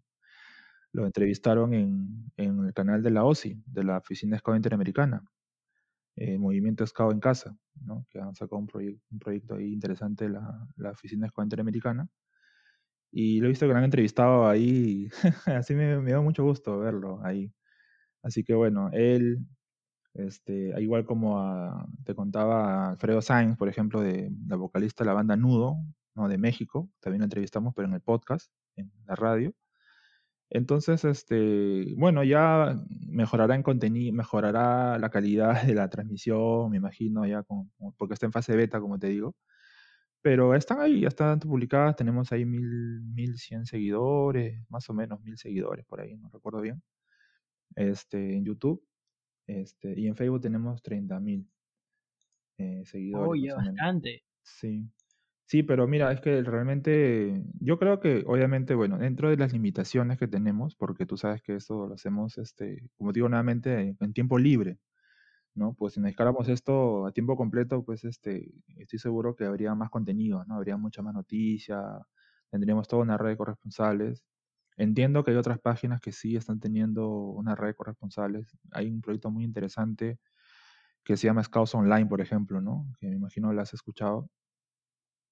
lo 0.92 1.04
entrevistaron 1.04 1.74
en, 1.74 2.32
en 2.38 2.64
el 2.64 2.72
canal 2.72 3.02
de 3.02 3.10
la 3.10 3.24
OSI, 3.24 3.62
de 3.66 3.84
la 3.84 3.98
Oficina 3.98 4.38
Scout 4.38 4.56
Interamericana, 4.56 5.22
eh, 6.16 6.38
Movimiento 6.38 6.86
Scout 6.86 7.12
en 7.12 7.20
Casa, 7.20 7.54
¿no? 7.74 8.06
que 8.08 8.20
han 8.20 8.34
sacado 8.34 8.56
un, 8.56 8.66
proyecto 8.66 9.04
un 9.10 9.18
proyecto 9.18 9.56
ahí 9.56 9.70
interesante, 9.70 10.30
la, 10.30 10.66
la 10.76 10.92
Oficina 10.92 11.28
Scout 11.28 11.44
Interamericana. 11.44 12.08
Y 13.16 13.38
lo 13.40 13.46
he 13.46 13.50
visto 13.50 13.66
que 13.66 13.72
lo 13.72 13.78
han 13.78 13.84
entrevistado 13.84 14.48
ahí, 14.48 15.08
así 15.46 15.74
me, 15.74 15.98
me 16.00 16.10
dio 16.10 16.22
mucho 16.22 16.42
gusto 16.42 16.80
verlo 16.80 17.20
ahí. 17.24 17.52
Así 18.24 18.42
que 18.44 18.54
bueno, 18.54 18.90
él, 18.92 19.38
este, 20.14 20.74
igual 20.82 21.04
como 21.04 21.86
te 22.04 22.14
contaba 22.16 22.90
Alfredo 22.90 23.22
Sainz, 23.22 23.56
por 23.56 23.68
ejemplo, 23.68 24.00
de 24.00 24.32
la 24.48 24.56
vocalista 24.56 25.04
de 25.04 25.08
la 25.08 25.14
banda 25.14 25.36
Nudo, 25.36 25.76
¿no? 26.16 26.28
de 26.28 26.38
México, 26.38 26.90
también 27.00 27.20
lo 27.20 27.26
entrevistamos, 27.26 27.74
pero 27.76 27.88
en 27.88 27.94
el 27.94 28.00
podcast, 28.00 28.50
en 28.76 28.92
la 29.06 29.14
radio. 29.16 29.54
Entonces, 30.50 31.04
este, 31.04 31.94
bueno, 31.96 32.24
ya 32.24 32.76
mejorará 33.08 33.54
en 33.54 33.62
contenido, 33.62 34.12
mejorará 34.14 34.98
la 34.98 35.10
calidad 35.10 35.62
de 35.64 35.74
la 35.74 35.88
transmisión, 35.88 36.70
me 36.70 36.78
imagino, 36.78 37.26
ya 37.26 37.42
con, 37.44 37.70
porque 37.96 38.14
está 38.14 38.26
en 38.26 38.32
fase 38.32 38.56
beta, 38.56 38.80
como 38.80 38.98
te 38.98 39.08
digo. 39.08 39.34
Pero 40.24 40.54
están 40.54 40.80
ahí, 40.80 41.02
ya 41.02 41.08
están 41.08 41.38
publicadas, 41.38 41.96
tenemos 41.96 42.32
ahí 42.32 42.46
mil, 42.46 43.02
mil 43.02 43.36
cien 43.36 43.66
seguidores, 43.66 44.58
más 44.70 44.88
o 44.88 44.94
menos 44.94 45.20
mil 45.20 45.36
seguidores 45.36 45.84
por 45.84 46.00
ahí, 46.00 46.16
no 46.16 46.30
recuerdo 46.30 46.62
bien. 46.62 46.82
Este, 47.76 48.34
en 48.34 48.42
YouTube. 48.42 48.82
Este, 49.46 49.92
y 50.00 50.06
en 50.06 50.16
Facebook 50.16 50.40
tenemos 50.40 50.82
30.000 50.82 51.46
eh, 52.56 52.82
seguidores. 52.86 53.28
Oye, 53.28 53.52
bastante. 53.52 54.24
Sí. 54.42 54.88
Sí, 55.44 55.62
pero 55.62 55.86
mira, 55.86 56.10
es 56.10 56.22
que 56.22 56.42
realmente 56.42 57.42
yo 57.60 57.78
creo 57.78 58.00
que 58.00 58.24
obviamente, 58.26 58.74
bueno, 58.74 58.96
dentro 58.96 59.28
de 59.28 59.36
las 59.36 59.52
limitaciones 59.52 60.16
que 60.16 60.26
tenemos, 60.26 60.74
porque 60.74 61.04
tú 61.04 61.18
sabes 61.18 61.42
que 61.42 61.56
esto 61.56 61.86
lo 61.86 61.92
hacemos, 61.92 62.38
este, 62.38 62.88
como 62.96 63.12
digo 63.12 63.28
nuevamente, 63.28 63.94
en 64.00 64.12
tiempo 64.14 64.38
libre, 64.38 64.78
¿no? 65.54 65.74
Pues 65.74 65.94
si 65.94 66.00
nos 66.00 66.06
dedicáramos 66.06 66.48
esto 66.48 67.06
a 67.06 67.12
tiempo 67.12 67.36
completo, 67.36 67.84
pues 67.84 68.04
este, 68.04 68.52
estoy 68.78 68.98
seguro 68.98 69.36
que 69.36 69.44
habría 69.44 69.74
más 69.74 69.90
contenido, 69.90 70.44
¿no? 70.46 70.56
Habría 70.56 70.76
mucha 70.76 71.02
más 71.02 71.14
noticia, 71.14 71.82
tendríamos 72.50 72.88
toda 72.88 73.02
una 73.02 73.18
red 73.18 73.30
de 73.30 73.36
corresponsales. 73.36 74.24
Entiendo 74.76 75.24
que 75.24 75.30
hay 75.32 75.36
otras 75.38 75.60
páginas 75.60 76.00
que 76.00 76.12
sí 76.12 76.36
están 76.36 76.60
teniendo 76.60 77.08
una 77.10 77.54
red 77.56 77.68
de 77.68 77.74
corresponsales. 77.76 78.56
Hay 78.72 78.90
un 78.90 79.00
proyecto 79.02 79.30
muy 79.30 79.44
interesante 79.44 80.18
que 81.04 81.16
se 81.16 81.26
llama 81.28 81.44
Scouts 81.44 81.74
Online, 81.76 82.06
por 82.06 82.20
ejemplo, 82.20 82.60
¿no? 82.60 82.86
Que 83.00 83.08
me 83.08 83.16
imagino 83.16 83.52
lo 83.52 83.60
has 83.62 83.74
escuchado 83.74 84.30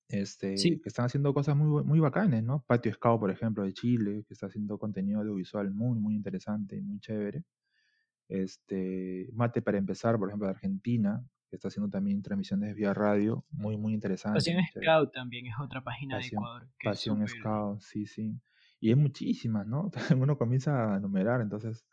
este, 0.08 0.56
Sí. 0.56 0.80
que 0.82 0.88
están 0.88 1.06
haciendo 1.06 1.32
cosas 1.34 1.56
muy, 1.56 1.82
muy 1.84 2.00
bacanes, 2.00 2.42
¿no? 2.44 2.64
Patio 2.66 2.92
Scout, 2.92 3.20
por 3.20 3.30
ejemplo, 3.30 3.64
de 3.64 3.72
Chile, 3.72 4.24
que 4.26 4.34
está 4.34 4.46
haciendo 4.46 4.78
contenido 4.78 5.20
audiovisual 5.20 5.70
muy, 5.72 5.98
muy 6.00 6.14
interesante 6.14 6.76
y 6.76 6.82
muy 6.82 7.00
chévere. 7.00 7.44
Este, 8.32 9.28
Mate 9.34 9.60
para 9.60 9.76
empezar, 9.76 10.18
por 10.18 10.30
ejemplo, 10.30 10.46
de 10.46 10.54
Argentina, 10.54 11.22
que 11.50 11.56
está 11.56 11.68
haciendo 11.68 11.90
también 11.90 12.22
transmisiones 12.22 12.74
vía 12.74 12.94
radio, 12.94 13.44
muy, 13.50 13.76
muy 13.76 13.92
interesante. 13.92 14.38
Pasión. 14.38 14.64
Scout 14.64 15.12
también 15.12 15.46
es 15.46 15.54
otra 15.60 15.84
página 15.84 16.16
de 16.16 16.22
Pasión, 16.22 16.42
Ecuador 16.42 16.62
que 16.78 16.88
es 16.88 16.94
Pasión. 16.94 17.28
Scout, 17.28 17.80
sí, 17.82 18.06
sí. 18.06 18.40
Y 18.80 18.90
es 18.90 18.96
muchísimas, 18.96 19.66
¿no? 19.66 19.90
Uno 20.18 20.38
comienza 20.38 20.94
a 20.94 20.96
enumerar, 20.96 21.42
entonces 21.42 21.84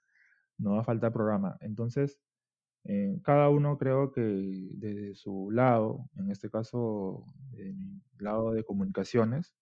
no 0.58 0.76
va 0.76 0.80
a 0.80 0.86
faltar 0.86 1.12
programa. 1.12 1.58
Entonces, 1.60 2.22
eh, 2.86 3.20
cada 3.22 3.50
uno 3.50 3.78
creo 3.78 4.14
que 4.14 4.22
desde 4.22 5.16
su 5.16 5.52
lado, 5.52 6.10
en 6.16 6.32
este 6.32 6.50
caso, 6.50 7.26
de 7.52 7.74
mi 7.74 8.02
lado 8.18 8.54
de 8.54 8.64
comunicaciones, 8.64 9.54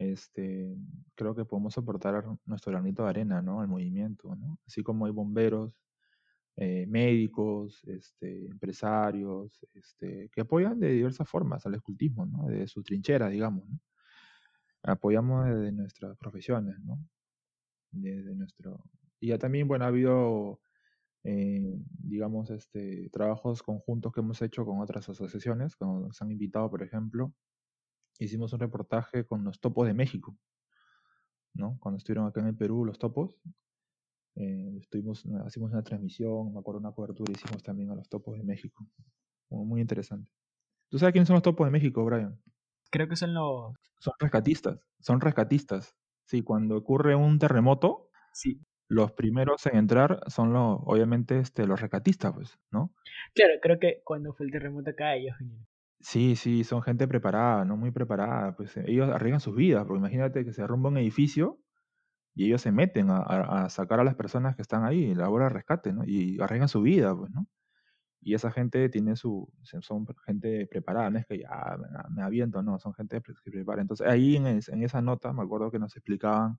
este, 0.00 0.76
creo 1.14 1.36
que 1.36 1.44
podemos 1.44 1.78
aportar 1.78 2.24
nuestro 2.44 2.72
granito 2.72 3.04
de 3.04 3.10
arena, 3.10 3.40
¿no? 3.40 3.60
Al 3.60 3.68
movimiento, 3.68 4.34
¿no? 4.34 4.58
Así 4.66 4.82
como 4.82 5.06
hay 5.06 5.12
bomberos, 5.12 5.78
eh, 6.56 6.86
médicos, 6.86 7.82
este, 7.84 8.46
empresarios, 8.46 9.66
este, 9.74 10.28
que 10.30 10.40
apoyan 10.42 10.78
de 10.80 10.90
diversas 10.90 11.28
formas 11.28 11.64
al 11.66 11.74
escultismo, 11.74 12.26
¿no? 12.26 12.46
De 12.46 12.66
su 12.68 12.82
trinchera, 12.82 13.28
digamos, 13.28 13.68
¿no? 13.68 13.78
Apoyamos 14.84 15.46
desde 15.46 15.72
nuestras 15.72 16.16
profesiones, 16.16 16.78
¿no? 16.80 16.98
Desde 17.90 18.34
nuestro... 18.34 18.84
Y 19.20 19.28
ya 19.28 19.38
también, 19.38 19.68
bueno, 19.68 19.84
ha 19.84 19.88
habido 19.88 20.60
eh, 21.24 21.78
digamos, 21.86 22.50
este, 22.50 23.08
trabajos 23.10 23.62
conjuntos 23.62 24.12
que 24.12 24.20
hemos 24.20 24.42
hecho 24.42 24.64
con 24.64 24.80
otras 24.80 25.08
asociaciones, 25.08 25.76
cuando 25.76 26.08
nos 26.08 26.20
han 26.20 26.32
invitado, 26.32 26.68
por 26.70 26.82
ejemplo, 26.82 27.32
hicimos 28.18 28.52
un 28.52 28.60
reportaje 28.60 29.24
con 29.24 29.44
los 29.44 29.60
topos 29.60 29.86
de 29.86 29.94
México, 29.94 30.36
¿no? 31.54 31.78
Cuando 31.80 31.98
estuvieron 31.98 32.26
acá 32.26 32.40
en 32.40 32.48
el 32.48 32.56
Perú 32.56 32.84
los 32.84 32.98
topos, 32.98 33.36
eh, 34.34 34.78
estuvimos, 34.80 35.24
hicimos 35.46 35.72
una 35.72 35.82
transmisión, 35.82 36.52
me 36.52 36.60
acuerdo 36.60 36.80
una 36.80 36.92
cobertura, 36.92 37.32
hicimos 37.32 37.62
también 37.62 37.90
a 37.90 37.94
los 37.94 38.08
topos 38.08 38.36
de 38.36 38.44
México, 38.44 38.86
muy 39.50 39.80
interesante. 39.80 40.30
¿Tú 40.90 40.98
sabes 40.98 41.12
quiénes 41.12 41.28
son 41.28 41.34
los 41.34 41.42
topos 41.42 41.66
de 41.66 41.70
México, 41.70 42.04
Brian? 42.04 42.40
Creo 42.90 43.08
que 43.08 43.16
son 43.16 43.34
los... 43.34 43.72
Son 43.98 44.14
rescatistas, 44.18 44.80
son 45.00 45.20
rescatistas. 45.20 45.96
Sí, 46.26 46.42
cuando 46.42 46.76
ocurre 46.76 47.14
un 47.14 47.38
terremoto, 47.38 48.10
Sí. 48.32 48.60
los 48.88 49.12
primeros 49.12 49.64
en 49.66 49.76
entrar 49.76 50.20
son 50.28 50.52
los, 50.52 50.78
obviamente, 50.84 51.38
este, 51.38 51.66
los 51.66 51.80
rescatistas, 51.80 52.32
pues, 52.34 52.58
¿no? 52.70 52.92
Claro, 53.34 53.52
creo 53.62 53.78
que 53.78 54.02
cuando 54.04 54.32
fue 54.34 54.46
el 54.46 54.52
terremoto 54.52 54.90
acá 54.90 55.14
ellos. 55.14 55.36
Sí, 56.00 56.36
sí, 56.36 56.64
son 56.64 56.82
gente 56.82 57.06
preparada, 57.06 57.64
¿no? 57.64 57.76
Muy 57.76 57.90
preparada. 57.92 58.56
Pues 58.56 58.76
ellos 58.76 59.08
arriesgan 59.08 59.40
sus 59.40 59.54
vidas, 59.54 59.84
porque 59.86 60.00
imagínate 60.00 60.44
que 60.44 60.52
se 60.52 60.62
derrumba 60.62 60.90
un 60.90 60.98
edificio 60.98 61.61
y 62.34 62.46
ellos 62.46 62.62
se 62.62 62.72
meten 62.72 63.10
a, 63.10 63.18
a- 63.18 63.70
sacar 63.70 64.00
a 64.00 64.04
las 64.04 64.14
personas 64.16 64.56
que 64.56 64.62
están 64.62 64.84
ahí, 64.84 65.14
labor 65.14 65.42
de 65.44 65.48
rescate, 65.50 65.92
¿no? 65.92 66.04
Y 66.06 66.40
arriesgan 66.40 66.68
su 66.68 66.82
vida, 66.82 67.14
pues, 67.16 67.30
¿no? 67.32 67.46
Y 68.20 68.34
esa 68.34 68.52
gente 68.52 68.88
tiene 68.88 69.16
su, 69.16 69.52
son 69.82 70.06
gente 70.26 70.66
preparada, 70.68 71.10
no 71.10 71.18
es 71.18 71.26
que 71.26 71.38
ya 71.40 71.76
me, 71.78 72.16
me 72.16 72.22
aviento, 72.22 72.62
no, 72.62 72.78
son 72.78 72.94
gente 72.94 73.20
que 73.44 73.50
prepara. 73.50 73.82
Entonces 73.82 74.06
ahí 74.06 74.36
en, 74.36 74.46
es- 74.46 74.68
en 74.68 74.82
esa 74.84 75.02
nota 75.02 75.32
me 75.32 75.42
acuerdo 75.42 75.70
que 75.72 75.78
nos 75.80 75.96
explicaban 75.96 76.56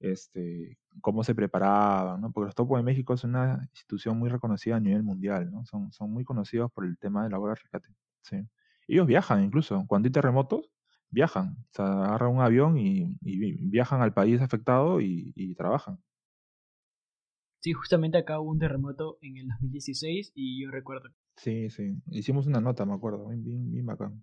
este, 0.00 0.78
cómo 1.00 1.24
se 1.24 1.34
preparaban, 1.34 2.20
¿no? 2.20 2.32
Porque 2.32 2.46
los 2.46 2.54
Topos 2.54 2.78
de 2.78 2.84
México 2.84 3.14
es 3.14 3.24
una 3.24 3.60
institución 3.72 4.18
muy 4.18 4.28
reconocida 4.30 4.76
a 4.76 4.80
nivel 4.80 5.02
mundial, 5.02 5.50
¿no? 5.50 5.64
Son, 5.66 5.92
son 5.92 6.12
muy 6.12 6.24
conocidos 6.24 6.70
por 6.72 6.84
el 6.86 6.98
tema 6.98 7.24
de 7.24 7.30
labor 7.30 7.50
de 7.50 7.56
rescate, 7.56 7.88
¿sí? 8.22 8.48
Ellos 8.88 9.06
viajan 9.06 9.42
incluso, 9.44 9.84
cuando 9.88 10.06
hay 10.06 10.12
terremotos, 10.12 10.70
viajan, 11.10 11.56
o 11.70 11.74
sea, 11.74 11.86
agarran 12.04 12.32
un 12.32 12.40
avión 12.42 12.78
y, 12.78 13.16
y 13.22 13.38
vi- 13.38 13.58
viajan 13.70 14.02
al 14.02 14.12
país 14.14 14.40
afectado 14.40 15.00
y, 15.00 15.32
y 15.36 15.54
trabajan. 15.54 15.98
Sí, 17.60 17.72
justamente 17.72 18.18
acá 18.18 18.40
hubo 18.40 18.50
un 18.50 18.58
terremoto 18.58 19.18
en 19.22 19.36
el 19.36 19.46
2016 19.46 20.32
y 20.34 20.60
yo 20.60 20.72
recuerdo. 20.72 21.10
Sí, 21.36 21.70
sí, 21.70 22.02
hicimos 22.10 22.46
una 22.46 22.60
nota, 22.60 22.84
me 22.84 22.92
acuerdo, 22.94 23.28
bien, 23.28 23.42
bien, 23.44 23.70
bien 23.72 23.86
bacán. 23.86 24.22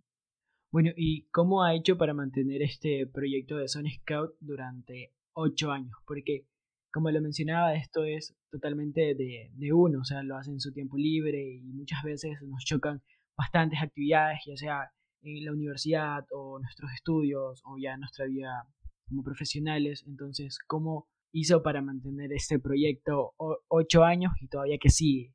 Bueno, 0.72 0.92
¿y 0.96 1.28
cómo 1.32 1.64
ha 1.64 1.74
hecho 1.74 1.98
para 1.98 2.14
mantener 2.14 2.62
este 2.62 3.08
proyecto 3.08 3.58
de 3.58 3.68
Son 3.68 3.86
Scout 3.90 4.36
durante 4.40 5.14
ocho 5.34 5.72
años? 5.72 5.94
Porque, 6.06 6.46
como 6.92 7.10
lo 7.12 7.22
mencionaba, 7.22 7.74
esto 7.76 8.04
es 8.04 8.36
totalmente 8.52 9.16
de, 9.16 9.50
de 9.54 9.74
uno, 9.74 10.02
o 10.02 10.04
sea, 10.04 10.22
lo 10.24 10.36
hace 10.38 10.52
en 10.52 10.60
su 10.60 10.74
tiempo 10.74 10.98
libre 10.98 11.42
y 11.56 11.62
muchas 11.74 12.04
veces 12.04 12.42
nos 12.44 12.64
chocan 12.66 13.02
bastantes 13.38 13.82
actividades, 13.82 14.40
ya 14.46 14.56
sea 14.58 14.92
en 15.26 15.46
la 15.46 15.52
universidad 15.54 16.26
o 16.32 16.60
nuestros 16.60 16.92
estudios 16.94 17.62
o 17.66 17.78
ya 17.78 17.98
nuestra 17.98 18.26
vida 18.26 18.68
como 19.08 19.24
profesionales. 19.24 20.04
Entonces, 20.08 20.60
¿cómo 20.68 21.08
hizo 21.34 21.64
para 21.64 21.82
mantener 21.82 22.32
este 22.34 22.60
proyecto 22.60 23.34
o- 23.38 23.60
ocho 23.68 24.04
años 24.04 24.34
y 24.42 24.48
todavía 24.48 24.78
que 24.80 24.90
sigue? 24.90 25.34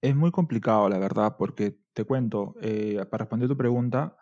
Es 0.00 0.14
muy 0.14 0.30
complicado, 0.30 0.88
la 0.88 0.98
verdad, 0.98 1.36
porque 1.38 1.78
te 1.94 2.04
cuento, 2.04 2.54
eh, 2.60 3.04
para 3.10 3.24
responder 3.24 3.48
tu 3.48 3.56
pregunta, 3.56 4.16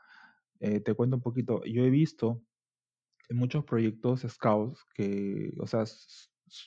eh, 0.60 0.80
te 0.80 0.94
cuento 0.94 1.16
un 1.16 1.22
poquito. 1.22 1.62
Yo 1.64 1.84
he 1.84 1.90
visto 1.90 2.42
en 3.28 3.38
muchos 3.38 3.64
proyectos 3.64 4.22
scouts 4.28 4.84
que, 4.94 5.52
o 5.60 5.66
sea, 5.66 5.84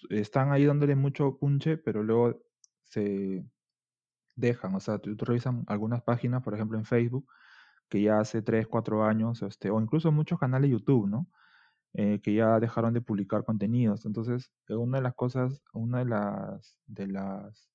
están 0.09 0.51
ahí 0.51 0.65
dándole 0.65 0.95
mucho 0.95 1.37
punche, 1.37 1.77
pero 1.77 2.03
luego 2.03 2.41
se 2.83 3.45
dejan. 4.35 4.75
O 4.75 4.79
sea, 4.79 4.99
tú, 4.99 5.15
tú 5.15 5.25
revisas 5.25 5.55
algunas 5.67 6.03
páginas, 6.03 6.43
por 6.43 6.55
ejemplo, 6.55 6.77
en 6.77 6.85
Facebook, 6.85 7.27
que 7.89 8.01
ya 8.01 8.19
hace 8.19 8.41
3, 8.41 8.67
4 8.67 9.03
años, 9.05 9.41
este, 9.43 9.69
o 9.71 9.81
incluso 9.81 10.11
muchos 10.11 10.39
canales 10.39 10.69
de 10.69 10.77
YouTube, 10.77 11.07
¿no? 11.07 11.29
Eh, 11.93 12.21
que 12.21 12.33
ya 12.35 12.59
dejaron 12.59 12.93
de 12.93 13.01
publicar 13.01 13.45
contenidos. 13.45 14.05
Entonces, 14.05 14.51
eh, 14.69 14.75
una 14.75 14.97
de 14.99 15.03
las 15.03 15.15
cosas, 15.15 15.61
una 15.73 15.99
de 15.99 16.05
las, 16.05 16.79
de 16.87 17.07
las 17.07 17.69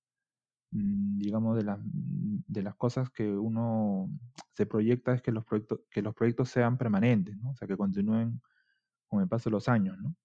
mm, 0.72 1.18
digamos, 1.18 1.56
de 1.56 1.64
las, 1.64 1.78
mm, 1.80 2.38
de 2.46 2.62
las 2.62 2.76
cosas 2.76 3.10
que 3.10 3.28
uno 3.30 4.10
se 4.52 4.66
proyecta 4.66 5.14
es 5.14 5.22
que 5.22 5.32
los 5.32 5.44
proyectos, 5.44 5.80
que 5.90 6.02
los 6.02 6.14
proyectos 6.14 6.50
sean 6.50 6.78
permanentes, 6.78 7.36
¿no? 7.38 7.50
O 7.50 7.54
sea, 7.56 7.68
que 7.68 7.76
continúen 7.76 8.40
con 9.08 9.22
el 9.22 9.28
paso 9.28 9.50
de 9.50 9.54
los 9.54 9.68
años, 9.68 9.98
¿no? 9.98 10.16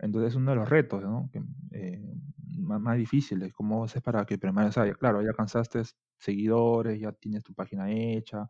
Entonces, 0.00 0.30
es 0.32 0.36
uno 0.36 0.52
de 0.52 0.56
los 0.58 0.68
retos, 0.70 1.02
¿no? 1.02 1.30
Que, 1.32 1.42
eh, 1.72 2.14
más, 2.58 2.80
más 2.80 2.96
difíciles, 2.98 3.52
¿cómo 3.54 3.84
haces 3.84 4.02
para 4.02 4.24
que 4.26 4.38
permanezca? 4.38 4.92
Claro, 4.94 5.22
ya 5.22 5.32
cansaste 5.34 5.82
seguidores, 6.18 7.00
ya 7.00 7.12
tienes 7.12 7.44
tu 7.44 7.54
página 7.54 7.90
hecha, 7.92 8.48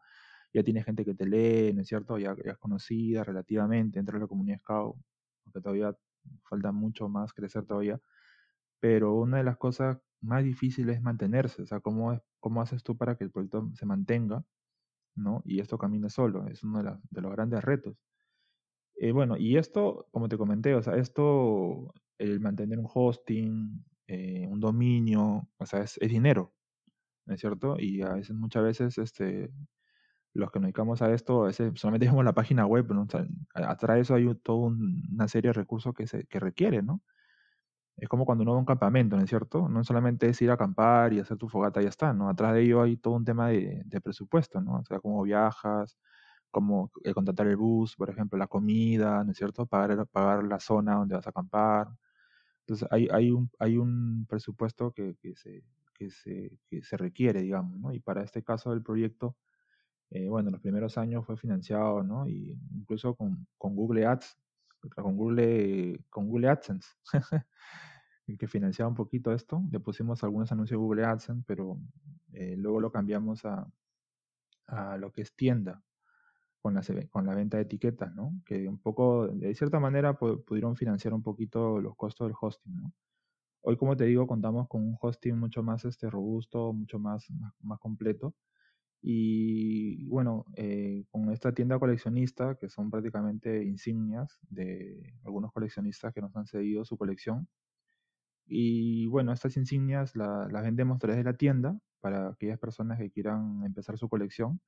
ya 0.52 0.62
tienes 0.62 0.84
gente 0.84 1.04
que 1.04 1.14
te 1.14 1.26
lee, 1.26 1.72
¿no 1.74 1.82
es 1.82 1.88
cierto? 1.88 2.18
Ya, 2.18 2.34
ya 2.44 2.52
es 2.52 2.58
conocida 2.58 3.24
relativamente 3.24 3.98
dentro 3.98 4.18
de 4.18 4.22
la 4.22 4.28
comunidad 4.28 4.58
Scout, 4.60 4.96
aunque 5.44 5.60
todavía 5.60 5.96
falta 6.44 6.72
mucho 6.72 7.08
más 7.08 7.32
crecer 7.32 7.64
todavía. 7.66 8.00
Pero 8.80 9.14
una 9.14 9.38
de 9.38 9.44
las 9.44 9.56
cosas 9.58 9.98
más 10.20 10.44
difíciles 10.44 10.96
es 10.96 11.02
mantenerse, 11.02 11.62
o 11.62 11.66
sea, 11.66 11.80
¿cómo, 11.80 12.12
es, 12.12 12.20
cómo 12.40 12.62
haces 12.62 12.82
tú 12.82 12.96
para 12.96 13.16
que 13.16 13.24
el 13.24 13.30
proyecto 13.30 13.70
se 13.74 13.86
mantenga, 13.86 14.44
¿no? 15.16 15.42
Y 15.44 15.60
esto 15.60 15.78
camine 15.78 16.10
solo, 16.10 16.46
es 16.48 16.62
uno 16.64 16.78
de, 16.78 16.84
la, 16.84 17.00
de 17.10 17.20
los 17.20 17.32
grandes 17.32 17.64
retos. 17.64 17.96
Eh, 18.96 19.12
bueno, 19.12 19.36
y 19.36 19.56
esto, 19.56 20.08
como 20.10 20.28
te 20.28 20.36
comenté, 20.36 20.74
o 20.74 20.82
sea, 20.82 20.96
esto, 20.96 21.94
el 22.18 22.40
mantener 22.40 22.78
un 22.78 22.88
hosting, 22.92 23.84
eh, 24.08 24.46
un 24.48 24.60
dominio, 24.60 25.48
o 25.56 25.66
sea, 25.66 25.82
es, 25.82 25.98
es 26.00 26.08
dinero, 26.10 26.52
¿no 27.26 27.34
es 27.34 27.40
cierto? 27.40 27.76
Y 27.78 28.02
a 28.02 28.14
veces, 28.14 28.34
muchas 28.36 28.64
veces, 28.64 28.98
este, 28.98 29.52
los 30.34 30.50
que 30.50 30.58
nos 30.60 30.66
dedicamos 30.66 31.02
a 31.02 31.12
esto, 31.12 31.50
solamente 31.52 32.06
vemos 32.12 32.24
la 32.24 32.34
página 32.34 32.66
web, 32.66 32.92
¿no? 32.92 33.06
Atrás 33.54 33.96
de 33.96 34.00
eso 34.02 34.14
hay 34.14 34.34
toda 34.36 34.68
una 34.68 35.28
serie 35.28 35.50
de 35.50 35.54
recursos 35.54 35.94
que, 35.94 36.06
se, 36.06 36.26
que 36.26 36.40
requiere, 36.40 36.82
¿no? 36.82 37.02
Es 37.96 38.08
como 38.08 38.24
cuando 38.24 38.42
uno 38.42 38.52
va 38.52 38.58
a 38.58 38.60
un 38.60 38.66
campamento, 38.66 39.16
¿no 39.16 39.22
es 39.24 39.28
cierto? 39.28 39.68
No 39.68 39.82
solamente 39.82 40.28
es 40.28 40.40
ir 40.40 40.50
a 40.50 40.54
acampar 40.54 41.12
y 41.12 41.18
hacer 41.20 41.36
tu 41.36 41.48
fogata 41.48 41.80
y 41.80 41.84
ya 41.84 41.88
está, 41.90 42.12
¿no? 42.12 42.28
Atrás 42.28 42.54
de 42.54 42.62
ello 42.62 42.82
hay 42.82 42.96
todo 42.96 43.14
un 43.14 43.24
tema 43.24 43.48
de, 43.48 43.82
de 43.84 44.00
presupuesto, 44.00 44.60
¿no? 44.60 44.76
O 44.78 44.84
sea, 44.84 45.00
cómo 45.00 45.22
viajas, 45.24 45.98
cómo 46.50 46.90
eh, 47.04 47.12
contratar 47.14 47.46
el 47.48 47.56
bus, 47.56 47.96
por 47.96 48.10
ejemplo, 48.10 48.38
la 48.38 48.46
comida, 48.46 49.24
¿no 49.24 49.32
es 49.32 49.38
cierto? 49.38 49.66
Pagar, 49.66 50.06
pagar 50.08 50.44
la 50.44 50.60
zona 50.60 50.94
donde 50.96 51.14
vas 51.16 51.26
a 51.26 51.30
acampar. 51.30 51.88
Entonces, 52.60 52.88
hay, 52.90 53.08
hay, 53.12 53.30
un, 53.30 53.50
hay 53.58 53.78
un 53.78 54.26
presupuesto 54.28 54.92
que, 54.92 55.16
que, 55.16 55.34
se, 55.36 55.64
que, 55.94 56.10
se, 56.10 56.58
que 56.68 56.82
se 56.82 56.96
requiere, 56.96 57.42
digamos, 57.42 57.78
¿no? 57.80 57.92
Y 57.92 58.00
para 58.00 58.22
este 58.22 58.42
caso 58.42 58.70
del 58.70 58.82
proyecto, 58.82 59.36
eh, 60.10 60.28
bueno, 60.28 60.50
los 60.50 60.60
primeros 60.60 60.96
años 60.96 61.24
fue 61.26 61.36
financiado, 61.36 62.02
¿no? 62.02 62.26
Y 62.26 62.58
incluso 62.72 63.14
con, 63.14 63.46
Google 63.58 64.06
Ads, 64.06 64.38
con 64.94 65.16
Google, 65.16 66.00
con 66.08 66.28
Google 66.28 66.48
AdSense, 66.48 66.88
que 68.38 68.48
financiaba 68.48 68.88
un 68.88 68.94
poquito 68.94 69.32
esto. 69.32 69.62
Le 69.70 69.80
pusimos 69.80 70.24
algunos 70.24 70.50
anuncios 70.50 70.78
de 70.78 70.82
Google 70.82 71.04
AdSense, 71.04 71.44
pero 71.46 71.78
eh, 72.32 72.56
luego 72.56 72.80
lo 72.80 72.90
cambiamos 72.90 73.44
a, 73.44 73.70
a 74.66 74.96
lo 74.96 75.12
que 75.12 75.22
es 75.22 75.34
tienda, 75.34 75.82
con 76.62 76.74
la, 76.74 76.82
con 77.10 77.26
la 77.26 77.34
venta 77.34 77.58
de 77.58 77.64
etiquetas, 77.64 78.14
¿no? 78.14 78.32
Que 78.46 78.66
un 78.66 78.78
poco, 78.78 79.28
de 79.28 79.54
cierta 79.54 79.78
manera, 79.78 80.18
pudieron 80.18 80.74
financiar 80.76 81.12
un 81.12 81.22
poquito 81.22 81.80
los 81.80 81.94
costos 81.96 82.28
del 82.28 82.36
hosting, 82.40 82.76
¿no? 82.76 82.92
Hoy, 83.60 83.76
como 83.76 83.96
te 83.96 84.04
digo, 84.04 84.26
contamos 84.26 84.68
con 84.68 84.82
un 84.82 84.96
hosting 84.98 85.36
mucho 85.36 85.62
más 85.62 85.84
este, 85.84 86.08
robusto, 86.08 86.72
mucho 86.72 86.98
más, 86.98 87.26
más 87.60 87.78
completo 87.78 88.34
y 89.00 90.06
bueno, 90.08 90.46
eh, 90.56 91.04
con 91.10 91.30
esta 91.30 91.52
tienda 91.52 91.78
coleccionista, 91.78 92.56
que 92.56 92.68
son 92.68 92.90
prácticamente 92.90 93.64
insignias 93.64 94.38
de 94.50 95.14
algunos 95.24 95.52
coleccionistas 95.52 96.12
que 96.12 96.20
nos 96.20 96.34
han 96.36 96.46
cedido 96.46 96.84
su 96.84 96.96
colección. 96.96 97.48
Y 98.46 99.06
bueno, 99.06 99.32
estas 99.32 99.56
insignias 99.56 100.16
las 100.16 100.62
vendemos 100.62 100.96
a 100.96 100.98
través 100.98 101.18
de 101.18 101.24
la 101.24 101.34
tienda 101.36 101.78
para 102.00 102.28
aquellas 102.30 102.58
personas 102.58 102.98
que 102.98 103.10
quieran 103.10 103.62
empezar 103.64 103.98
su 103.98 104.08
colección. 104.08 104.60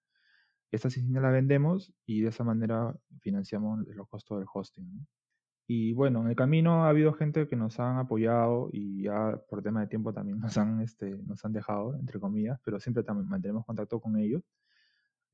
Estas 0.70 0.96
insignias 0.96 1.22
las 1.22 1.32
vendemos 1.32 1.92
y 2.06 2.20
de 2.20 2.28
esa 2.28 2.44
manera 2.44 2.94
financiamos 3.20 3.80
los 3.88 4.08
costos 4.08 4.38
del 4.38 4.48
hosting. 4.52 5.06
Y 5.72 5.92
bueno, 5.92 6.22
en 6.22 6.26
el 6.26 6.34
camino 6.34 6.84
ha 6.84 6.88
habido 6.88 7.12
gente 7.12 7.46
que 7.46 7.54
nos 7.54 7.78
han 7.78 7.98
apoyado 7.98 8.70
y 8.72 9.04
ya 9.04 9.40
por 9.48 9.62
tema 9.62 9.80
de 9.80 9.86
tiempo 9.86 10.12
también 10.12 10.40
nos 10.40 10.58
han, 10.58 10.80
este, 10.80 11.10
nos 11.28 11.44
han 11.44 11.52
dejado, 11.52 11.94
entre 11.94 12.18
comillas, 12.18 12.58
pero 12.64 12.80
siempre 12.80 13.04
también 13.04 13.28
mantenemos 13.28 13.64
contacto 13.64 14.00
con 14.00 14.18
ellos. 14.18 14.42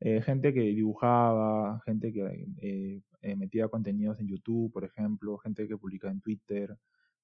Eh, 0.01 0.21
gente 0.21 0.53
que 0.53 0.61
dibujaba, 0.61 1.81
gente 1.87 2.13
que 2.13 2.51
eh, 2.59 3.03
eh, 3.23 3.37
metía 3.37 3.69
contenidos 3.69 4.21
en 4.21 4.29
YouTube, 4.29 4.71
por 4.75 4.85
ejemplo, 4.85 5.39
gente 5.39 5.67
que 5.67 5.79
publicaba 5.79 6.13
en 6.13 6.21
Twitter, 6.21 6.77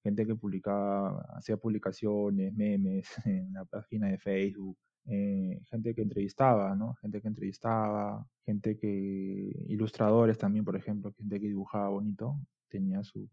gente 0.03 0.27
que 0.27 0.35
publicaba, 0.35 1.21
hacía 1.37 1.59
publicaciones, 1.59 2.55
memes 2.55 3.07
en 3.27 3.53
la 3.53 3.67
página 3.67 4.09
de 4.09 4.17
Facebook, 4.19 4.79
gente 5.05 5.95
que 5.95 6.01
entrevistaba, 6.01 6.75
¿no? 6.77 6.95
Gente 6.95 7.21
que 7.21 7.29
entrevistaba, 7.29 8.27
gente 8.47 8.79
que, 8.79 9.67
ilustradores 9.69 10.39
también, 10.39 10.65
por 10.65 10.77
ejemplo, 10.77 11.13
gente 11.13 11.39
que 11.41 11.49
dibujaba 11.49 11.91
bonito 11.91 12.39
tenía 12.73 13.03
sus 13.05 13.29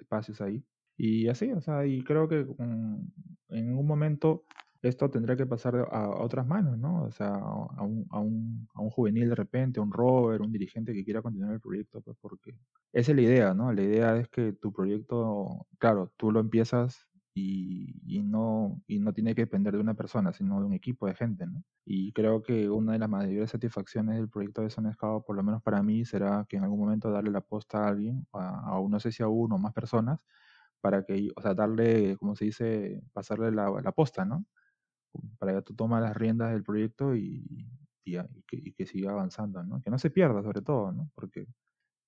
espacios 0.00 0.40
ahí. 0.40 0.64
Y 0.96 1.28
así, 1.28 1.52
o 1.52 1.60
sea, 1.60 1.86
y 1.86 2.02
creo 2.02 2.28
que 2.28 2.46
en 3.48 3.78
un 3.78 3.86
momento 3.86 4.44
esto 4.82 5.10
tendrá 5.10 5.36
que 5.36 5.46
pasar 5.46 5.76
a, 5.76 6.10
otras 6.10 6.46
manos, 6.46 6.78
¿no? 6.78 7.04
O 7.04 7.10
sea, 7.12 7.34
a 7.34 7.82
un, 7.82 8.06
a, 8.10 8.18
un, 8.18 8.68
a 8.74 8.80
un 8.80 8.90
juvenil 8.90 9.28
de 9.28 9.34
repente, 9.34 9.80
a 9.80 9.82
un 9.82 9.92
rover, 9.92 10.40
un 10.40 10.52
dirigente 10.52 10.92
que 10.92 11.04
quiera 11.04 11.22
continuar 11.22 11.52
el 11.52 11.60
proyecto, 11.60 12.00
pues 12.00 12.16
porque 12.20 12.52
esa 12.92 13.12
es 13.12 13.16
la 13.16 13.22
idea, 13.22 13.54
¿no? 13.54 13.72
La 13.72 13.82
idea 13.82 14.16
es 14.16 14.28
que 14.28 14.52
tu 14.52 14.72
proyecto, 14.72 15.66
claro, 15.78 16.12
tú 16.16 16.32
lo 16.32 16.40
empiezas 16.40 17.09
y, 17.34 17.94
y, 18.04 18.22
no, 18.22 18.82
y 18.86 18.98
no 18.98 19.12
tiene 19.12 19.34
que 19.34 19.42
depender 19.42 19.74
de 19.74 19.80
una 19.80 19.94
persona, 19.94 20.32
sino 20.32 20.58
de 20.60 20.66
un 20.66 20.72
equipo 20.72 21.06
de 21.06 21.14
gente, 21.14 21.46
¿no? 21.46 21.62
Y 21.84 22.12
creo 22.12 22.42
que 22.42 22.68
una 22.68 22.92
de 22.92 22.98
las 22.98 23.08
mayores 23.08 23.50
satisfacciones 23.50 24.16
del 24.16 24.28
proyecto 24.28 24.62
de 24.62 24.70
Sonescado, 24.70 25.22
por 25.22 25.36
lo 25.36 25.42
menos 25.42 25.62
para 25.62 25.82
mí, 25.82 26.04
será 26.04 26.46
que 26.48 26.56
en 26.56 26.64
algún 26.64 26.80
momento 26.80 27.10
darle 27.10 27.30
la 27.30 27.40
posta 27.40 27.84
a 27.84 27.88
alguien, 27.88 28.26
a, 28.32 28.76
a 28.76 28.88
no 28.88 29.00
sé 29.00 29.12
si 29.12 29.22
a 29.22 29.28
uno 29.28 29.56
o 29.56 29.58
más 29.58 29.72
personas, 29.72 30.20
para 30.80 31.04
que, 31.04 31.30
o 31.36 31.42
sea, 31.42 31.54
darle, 31.54 32.16
como 32.16 32.34
se 32.36 32.46
dice, 32.46 33.02
pasarle 33.12 33.52
la, 33.52 33.70
la 33.82 33.92
posta, 33.92 34.24
¿no? 34.24 34.46
Para 35.38 35.54
que 35.54 35.62
tú 35.62 35.74
tomas 35.74 36.02
las 36.02 36.16
riendas 36.16 36.52
del 36.52 36.62
proyecto 36.64 37.14
y, 37.16 37.44
y, 38.04 38.16
y, 38.18 38.42
que, 38.46 38.56
y, 38.56 38.72
que, 38.72 38.86
siga 38.86 39.12
avanzando, 39.12 39.62
¿no? 39.64 39.80
Que 39.82 39.90
no 39.90 39.98
se 39.98 40.10
pierda, 40.10 40.42
sobre 40.42 40.62
todo, 40.62 40.92
¿no? 40.92 41.10
Porque 41.14 41.46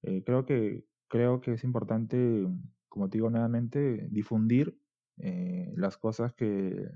eh, 0.03 0.23
creo, 0.25 0.47
que, 0.47 0.85
creo 1.09 1.41
que 1.41 1.55
es 1.55 1.65
importante, 1.65 2.47
como 2.89 3.09
te 3.09 3.19
digo 3.19 3.31
nuevamente, 3.31 4.09
difundir 4.11 4.82
eh, 5.19 5.73
las 5.77 5.97
cosas 5.97 6.33
que 6.35 6.89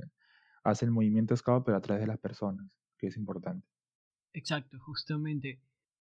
hace 0.64 0.84
el 0.84 0.90
movimiento 0.90 1.36
Scout, 1.36 1.64
pero 1.64 1.76
a 1.76 1.80
través 1.80 2.02
de 2.02 2.08
las 2.08 2.18
personas, 2.18 2.66
que 2.98 3.08
es 3.08 3.16
importante. 3.16 3.66
Exacto, 4.32 4.78
justamente. 4.80 5.60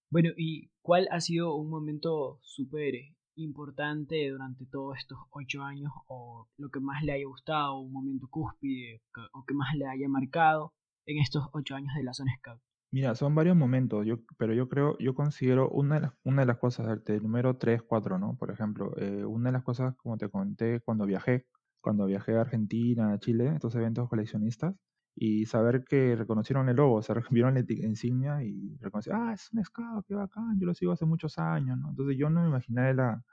Bueno, 0.09 0.32
¿y 0.38 0.70
cuál 0.82 1.07
ha 1.11 1.22
sido 1.22 1.55
un 1.55 1.70
momento 1.70 2.39
súper 2.41 2.95
importante 3.36 4.30
durante 4.30 4.66
todos 4.66 4.97
estos 4.97 5.18
ocho 5.32 5.61
años 5.63 5.91
o 6.07 6.47
lo 6.57 6.70
que 6.70 6.80
más 6.80 7.03
le 7.03 7.13
haya 7.13 7.26
gustado, 7.26 7.80
un 7.80 7.91
momento 7.91 8.28
cúspide 8.30 9.01
o 9.34 9.43
que 9.45 9.53
más 9.53 9.76
le 9.76 9.88
haya 9.88 10.07
marcado 10.07 10.74
en 11.05 11.20
estos 11.20 11.49
ocho 11.53 11.76
años 11.76 11.93
de 11.95 12.03
la 12.03 12.13
zona 12.13 12.36
Scout? 12.38 12.61
Mira, 12.91 13.13
son 13.16 13.36
varios 13.36 13.57
momentos, 13.57 14.05
yo, 14.05 14.20
pero 14.38 14.53
yo 14.53 14.70
creo, 14.70 14.97
yo 14.99 15.16
considero 15.16 15.70
una 15.70 15.95
de 15.95 16.01
las, 16.01 16.13
una 16.24 16.43
de 16.43 16.45
las 16.45 16.57
cosas, 16.57 17.01
el 17.07 17.22
número 17.22 17.57
3, 17.57 17.82
4, 17.82 18.20
¿no? 18.20 18.38
Por 18.38 18.51
ejemplo, 18.51 18.93
eh, 18.97 19.26
una 19.26 19.49
de 19.49 19.53
las 19.53 19.63
cosas, 19.63 19.95
como 19.97 20.18
te 20.18 20.30
conté, 20.30 20.80
cuando 20.80 21.05
viajé, 21.05 21.45
cuando 21.86 22.07
viajé 22.07 22.36
a 22.36 22.41
Argentina, 22.41 23.13
a 23.13 23.19
Chile, 23.19 23.53
estos 23.53 23.75
eventos 23.75 24.09
coleccionistas, 24.09 24.73
y 25.15 25.45
saber 25.45 25.83
que 25.86 26.15
reconocieron 26.15 26.67
el 26.67 26.77
logo, 26.77 26.95
o 26.95 27.01
sea, 27.03 27.15
vieron 27.31 27.53
la 27.53 27.63
insignia 27.69 28.43
y 28.43 28.75
reconocieron, 28.81 29.29
ah, 29.29 29.33
es 29.33 29.51
un 29.53 29.63
scout, 29.63 30.03
qué 30.07 30.15
bacán, 30.15 30.59
yo 30.59 30.65
lo 30.65 30.73
sigo 30.73 30.93
hace 30.93 31.05
muchos 31.05 31.38
años, 31.38 31.77
¿no? 31.77 31.89
Entonces 31.89 32.17
yo 32.17 32.27
no 32.31 32.41
me 32.41 32.47
imaginé 32.47 32.91
la, 32.95 33.23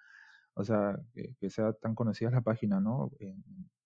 o 0.53 0.65
sea, 0.65 0.99
que, 1.15 1.49
sea 1.49 1.73
tan 1.73 1.95
conocida 1.95 2.31
la 2.31 2.43
página, 2.43 2.79
¿no? 2.79 3.11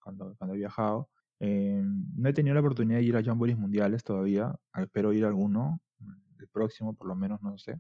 cuando, 0.03 0.35
cuando 0.37 0.55
he 0.55 0.59
viajado. 0.59 1.11
Eh, 1.39 1.81
no 2.17 2.29
he 2.29 2.33
tenido 2.33 2.55
la 2.55 2.61
oportunidad 2.61 2.99
de 2.99 3.05
ir 3.05 3.17
a 3.17 3.23
Jamborees 3.23 3.59
mundiales 3.59 4.03
todavía, 4.03 4.53
espero 4.75 5.13
ir 5.13 5.25
a 5.25 5.29
alguno, 5.29 5.81
el 6.41 6.49
próximo 6.49 6.93
por 6.95 7.07
lo 7.07 7.15
menos, 7.15 7.41
no 7.41 7.57
sé. 7.57 7.79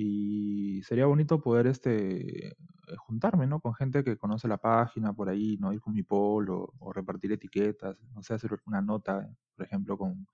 Y 0.00 0.80
sería 0.84 1.06
bonito 1.06 1.40
poder 1.40 1.66
este, 1.66 2.56
juntarme, 2.98 3.48
¿no? 3.48 3.58
Con 3.58 3.74
gente 3.74 4.04
que 4.04 4.16
conoce 4.16 4.46
la 4.46 4.58
página 4.58 5.12
por 5.12 5.28
ahí, 5.28 5.56
¿no? 5.58 5.72
Ir 5.72 5.80
con 5.80 5.92
mi 5.92 6.04
polo 6.04 6.72
o 6.78 6.92
repartir 6.92 7.32
etiquetas, 7.32 7.96
no 8.14 8.22
sé, 8.22 8.34
hacer 8.34 8.56
una 8.66 8.80
nota, 8.80 9.28
por 9.56 9.66
ejemplo, 9.66 9.98
con, 9.98 10.28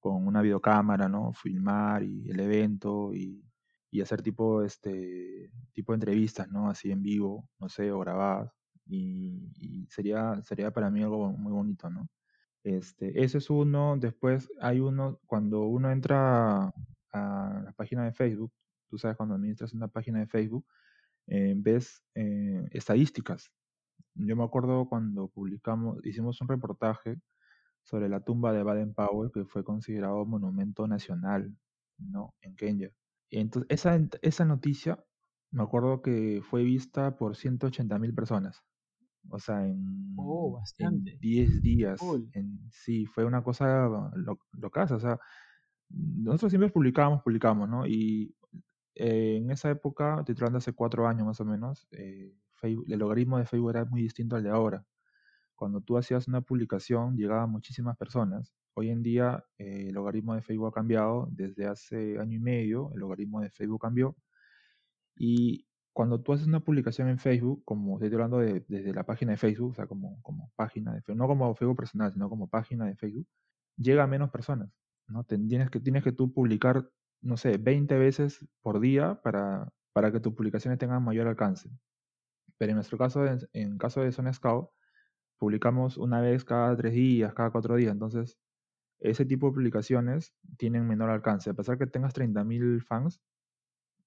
con 0.00 0.26
una 0.26 0.42
videocámara, 0.42 1.08
¿no? 1.08 1.32
Filmar 1.32 2.02
y 2.02 2.28
el 2.30 2.40
evento 2.40 3.14
y, 3.14 3.44
y 3.92 4.00
hacer 4.00 4.22
tipo, 4.22 4.62
este, 4.64 5.52
tipo 5.72 5.92
de 5.92 5.96
entrevistas, 5.98 6.48
¿no? 6.50 6.68
Así 6.68 6.90
en 6.90 7.02
vivo, 7.02 7.48
no 7.60 7.68
sé, 7.68 7.92
o 7.92 8.00
grabadas. 8.00 8.52
Y, 8.86 9.86
sería, 9.88 10.42
sería 10.42 10.72
para 10.72 10.90
mí 10.90 11.02
algo 11.02 11.30
muy 11.30 11.52
bonito, 11.52 11.88
¿no? 11.90 12.08
Este, 12.64 13.22
ese 13.22 13.38
es 13.38 13.50
uno. 13.50 13.96
Después 13.98 14.50
hay 14.60 14.80
uno, 14.80 15.20
cuando 15.26 15.62
uno 15.66 15.92
entra 15.92 16.72
a 17.12 17.62
la 17.64 17.72
página 17.76 18.04
de 18.04 18.12
Facebook, 18.12 18.52
tú 18.88 18.98
sabes, 18.98 19.16
cuando 19.16 19.34
administras 19.34 19.72
una 19.72 19.88
página 19.88 20.20
de 20.20 20.26
Facebook, 20.26 20.66
eh, 21.28 21.54
ves 21.56 22.02
eh, 22.14 22.68
estadísticas. 22.72 23.50
Yo 24.14 24.36
me 24.36 24.44
acuerdo 24.44 24.88
cuando 24.88 25.28
publicamos, 25.28 25.98
hicimos 26.04 26.40
un 26.40 26.48
reportaje 26.48 27.18
sobre 27.82 28.08
la 28.08 28.20
tumba 28.20 28.52
de 28.52 28.62
Baden 28.62 28.94
Powell, 28.94 29.30
que 29.32 29.44
fue 29.44 29.64
considerado 29.64 30.24
monumento 30.26 30.86
nacional, 30.88 31.54
¿no? 31.98 32.34
En 32.40 32.56
Kenia. 32.56 32.90
Y 33.30 33.38
entonces, 33.38 33.68
esa, 33.70 33.98
esa 34.22 34.44
noticia, 34.44 35.02
me 35.52 35.62
acuerdo 35.62 36.02
que 36.02 36.42
fue 36.42 36.62
vista 36.64 37.16
por 37.16 37.36
180 37.36 37.98
mil 37.98 38.14
personas. 38.14 38.62
O 39.30 39.38
sea, 39.38 39.66
en, 39.66 40.14
Oh, 40.16 40.48
en 40.48 40.52
bastante. 40.54 41.18
10 41.20 41.62
días. 41.62 42.00
Cool. 42.00 42.28
En, 42.32 42.58
sí, 42.70 43.06
fue 43.06 43.24
una 43.24 43.42
cosa 43.42 43.88
lo, 44.14 44.38
locaza. 44.52 44.96
O 44.96 45.00
sea, 45.00 45.18
nosotros 45.88 46.50
siempre 46.50 46.70
publicábamos, 46.70 47.22
publicamos, 47.22 47.68
¿no? 47.68 47.86
Y 47.86 48.34
eh, 48.96 49.36
en 49.36 49.50
esa 49.50 49.70
época, 49.70 50.16
estoy 50.20 50.34
hablando 50.36 50.58
hace 50.58 50.72
cuatro 50.72 51.06
años 51.06 51.26
más 51.26 51.40
o 51.40 51.44
menos, 51.44 51.86
eh, 51.92 52.34
el 52.62 52.98
logaritmo 52.98 53.38
de 53.38 53.46
Facebook 53.46 53.70
era 53.70 53.84
muy 53.84 54.02
distinto 54.02 54.36
al 54.36 54.42
de 54.42 54.50
ahora. 54.50 54.84
Cuando 55.54 55.80
tú 55.80 55.96
hacías 55.98 56.28
una 56.28 56.40
publicación, 56.40 57.16
llegaban 57.16 57.50
muchísimas 57.50 57.96
personas. 57.96 58.52
Hoy 58.74 58.90
en 58.90 59.02
día, 59.02 59.44
eh, 59.58 59.86
el 59.88 59.94
logaritmo 59.94 60.34
de 60.34 60.42
Facebook 60.42 60.68
ha 60.68 60.72
cambiado. 60.72 61.28
Desde 61.30 61.66
hace 61.66 62.18
año 62.18 62.36
y 62.36 62.40
medio, 62.40 62.90
el 62.94 63.00
logaritmo 63.00 63.40
de 63.40 63.50
Facebook 63.50 63.80
cambió. 63.82 64.16
Y 65.16 65.66
cuando 65.92 66.20
tú 66.20 66.32
haces 66.32 66.46
una 66.46 66.60
publicación 66.60 67.08
en 67.08 67.18
Facebook, 67.18 67.62
como 67.64 67.96
estoy 67.96 68.12
hablando 68.12 68.38
de, 68.38 68.64
desde 68.68 68.92
la 68.92 69.04
página 69.04 69.32
de 69.32 69.38
Facebook, 69.38 69.70
o 69.72 69.74
sea, 69.74 69.86
como, 69.86 70.20
como 70.22 70.50
página 70.56 70.92
de 70.92 71.00
Facebook, 71.02 71.18
no 71.18 71.26
como 71.26 71.54
Facebook 71.54 71.76
personal, 71.76 72.12
sino 72.12 72.28
como 72.28 72.48
página 72.48 72.86
de 72.86 72.96
Facebook, 72.96 73.26
llega 73.76 74.04
a 74.04 74.06
menos 74.06 74.30
personas, 74.30 74.70
¿no? 75.08 75.24
Tienes 75.24 75.70
que, 75.70 75.80
tienes 75.80 76.04
que 76.04 76.12
tú 76.12 76.32
publicar, 76.32 76.90
no 77.26 77.36
sé, 77.36 77.58
20 77.58 77.98
veces 77.98 78.44
por 78.62 78.80
día 78.80 79.20
para, 79.22 79.72
para 79.92 80.12
que 80.12 80.20
tus 80.20 80.34
publicaciones 80.34 80.78
tengan 80.78 81.04
mayor 81.04 81.28
alcance. 81.28 81.70
Pero 82.58 82.70
en 82.70 82.76
nuestro 82.76 82.98
caso, 82.98 83.26
en, 83.26 83.38
en 83.52 83.78
caso 83.78 84.00
de 84.02 84.12
Zona 84.12 84.32
Scout, 84.32 84.70
publicamos 85.38 85.98
una 85.98 86.20
vez 86.20 86.44
cada 86.44 86.76
tres 86.76 86.94
días, 86.94 87.34
cada 87.34 87.50
cuatro 87.50 87.76
días, 87.76 87.92
entonces 87.92 88.38
ese 89.00 89.26
tipo 89.26 89.48
de 89.48 89.54
publicaciones 89.54 90.34
tienen 90.58 90.86
menor 90.88 91.10
alcance. 91.10 91.50
A 91.50 91.54
pesar 91.54 91.78
que 91.78 91.86
tengas 91.86 92.14
30.000 92.14 92.82
fans, 92.82 93.20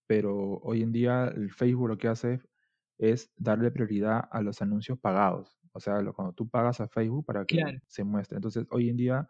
pero 0.07 0.59
hoy 0.63 0.81
en 0.83 0.91
día 0.91 1.25
el 1.27 1.51
Facebook 1.51 1.89
lo 1.89 1.97
que 1.97 2.07
hace 2.07 2.41
es 2.97 3.31
darle 3.37 3.71
prioridad 3.71 4.27
a 4.31 4.41
los 4.41 4.61
anuncios 4.61 4.99
pagados. 4.99 5.59
O 5.71 5.79
sea, 5.79 6.01
lo- 6.01 6.13
cuando 6.13 6.33
tú 6.33 6.49
pagas 6.49 6.81
a 6.81 6.87
Facebook 6.87 7.25
para 7.25 7.45
que 7.45 7.57
Claro. 7.57 7.79
se 7.87 8.03
muestre. 8.03 8.37
Entonces, 8.37 8.65
hoy 8.71 8.89
en 8.89 8.97
día 8.97 9.27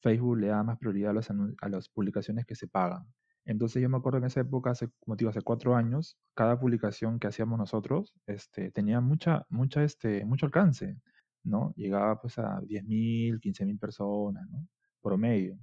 Facebook 0.00 0.38
le 0.38 0.48
da 0.48 0.62
más 0.62 0.78
prioridad 0.78 1.10
a, 1.10 1.14
los 1.14 1.30
a 1.30 1.68
las 1.68 1.88
publicaciones 1.88 2.46
que 2.46 2.54
se 2.54 2.68
pagan. 2.68 3.06
Entonces, 3.44 3.80
yo 3.82 3.88
me 3.88 3.96
acuerdo 3.96 4.18
en 4.18 4.24
esa 4.24 4.40
época, 4.40 4.70
hace, 4.70 4.88
como 5.00 5.16
digo, 5.16 5.30
hace 5.30 5.42
cuatro 5.42 5.76
años, 5.76 6.18
cada 6.34 6.58
publicación 6.58 7.18
que 7.20 7.28
hacíamos 7.28 7.58
nosotros 7.58 8.14
este, 8.26 8.70
tenía 8.72 9.00
mucha, 9.00 9.46
mucha, 9.50 9.84
este, 9.84 10.24
mucho 10.24 10.46
alcance, 10.46 10.98
¿no? 11.44 11.72
Llegaba 11.76 12.20
pues 12.20 12.38
a 12.38 12.60
10.000, 12.62 13.40
15.000 13.40 13.78
personas, 13.78 14.48
¿no? 14.50 14.66
Promedio 15.00 15.58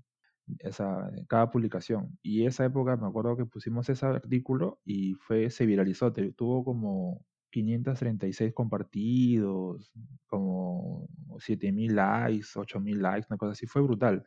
esa, 0.60 1.12
cada 1.28 1.52
publicación. 1.52 2.18
Y 2.22 2.46
esa 2.46 2.66
época 2.66 2.96
me 2.98 3.08
acuerdo 3.08 3.38
que 3.38 3.46
pusimos 3.46 3.90
ese 3.90 4.06
artículo 4.06 4.80
y 4.86 5.14
fue, 5.16 5.50
se 5.50 5.66
viralizó, 5.66 6.14
tuvo 6.36 6.64
como 6.64 7.26
536 7.54 8.54
compartidos, 8.54 9.92
como 10.28 11.08
7000 11.40 11.96
likes, 11.96 12.48
8000 12.58 13.02
likes, 13.02 13.28
una 13.30 13.38
cosa 13.38 13.54
así, 13.54 13.68
fue 13.68 13.84
brutal. 13.84 14.26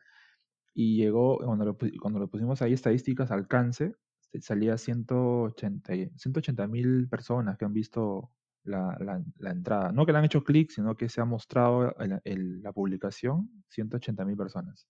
Y 0.75 0.97
llegó, 0.99 1.39
cuando 1.39 1.65
lo, 1.65 1.79
cuando 2.01 2.21
lo 2.21 2.29
pusimos 2.29 2.63
ahí, 2.63 2.73
estadísticas, 2.75 3.31
alcance, 3.31 3.95
se- 4.21 4.41
salía 4.43 4.79
180 4.79 6.67
mil 6.69 7.09
personas 7.09 7.57
que 7.59 7.65
han 7.65 7.73
visto 7.73 8.33
la, 8.65 8.97
la- 9.01 9.51
entrada. 9.51 9.93
No 9.93 10.07
que 10.07 10.13
le 10.13 10.19
han 10.19 10.25
hecho 10.27 10.45
clic, 10.45 10.71
sino 10.71 10.97
que 10.97 11.09
se 11.09 11.21
ha 11.21 11.25
mostrado 11.25 11.95
el- 12.25 12.63
la 12.63 12.73
publicación, 12.73 13.51
180 13.69 14.25
mil 14.25 14.37
personas. 14.37 14.89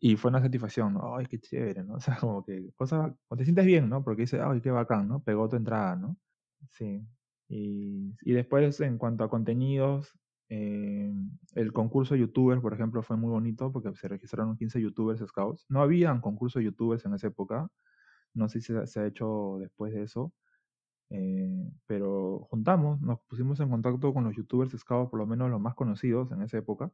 Y 0.00 0.16
fue 0.16 0.30
una 0.30 0.40
satisfacción. 0.42 0.98
Ay, 1.02 1.26
qué 1.26 1.38
chévere, 1.40 1.84
¿no? 1.84 1.94
O 1.98 2.00
sea, 2.00 2.16
como 2.18 2.44
que 2.44 2.72
cosa, 2.76 3.14
o 3.28 3.36
te 3.36 3.44
sientes 3.44 3.66
bien, 3.66 3.88
¿no? 3.88 4.02
Porque 4.04 4.22
dices, 4.22 4.40
ay, 4.44 4.60
qué 4.60 4.70
bacán, 4.70 5.08
¿no? 5.08 5.22
Pegó 5.22 5.48
tu 5.48 5.56
entrada, 5.56 5.96
¿no? 5.96 6.18
Sí. 6.70 7.06
Y, 7.48 8.14
después, 8.32 8.80
en 8.80 8.98
cuanto 8.98 9.24
a 9.24 9.30
contenidos, 9.30 10.12
eh, 10.50 11.12
el 11.54 11.72
concurso 11.72 12.14
de 12.14 12.20
youtubers, 12.20 12.60
por 12.60 12.74
ejemplo, 12.74 13.02
fue 13.02 13.16
muy 13.16 13.30
bonito 13.30 13.72
porque 13.72 13.94
se 13.94 14.08
registraron 14.08 14.56
15 14.56 14.80
youtubers 14.80 15.20
scouts. 15.26 15.64
No 15.68 15.82
habían 15.82 16.20
concurso 16.20 16.58
de 16.58 16.66
youtubers 16.66 17.04
en 17.06 17.14
esa 17.14 17.28
época. 17.28 17.68
No 18.34 18.48
sé 18.48 18.60
si 18.60 18.74
se, 18.86 19.00
ha 19.00 19.06
hecho 19.06 19.58
después 19.60 19.94
de 19.94 20.02
eso. 20.02 20.32
eh, 21.10 21.70
pero 21.86 22.48
juntamos, 22.50 23.00
nos 23.00 23.20
pusimos 23.22 23.60
en 23.60 23.70
contacto 23.70 24.12
con 24.14 24.24
los 24.24 24.36
youtubers 24.36 24.72
scouts, 24.78 25.10
por 25.10 25.18
lo 25.20 25.26
menos 25.26 25.50
los 25.50 25.60
más 25.60 25.74
conocidos 25.74 26.30
en 26.32 26.42
esa 26.42 26.58
época. 26.58 26.92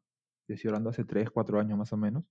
Estoy 0.49 0.69
hablando 0.69 0.91
hace 0.91 1.05
3, 1.05 1.31
4 1.31 1.61
años 1.61 1.79
más 1.79 1.93
o 1.93 1.97
menos. 1.97 2.25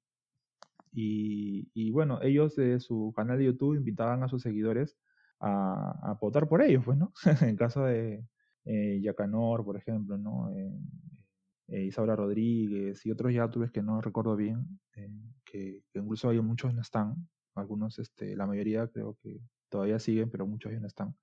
Y, 0.93 1.69
y 1.73 1.91
bueno, 1.91 2.21
ellos 2.21 2.55
de 2.55 2.79
su 2.79 3.13
canal 3.15 3.39
de 3.39 3.45
YouTube 3.45 3.75
invitaban 3.75 4.23
a 4.23 4.29
sus 4.29 4.43
seguidores 4.43 4.97
a, 5.43 6.17
votar 6.21 6.47
por 6.47 6.61
ellos, 6.61 6.83
pues, 6.85 6.97
¿no? 6.97 7.13
en 7.41 7.55
caso 7.55 7.83
de 7.85 8.25
eh, 8.65 8.99
Yacanor, 9.01 9.63
por 9.65 9.77
ejemplo, 9.77 10.17
¿no? 10.17 10.51
Eh, 10.51 10.71
eh, 11.67 11.83
Isaura 11.85 12.15
Rodríguez 12.15 13.05
y 13.05 13.11
otros 13.11 13.33
youtubers 13.33 13.71
que 13.71 13.81
no 13.81 14.01
recuerdo 14.01 14.35
bien, 14.35 14.79
eh, 14.95 15.09
que, 15.45 15.83
que 15.91 15.99
incluso 15.99 16.29
hay 16.29 16.41
muchos 16.41 16.73
no 16.73 16.81
están, 16.81 17.27
algunos, 17.55 17.99
este, 17.99 18.35
la 18.35 18.47
mayoría 18.47 18.87
creo 18.87 19.17
que 19.21 19.39
todavía 19.69 19.99
siguen, 19.99 20.29
pero 20.29 20.45
muchos 20.47 20.71
ya 20.71 20.79
no 20.79 20.87
están. 20.87 21.15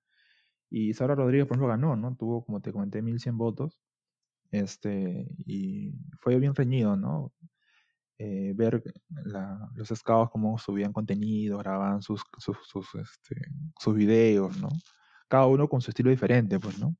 Y 0.69 0.89
Isaura 0.89 1.15
Rodríguez, 1.15 1.47
por 1.47 1.57
ejemplo, 1.57 1.67
ganó, 1.69 1.95
¿no? 1.95 2.15
Tuvo, 2.15 2.45
como 2.45 2.61
te 2.61 2.71
comenté, 2.71 3.01
1100 3.01 3.37
votos. 3.37 3.79
Este, 4.51 5.27
y 5.45 5.93
fue 6.19 6.37
bien 6.39 6.55
reñido, 6.55 6.97
¿no? 6.97 7.33
Eh, 8.23 8.53
ver 8.55 8.83
la- 9.25 9.69
los 9.75 9.89
scouts 9.89 10.31
cómo 10.31 10.57
subían 10.57 10.93
contenido, 10.93 11.57
grababan 11.59 12.01
sus, 12.01 12.23
sus, 12.37 12.57
sus, 12.67 12.87
este, 12.95 13.35
sus 13.79 13.95
videos, 13.95 14.57
¿no? 14.61 14.69
Cada 15.29 15.47
uno 15.47 15.67
con 15.69 15.81
su 15.81 15.91
estilo 15.91 16.09
diferente, 16.11 16.59
pues, 16.59 16.79
¿no? 16.79 16.95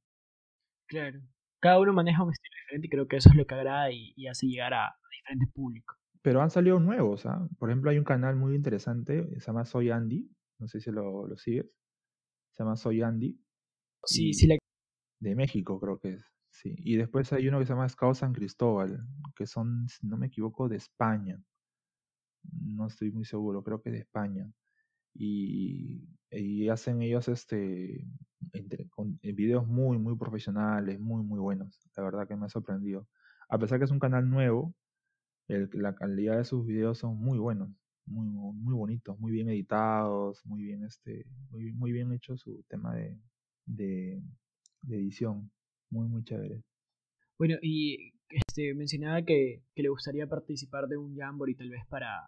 Claro. 0.87 1.19
Cada 1.59 1.79
uno 1.79 1.93
maneja 1.93 2.23
un 2.23 2.31
estilo 2.31 2.55
diferente 2.63 2.87
y 2.87 2.89
creo 2.89 3.07
que 3.07 3.17
eso 3.17 3.29
es 3.29 3.35
lo 3.35 3.45
que 3.45 3.55
agrada 3.55 3.91
y, 3.91 4.13
y 4.15 4.27
hace 4.27 4.47
llegar 4.47 4.73
a, 4.73 4.85
a 4.87 4.93
diferentes 5.11 5.49
públicos. 5.53 5.97
Pero 6.23 6.41
han 6.41 6.49
salido 6.49 6.79
nuevos, 6.79 7.25
¿ah? 7.25 7.47
Por 7.59 7.69
ejemplo, 7.69 7.89
hay 7.91 7.97
un 7.97 8.03
canal 8.03 8.35
muy 8.35 8.55
interesante, 8.55 9.27
se 9.39 9.45
llama 9.47 9.65
Soy 9.65 9.89
Andy, 9.91 10.29
no 10.59 10.67
sé 10.67 10.79
si 10.79 10.91
lo, 10.91 11.27
lo 11.27 11.37
sigues, 11.37 11.65
se 12.51 12.63
llama 12.63 12.77
Soy 12.77 13.01
Andy, 13.01 13.39
Sí, 14.05 14.33
sí, 14.33 14.47
la, 14.47 14.57
de 15.19 15.35
México 15.35 15.79
creo 15.79 15.99
que 15.99 16.13
es, 16.15 16.25
sí. 16.51 16.75
Y 16.77 16.97
después 16.97 17.31
hay 17.33 17.47
uno 17.47 17.59
que 17.59 17.65
se 17.65 17.73
llama 17.73 17.89
Scout 17.89 18.15
San 18.15 18.33
Cristóbal, 18.33 19.07
que 19.35 19.47
son, 19.47 19.87
si 19.89 20.07
no 20.07 20.17
me 20.17 20.27
equivoco, 20.27 20.69
de 20.69 20.77
España. 20.77 21.41
No 22.43 22.87
estoy 22.87 23.11
muy 23.11 23.25
seguro, 23.25 23.63
creo 23.63 23.81
que 23.81 23.91
de 23.91 23.99
España. 23.99 24.51
y, 25.15 26.09
y 26.31 26.69
hacen 26.69 27.01
ellos 27.03 27.27
este 27.29 28.07
entre- 28.53 28.89
con, 28.89 29.19
eh, 29.23 29.33
videos 29.33 29.67
muy 29.67 29.97
muy 29.99 30.17
profesionales, 30.17 30.99
muy 30.99 31.23
muy 31.23 31.39
buenos. 31.39 31.79
La 31.97 32.03
verdad 32.03 32.27
que 32.27 32.35
me 32.37 32.45
ha 32.47 32.49
sorprendido. 32.49 33.07
A 33.49 33.59
pesar 33.59 33.79
que 33.79 33.85
es 33.85 33.91
un 33.91 33.99
canal 33.99 34.29
nuevo, 34.29 34.75
el- 35.49 35.69
la 35.73 35.95
calidad 35.95 36.37
de 36.37 36.45
sus 36.45 36.65
videos 36.67 36.99
son 36.99 37.17
muy 37.17 37.39
buenos, 37.39 37.69
muy 38.05 38.27
muy 38.29 38.53
muy 38.55 38.73
bonitos, 38.75 39.19
muy 39.19 39.31
bien 39.33 39.49
editados, 39.49 40.45
muy 40.45 40.63
bien 40.63 40.83
este 40.85 41.25
muy, 41.51 41.73
muy 41.73 41.91
bien 41.93 42.13
hecho 42.13 42.37
su 42.37 42.63
tema 42.69 42.95
de, 42.95 43.19
de, 43.65 44.23
de 44.81 44.97
edición, 44.97 45.51
muy 45.91 46.07
muy 46.07 46.23
chévere. 46.23 46.63
Bueno, 47.37 47.57
y 47.61 48.13
este, 48.29 48.73
mencionaba 48.73 49.21
que, 49.23 49.61
que 49.75 49.83
le 49.83 49.89
gustaría 49.89 50.27
participar 50.27 50.87
de 50.87 50.97
un 50.97 51.15
Jamboree 51.15 51.55
tal 51.55 51.69
vez 51.69 51.85
para, 51.87 52.27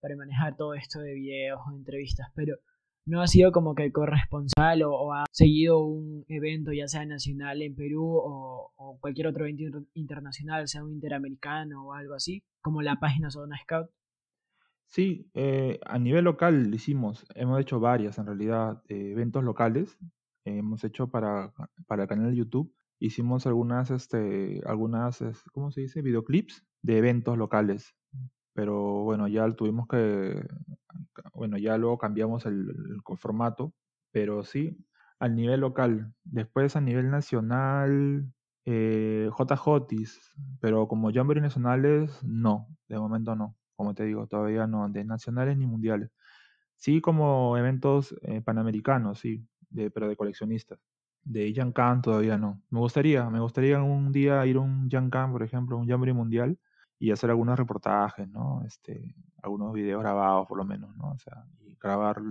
para 0.00 0.16
manejar 0.16 0.56
todo 0.56 0.74
esto 0.74 1.00
de 1.00 1.14
videos 1.14 1.60
o 1.66 1.76
entrevistas, 1.76 2.28
pero 2.34 2.56
no 3.06 3.22
ha 3.22 3.26
sido 3.26 3.52
como 3.52 3.74
que 3.74 3.90
corresponsal 3.90 4.82
o, 4.82 4.92
o 4.92 5.12
ha 5.14 5.24
seguido 5.30 5.78
un 5.78 6.24
evento 6.28 6.72
ya 6.72 6.88
sea 6.88 7.06
nacional 7.06 7.62
en 7.62 7.74
Perú 7.74 8.04
o, 8.04 8.72
o 8.76 8.98
cualquier 9.00 9.28
otro 9.28 9.44
evento 9.44 9.62
inter- 9.62 9.88
internacional, 9.94 10.68
sea 10.68 10.84
un 10.84 10.92
interamericano 10.92 11.86
o 11.86 11.94
algo 11.94 12.14
así, 12.14 12.42
como 12.60 12.82
la 12.82 13.00
página 13.00 13.30
Zona 13.30 13.56
Scout. 13.62 13.90
Sí, 14.86 15.30
eh, 15.34 15.78
a 15.84 15.98
nivel 15.98 16.24
local 16.24 16.74
hicimos, 16.74 17.26
hemos 17.34 17.60
hecho 17.60 17.78
varias 17.80 18.18
en 18.18 18.26
realidad, 18.26 18.82
eh, 18.88 19.12
eventos 19.12 19.44
locales, 19.44 19.98
eh, 20.44 20.58
hemos 20.58 20.82
hecho 20.84 21.08
para, 21.10 21.52
para 21.86 22.04
el 22.04 22.08
canal 22.08 22.30
de 22.30 22.36
YouTube, 22.36 22.74
hicimos 23.00 23.46
algunas, 23.46 23.90
este, 23.90 24.62
algunas, 24.66 25.22
¿cómo 25.52 25.70
se 25.70 25.82
dice? 25.82 26.02
Videoclips 26.02 26.64
de 26.82 26.98
eventos 26.98 27.38
locales, 27.38 27.94
pero 28.54 29.04
bueno, 29.04 29.28
ya 29.28 29.50
tuvimos 29.54 29.88
que, 29.88 30.46
bueno, 31.34 31.58
ya 31.58 31.76
luego 31.78 31.98
cambiamos 31.98 32.46
el, 32.46 32.70
el 32.70 33.16
formato, 33.18 33.74
pero 34.12 34.44
sí, 34.44 34.78
al 35.18 35.34
nivel 35.36 35.60
local, 35.60 36.14
después 36.24 36.76
a 36.76 36.80
nivel 36.80 37.10
nacional, 37.10 38.32
eh, 38.66 39.30
pero 40.60 40.88
como 40.88 41.12
Jamboree 41.12 41.40
nacionales, 41.40 42.22
no, 42.24 42.68
de 42.88 42.98
momento 42.98 43.34
no, 43.34 43.56
como 43.76 43.94
te 43.94 44.04
digo, 44.04 44.26
todavía 44.26 44.66
no, 44.66 44.88
de 44.88 45.04
nacionales 45.04 45.56
ni 45.56 45.66
mundiales. 45.66 46.10
Sí, 46.76 47.00
como 47.00 47.56
eventos 47.56 48.14
eh, 48.22 48.40
panamericanos, 48.42 49.20
sí, 49.20 49.46
de, 49.70 49.90
pero 49.90 50.08
de 50.08 50.16
coleccionistas. 50.16 50.80
De 51.28 51.52
Khan 51.74 52.00
todavía 52.00 52.38
no. 52.38 52.62
Me 52.70 52.78
gustaría, 52.78 53.28
me 53.28 53.38
gustaría 53.38 53.82
un 53.82 54.10
día 54.12 54.46
ir 54.46 54.56
a 54.56 54.60
un 54.60 54.88
Khan, 54.88 55.30
por 55.30 55.42
ejemplo, 55.42 55.76
un 55.76 55.86
Jamboree 55.86 56.14
Mundial, 56.14 56.58
y 56.98 57.10
hacer 57.10 57.28
algunos 57.28 57.58
reportajes, 57.58 58.26
¿no? 58.30 58.62
Este, 58.66 59.14
algunos 59.42 59.74
videos 59.74 60.00
grabados 60.00 60.48
por 60.48 60.56
lo 60.56 60.64
menos, 60.64 60.96
¿no? 60.96 61.10
O 61.10 61.18
sea, 61.18 61.44
y 61.60 61.76
grabar 61.76 62.22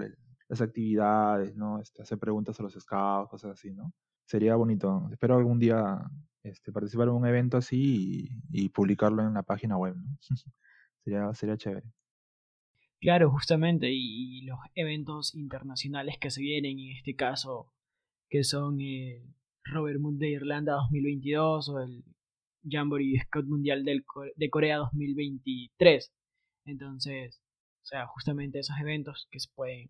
las 0.50 0.62
actividades, 0.62 1.56
¿no? 1.56 1.80
Este, 1.80 2.02
hacer 2.02 2.18
preguntas 2.18 2.60
a 2.60 2.64
los 2.64 2.74
scouts, 2.74 3.30
cosas 3.30 3.52
así, 3.52 3.72
¿no? 3.72 3.94
Sería 4.26 4.56
bonito. 4.56 5.08
Espero 5.12 5.38
algún 5.38 5.60
día 5.60 6.02
este, 6.42 6.72
participar 6.72 7.10
en 7.10 7.14
un 7.14 7.28
evento 7.28 7.58
así 7.58 8.30
y, 8.50 8.70
publicarlo 8.70 9.22
en 9.22 9.36
la 9.36 9.44
página 9.44 9.78
web, 9.78 9.96
¿no? 9.96 10.18
sería, 11.04 11.34
sería 11.36 11.56
chévere. 11.56 11.94
Claro, 13.00 13.30
justamente, 13.30 13.90
y, 13.92 14.42
los 14.42 14.58
eventos 14.74 15.36
internacionales 15.36 16.18
que 16.20 16.32
se 16.32 16.42
vienen, 16.42 16.80
en 16.80 16.98
este 16.98 17.16
caso, 17.16 17.72
que 18.30 18.44
son 18.44 18.80
el 18.82 19.34
Robert 19.64 20.00
Moon 20.00 20.18
de 20.18 20.30
Irlanda 20.30 20.74
2022 20.74 21.70
o 21.70 21.80
el 21.80 22.04
Jamboree 22.70 23.20
Scout 23.26 23.46
Mundial 23.46 23.84
del, 23.84 24.04
de 24.36 24.50
Corea 24.50 24.78
2023. 24.78 26.12
Entonces, 26.66 27.42
o 27.82 27.86
sea, 27.86 28.06
justamente 28.08 28.60
esos 28.60 28.78
eventos 28.80 29.28
que 29.32 29.40
se 29.40 29.50
pueden 29.56 29.90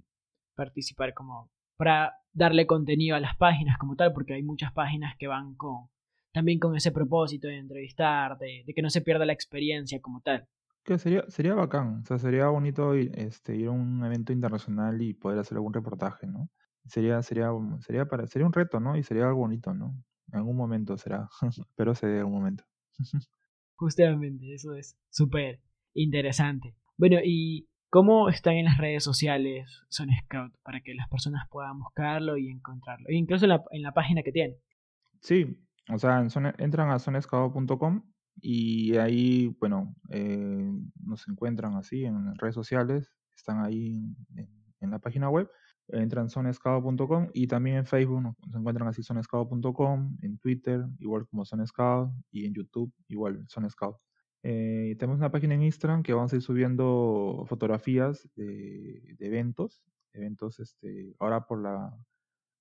participar 0.56 1.14
como 1.14 1.50
para 1.78 2.14
darle 2.34 2.66
contenido 2.66 3.16
a 3.16 3.20
las 3.20 3.36
páginas 3.38 3.78
como 3.78 3.96
tal, 3.96 4.14
porque 4.14 4.34
hay 4.34 4.44
muchas 4.44 4.74
páginas 4.74 5.16
que 5.18 5.28
van 5.28 5.56
con 5.56 5.90
también 6.34 6.60
con 6.60 6.76
ese 6.76 6.92
propósito 6.92 7.48
de 7.48 7.58
entrevistar, 7.58 8.38
de, 8.38 8.64
que 8.76 8.82
no 8.84 8.92
se 8.92 9.02
pierda 9.02 9.26
la 9.26 9.34
experiencia 9.34 10.00
como 10.00 10.22
tal. 10.22 10.48
Que 10.84 11.00
sería, 11.00 11.24
sería 11.30 11.56
bacán, 11.56 12.02
o 12.02 12.06
sea, 12.06 12.20
sería 12.20 12.48
bonito 12.48 12.94
este, 12.94 13.56
ir 13.56 13.68
a 13.68 13.72
un 13.72 14.06
evento 14.06 14.34
internacional 14.34 15.02
y 15.02 15.14
poder 15.14 15.40
hacer 15.40 15.56
algún 15.56 15.74
reportaje, 15.74 16.28
¿no? 16.28 16.50
Sería, 16.88 17.22
sería, 17.22 17.50
sería, 17.80 18.06
para, 18.06 18.28
sería 18.28 18.46
un 18.46 18.54
reto, 18.54 18.80
¿no? 18.80 18.96
Y 18.96 19.04
sería 19.04 19.28
algo 19.28 19.40
bonito, 19.40 19.74
¿no? 19.74 19.96
En 20.32 20.40
algún 20.40 20.56
momento 20.56 20.98
será, 20.98 21.30
pero 21.76 21.96
se 21.96 22.08
dé 22.08 22.20
algún 22.20 22.34
momento. 22.34 22.64
Justamente, 23.76 24.54
eso 24.54 24.74
es 24.74 24.98
súper 25.10 25.62
interesante. 25.94 26.76
Bueno, 26.98 27.18
¿y 27.24 27.68
cómo 27.90 28.30
están 28.30 28.56
en 28.56 28.66
las 28.66 28.78
redes 28.78 29.04
sociales 29.04 29.84
Son 29.90 30.10
Scout 30.24 30.54
para 30.64 30.82
que 30.82 30.96
las 30.96 31.08
personas 31.10 31.48
puedan 31.50 31.80
buscarlo 31.80 32.38
y 32.38 32.50
encontrarlo? 32.50 33.06
E 33.08 33.16
incluso 33.16 33.46
en 33.46 33.50
la, 33.50 33.64
en 33.72 33.84
la 33.84 33.94
página 33.94 34.24
que 34.24 34.32
tiene. 34.32 34.58
Sí, 35.22 35.68
o 35.90 35.98
sea, 35.98 36.26
entran 36.58 36.90
a 36.90 37.00
sonescout.com 37.00 38.04
y 38.42 38.98
ahí, 38.98 39.56
bueno, 39.60 39.96
eh, 40.12 40.72
nos 41.04 41.28
encuentran 41.28 41.76
así 41.76 42.04
en 42.04 42.36
redes 42.36 42.56
sociales, 42.56 43.14
están 43.36 43.64
ahí 43.64 44.16
en 44.80 44.92
la 44.92 45.00
página 45.00 45.30
web 45.30 45.50
entran 45.90 46.30
sonescout.com 46.30 47.30
y 47.34 47.48
también 47.48 47.78
en 47.78 47.86
Facebook 47.86 48.22
nos, 48.22 48.36
encuentran 48.56 48.88
así 48.88 49.04
sonescout.com, 49.04 50.18
en 50.22 50.38
Twitter 50.38 50.86
igual 51.00 51.28
como 51.28 51.46
sonescout 51.46 52.12
y 52.32 52.46
en 52.46 52.54
YouTube 52.54 52.94
igual 53.08 53.46
sonescout. 53.48 53.98
Eh, 54.44 54.96
tenemos 55.00 55.20
una 55.20 55.32
página 55.32 55.56
en 55.56 55.64
Instagram 55.64 56.04
que 56.04 56.14
vamos 56.14 56.32
a 56.34 56.36
ir 56.36 56.42
subiendo 56.42 57.44
fotografías 57.48 58.30
de, 58.36 59.16
eventos, 59.20 59.82
eventos 60.14 60.60
este, 60.60 61.16
ahora 61.20 61.46
por 61.46 61.62
la 61.62 61.98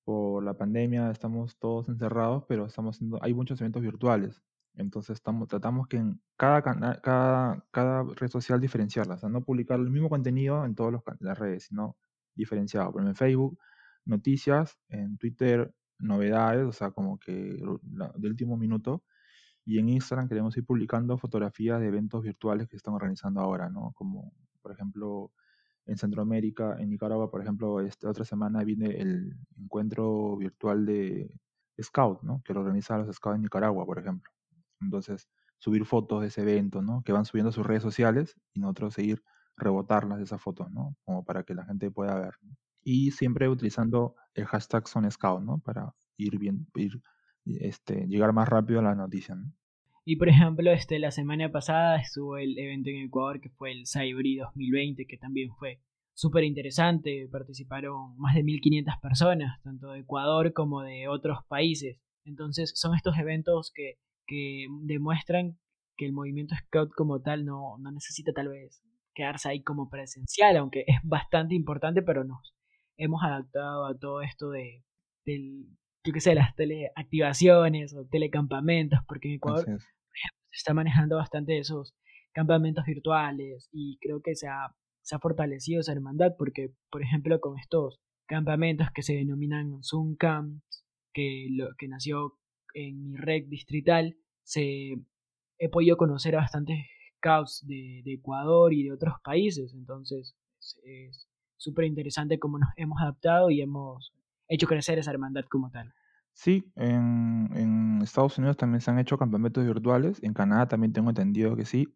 por 0.06 0.44
la 0.44 0.54
pandemia 0.54 1.10
estamos 1.10 1.58
todos 1.58 1.88
encerrados, 1.88 2.44
pero 2.48 2.66
estamos 2.66 2.94
haciendo, 2.94 3.18
hay 3.22 3.34
muchos 3.34 3.60
eventos 3.60 3.82
virtuales. 3.82 4.40
Entonces 4.74 5.14
estamos, 5.14 5.48
tratamos 5.48 5.88
que 5.88 5.96
en 5.96 6.20
cada, 6.36 6.62
cada, 6.62 7.66
cada 7.72 8.04
red 8.14 8.28
social 8.28 8.60
diferenciarlas, 8.60 9.18
o 9.18 9.20
sea, 9.22 9.28
no 9.28 9.42
publicar 9.42 9.80
el 9.80 9.90
mismo 9.90 10.08
contenido 10.08 10.64
en 10.64 10.76
todas 10.76 11.02
las 11.18 11.38
redes, 11.38 11.64
sino 11.64 11.96
diferenciado. 12.36 12.92
Por 12.92 13.00
ejemplo, 13.00 13.10
en 13.10 13.16
Facebook, 13.16 13.58
noticias, 14.04 14.78
en 14.88 15.18
Twitter, 15.18 15.74
novedades, 15.98 16.66
o 16.66 16.72
sea, 16.72 16.90
como 16.90 17.18
que 17.18 17.32
de 17.32 18.28
último 18.28 18.56
minuto. 18.56 19.02
Y 19.64 19.78
en 19.78 19.88
Instagram 19.88 20.28
queremos 20.28 20.56
ir 20.56 20.64
publicando 20.64 21.18
fotografías 21.18 21.80
de 21.80 21.88
eventos 21.88 22.22
virtuales 22.22 22.68
que 22.68 22.76
están 22.76 22.94
organizando 22.94 23.40
ahora, 23.40 23.68
¿no? 23.68 23.92
Como, 23.96 24.32
por 24.62 24.72
ejemplo, 24.72 25.32
en 25.86 25.96
Centroamérica, 25.96 26.76
en 26.78 26.90
Nicaragua, 26.90 27.30
por 27.30 27.42
ejemplo, 27.42 27.80
esta 27.80 28.08
otra 28.08 28.24
semana 28.24 28.62
viene 28.64 29.00
el 29.00 29.36
encuentro 29.56 30.36
virtual 30.36 30.86
de 30.86 31.32
Scout, 31.82 32.22
¿no? 32.22 32.42
Que 32.44 32.54
lo 32.54 32.60
organiza 32.60 32.98
los 32.98 33.14
Scouts 33.16 33.36
en 33.36 33.42
Nicaragua, 33.42 33.84
por 33.86 33.98
ejemplo. 33.98 34.30
Entonces, 34.80 35.28
subir 35.58 35.84
fotos 35.84 36.20
de 36.20 36.28
ese 36.28 36.42
evento, 36.42 36.82
¿no? 36.82 37.02
Que 37.02 37.12
van 37.12 37.24
subiendo 37.24 37.50
sus 37.50 37.66
redes 37.66 37.82
sociales 37.82 38.36
y 38.52 38.60
nosotros 38.60 38.94
seguir 38.94 39.22
rebotarlas 39.56 40.18
de 40.18 40.24
esas 40.24 40.40
fotos, 40.40 40.70
¿no? 40.70 40.96
Como 41.04 41.24
para 41.24 41.42
que 41.42 41.54
la 41.54 41.64
gente 41.64 41.90
pueda 41.90 42.18
ver. 42.18 42.34
Y 42.82 43.10
siempre 43.10 43.48
utilizando 43.48 44.14
el 44.34 44.46
hashtag 44.46 44.86
SonScout, 44.86 45.42
¿no? 45.42 45.58
Para 45.58 45.94
ir 46.16 46.38
bien, 46.38 46.66
ir, 46.74 47.00
este, 47.44 48.06
llegar 48.06 48.32
más 48.32 48.48
rápido 48.48 48.80
a 48.80 48.82
la 48.82 48.94
noticia, 48.94 49.34
¿no? 49.34 49.52
Y 50.08 50.16
por 50.16 50.28
ejemplo, 50.28 50.70
este, 50.70 51.00
la 51.00 51.10
semana 51.10 51.50
pasada 51.50 51.96
estuvo 51.96 52.36
el 52.36 52.56
evento 52.56 52.90
en 52.90 53.06
Ecuador 53.06 53.40
que 53.40 53.50
fue 53.50 53.72
el 53.72 53.86
Cybery 53.86 54.36
2020, 54.36 55.04
que 55.04 55.16
también 55.16 55.50
fue 55.58 55.80
súper 56.14 56.44
interesante. 56.44 57.28
Participaron 57.30 58.16
más 58.16 58.36
de 58.36 58.44
1500 58.44 58.94
personas, 59.02 59.60
tanto 59.64 59.90
de 59.90 60.00
Ecuador 60.00 60.52
como 60.52 60.82
de 60.82 61.08
otros 61.08 61.38
países. 61.48 61.98
Entonces, 62.24 62.72
son 62.76 62.94
estos 62.94 63.18
eventos 63.18 63.72
que, 63.74 63.98
que 64.28 64.66
demuestran 64.82 65.58
que 65.96 66.06
el 66.06 66.12
movimiento 66.12 66.54
Scout 66.54 66.92
como 66.94 67.20
tal 67.20 67.44
no, 67.44 67.76
no 67.78 67.90
necesita 67.90 68.32
tal 68.32 68.48
vez 68.48 68.82
quedarse 69.16 69.48
ahí 69.48 69.62
como 69.62 69.88
presencial, 69.88 70.58
aunque 70.58 70.84
es 70.86 70.98
bastante 71.02 71.54
importante, 71.54 72.02
pero 72.02 72.22
nos 72.22 72.54
hemos 72.98 73.22
adaptado 73.24 73.86
a 73.86 73.98
todo 73.98 74.20
esto 74.20 74.50
de, 74.50 74.84
del, 75.24 75.66
yo 76.04 76.12
qué 76.12 76.20
sé, 76.20 76.34
las 76.34 76.54
teleactivaciones 76.54 77.94
o 77.96 78.06
telecampamentos, 78.06 79.00
porque 79.08 79.28
en 79.28 79.34
Ecuador, 79.36 79.64
por 79.64 79.72
ejemplo, 79.72 80.38
se 80.50 80.56
está 80.58 80.74
manejando 80.74 81.16
bastante 81.16 81.58
esos 81.58 81.94
campamentos 82.32 82.84
virtuales 82.84 83.70
y 83.72 83.98
creo 84.02 84.20
que 84.20 84.34
se 84.34 84.48
ha, 84.48 84.76
se 85.02 85.16
ha 85.16 85.18
fortalecido 85.18 85.80
esa 85.80 85.92
hermandad 85.92 86.32
porque, 86.36 86.74
por 86.90 87.02
ejemplo, 87.02 87.40
con 87.40 87.58
estos 87.58 87.98
campamentos 88.28 88.88
que 88.94 89.02
se 89.02 89.14
denominan 89.14 89.82
Zoom 89.82 90.16
Camps, 90.16 90.84
que, 91.14 91.46
lo, 91.50 91.74
que 91.78 91.88
nació 91.88 92.38
en 92.74 93.02
mi 93.02 93.16
red 93.16 93.44
distrital, 93.48 94.18
se, 94.42 94.92
he 95.58 95.68
podido 95.70 95.96
conocer 95.96 96.36
a 96.36 96.40
bastantes 96.40 96.76
de, 97.62 98.02
Ecuador 98.06 98.72
y 98.72 98.84
de 98.84 98.92
otros 98.92 99.14
países. 99.22 99.74
Entonces 99.74 100.34
es 100.84 101.28
súper 101.56 101.84
interesante 101.84 102.38
cómo 102.38 102.58
nos 102.58 102.70
hemos 102.76 103.00
adaptado 103.00 103.50
y 103.50 103.60
hemos 103.60 104.12
hecho 104.48 104.66
crecer 104.66 104.98
esa 104.98 105.10
hermandad 105.10 105.44
como 105.48 105.70
tal. 105.70 105.92
Sí, 106.32 106.70
en, 106.76 107.48
en, 107.54 108.02
Estados 108.02 108.36
Unidos 108.38 108.56
también 108.56 108.80
se 108.80 108.90
han 108.90 108.98
hecho 108.98 109.16
campamentos 109.16 109.64
virtuales, 109.64 110.22
en 110.22 110.34
Canadá 110.34 110.68
también 110.68 110.92
tengo 110.92 111.08
entendido 111.08 111.56
que 111.56 111.64
sí, 111.64 111.88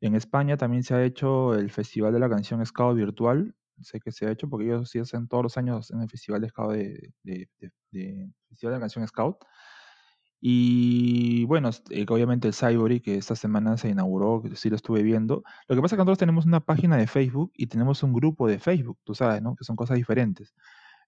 en 0.00 0.16
España 0.16 0.56
también 0.56 0.82
se 0.82 0.94
ha 0.94 1.04
hecho 1.04 1.54
el 1.54 1.70
Festival 1.70 2.12
de 2.12 2.18
la 2.18 2.28
Canción 2.28 2.64
Scout 2.66 2.96
Virtual, 2.96 3.54
sé 3.82 4.00
que 4.00 4.10
se 4.10 4.26
ha 4.26 4.32
hecho 4.32 4.48
porque 4.48 4.66
ellos 4.66 4.90
sí 4.90 4.98
hacen 4.98 5.28
todos 5.28 5.44
los 5.44 5.56
años 5.56 5.92
en 5.92 6.00
el 6.02 6.10
Festival 6.10 6.40
de 6.40 6.48
Scout 6.48 6.72
de, 6.72 7.12
de, 7.22 7.48
de 7.92 8.30
Festival 8.48 8.72
de 8.72 8.76
la 8.78 8.80
Canción 8.80 9.06
Scout, 9.06 9.36
y 10.46 11.46
bueno, 11.46 11.70
eh, 11.88 12.04
obviamente 12.06 12.48
el 12.48 12.52
Cybery, 12.52 13.00
que 13.00 13.16
esta 13.16 13.34
semana 13.34 13.78
se 13.78 13.88
inauguró, 13.88 14.42
sí 14.56 14.68
lo 14.68 14.76
estuve 14.76 15.02
viendo. 15.02 15.42
Lo 15.68 15.74
que 15.74 15.80
pasa 15.80 15.94
es 15.94 15.96
que 15.96 16.00
nosotros 16.00 16.18
tenemos 16.18 16.44
una 16.44 16.60
página 16.60 16.98
de 16.98 17.06
Facebook 17.06 17.50
y 17.56 17.68
tenemos 17.68 18.02
un 18.02 18.12
grupo 18.12 18.46
de 18.46 18.58
Facebook, 18.58 18.98
tú 19.04 19.14
sabes, 19.14 19.40
¿no? 19.40 19.56
Que 19.56 19.64
son 19.64 19.74
cosas 19.74 19.96
diferentes. 19.96 20.54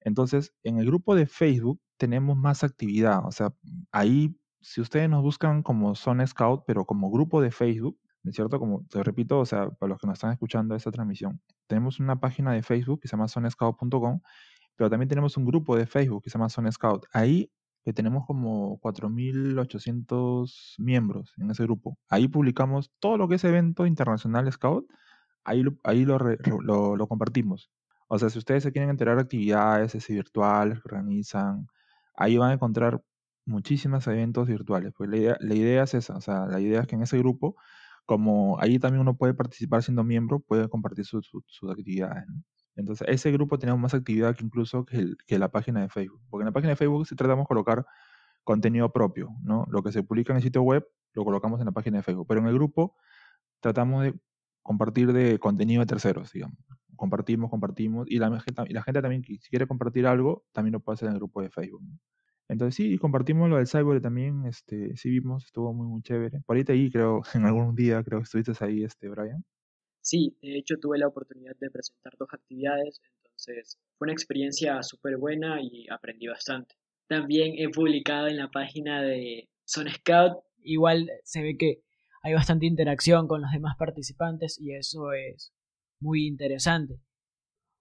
Entonces, 0.00 0.54
en 0.62 0.78
el 0.78 0.86
grupo 0.86 1.14
de 1.14 1.26
Facebook 1.26 1.78
tenemos 1.98 2.34
más 2.38 2.64
actividad. 2.64 3.26
O 3.26 3.30
sea, 3.30 3.52
ahí, 3.92 4.34
si 4.62 4.80
ustedes 4.80 5.10
nos 5.10 5.22
buscan 5.22 5.62
como 5.62 5.94
Zone 5.96 6.26
Scout, 6.26 6.62
pero 6.66 6.86
como 6.86 7.10
grupo 7.10 7.42
de 7.42 7.50
Facebook, 7.50 7.98
¿no 8.22 8.30
es 8.30 8.36
cierto? 8.36 8.58
Como 8.58 8.86
te 8.88 9.02
repito, 9.02 9.38
o 9.38 9.44
sea, 9.44 9.68
para 9.68 9.90
los 9.90 10.00
que 10.00 10.06
nos 10.06 10.14
están 10.14 10.32
escuchando 10.32 10.74
esta 10.74 10.90
transmisión, 10.90 11.42
tenemos 11.66 12.00
una 12.00 12.18
página 12.18 12.52
de 12.52 12.62
Facebook 12.62 13.00
que 13.02 13.08
se 13.08 13.12
llama 13.12 13.28
zonescout.com, 13.28 14.20
pero 14.76 14.88
también 14.88 15.10
tenemos 15.10 15.36
un 15.36 15.44
grupo 15.44 15.76
de 15.76 15.84
Facebook 15.84 16.22
que 16.22 16.30
se 16.30 16.38
llama 16.38 16.48
Zone 16.48 16.72
Scout. 16.72 17.04
Ahí 17.12 17.50
que 17.86 17.92
tenemos 17.92 18.26
como 18.26 18.80
4.800 18.80 20.74
miembros 20.78 21.32
en 21.38 21.52
ese 21.52 21.62
grupo. 21.62 21.96
Ahí 22.08 22.26
publicamos 22.26 22.90
todo 22.98 23.16
lo 23.16 23.28
que 23.28 23.36
es 23.36 23.44
evento 23.44 23.86
internacional 23.86 24.50
Scout, 24.52 24.86
ahí, 25.44 25.64
ahí 25.84 26.04
lo, 26.04 26.18
lo, 26.96 27.06
compartimos. 27.06 27.70
O 28.08 28.18
sea, 28.18 28.28
si 28.28 28.38
ustedes 28.40 28.64
se 28.64 28.72
quieren 28.72 28.90
enterar 28.90 29.16
de 29.16 29.22
actividades 29.22 29.94
ese 29.94 30.14
virtuales 30.14 30.80
que 30.80 30.88
organizan, 30.88 31.68
ahí 32.16 32.36
van 32.36 32.50
a 32.50 32.54
encontrar 32.54 33.02
muchísimos 33.46 34.04
eventos 34.08 34.48
virtuales. 34.48 34.92
Pues 34.96 35.08
la 35.08 35.16
idea, 35.18 35.36
la 35.40 35.54
idea 35.54 35.84
es 35.84 35.94
esa, 35.94 36.16
o 36.16 36.20
sea, 36.20 36.46
la 36.46 36.60
idea 36.60 36.80
es 36.80 36.88
que 36.88 36.96
en 36.96 37.02
ese 37.02 37.18
grupo, 37.18 37.54
como 38.04 38.58
ahí 38.60 38.80
también 38.80 39.02
uno 39.02 39.16
puede 39.16 39.34
participar 39.34 39.84
siendo 39.84 40.02
miembro, 40.02 40.40
puede 40.40 40.68
compartir 40.68 41.04
sus 41.04 41.22
actividades. 41.70 42.26
Entonces, 42.76 43.06
ese 43.08 43.32
grupo 43.32 43.58
tenemos 43.58 43.80
más 43.80 43.94
actividad 43.94 44.36
que 44.36 44.44
incluso 44.44 44.84
que, 44.84 45.38
la 45.38 45.50
página 45.50 45.80
de 45.80 45.88
Facebook. 45.88 46.20
Porque 46.30 46.42
en 46.42 46.46
la 46.46 46.52
página 46.52 46.70
de 46.70 46.76
Facebook 46.76 47.06
sí 47.06 47.16
tratamos 47.16 47.44
de 47.44 47.48
colocar 47.48 47.86
contenido 48.44 48.92
propio, 48.92 49.30
¿no? 49.42 49.66
Lo 49.70 49.82
que 49.82 49.92
se 49.92 50.02
publica 50.02 50.32
en 50.32 50.38
el 50.38 50.42
sitio 50.42 50.62
web 50.62 50.86
lo 51.14 51.24
colocamos 51.24 51.58
en 51.60 51.66
la 51.66 51.72
página 51.72 51.98
de 51.98 52.02
Facebook. 52.02 52.26
Pero 52.28 52.40
en 52.40 52.46
el 52.46 52.54
grupo 52.54 52.94
tratamos 53.60 54.04
de 54.04 54.14
compartir 54.62 55.12
de 55.12 55.38
contenido 55.38 55.80
de 55.80 55.86
terceros, 55.86 56.32
digamos. 56.32 56.58
compartimos, 56.96 57.50
compartimos, 57.50 58.06
y 58.08 58.18
la, 58.18 58.30
la 58.30 58.82
gente 58.82 59.02
también, 59.02 59.22
si 59.24 59.50
quiere 59.50 59.66
compartir 59.66 60.06
algo, 60.06 60.44
también 60.52 60.72
lo 60.72 60.80
puede 60.80 60.94
hacer 60.94 61.08
en 61.08 61.14
el 61.14 61.18
grupo 61.18 61.42
de 61.42 61.50
Facebook. 61.50 61.82
Entonces 62.48 62.74
sí, 62.76 62.98
compartimos 62.98 63.50
lo 63.50 63.56
del 63.56 63.66
Cyborg 63.66 64.00
también, 64.00 64.46
este, 64.46 64.96
sí 64.96 65.10
vimos, 65.10 65.44
estuvo 65.46 65.72
muy, 65.74 65.86
muy 65.88 66.02
chévere. 66.02 66.40
Por 66.46 66.56
ahí 66.56 66.64
te 66.64 66.90
creo, 66.90 67.22
en 67.34 67.44
algún 67.44 67.74
día, 67.74 68.02
creo 68.04 68.20
que 68.20 68.24
estuviste 68.24 68.52
ahí, 68.64 68.84
este, 68.84 69.08
Brian. 69.08 69.44
Sí, 70.06 70.36
de 70.40 70.56
hecho 70.56 70.76
tuve 70.80 70.98
la 70.98 71.08
oportunidad 71.08 71.56
de 71.58 71.68
presentar 71.68 72.16
dos 72.16 72.28
actividades, 72.32 73.00
entonces 73.24 73.76
fue 73.98 74.06
una 74.06 74.12
experiencia 74.12 74.80
súper 74.84 75.16
buena 75.16 75.60
y 75.60 75.88
aprendí 75.90 76.28
bastante. 76.28 76.76
También 77.08 77.54
he 77.58 77.68
publicado 77.70 78.28
en 78.28 78.36
la 78.36 78.48
página 78.48 79.02
de 79.02 79.48
Son 79.64 79.88
Scout, 79.88 80.44
igual 80.62 81.10
se 81.24 81.42
ve 81.42 81.56
que 81.56 81.82
hay 82.22 82.34
bastante 82.34 82.66
interacción 82.66 83.26
con 83.26 83.42
los 83.42 83.50
demás 83.50 83.74
participantes 83.76 84.60
y 84.60 84.76
eso 84.76 85.12
es 85.12 85.52
muy 85.98 86.28
interesante. 86.28 87.00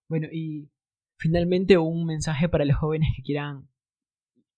Bueno, 0.09 0.27
y 0.31 0.71
finalmente 1.19 1.77
un 1.77 2.07
mensaje 2.07 2.49
para 2.49 2.65
los 2.65 2.77
jóvenes 2.77 3.09
que 3.15 3.21
quieran 3.21 3.69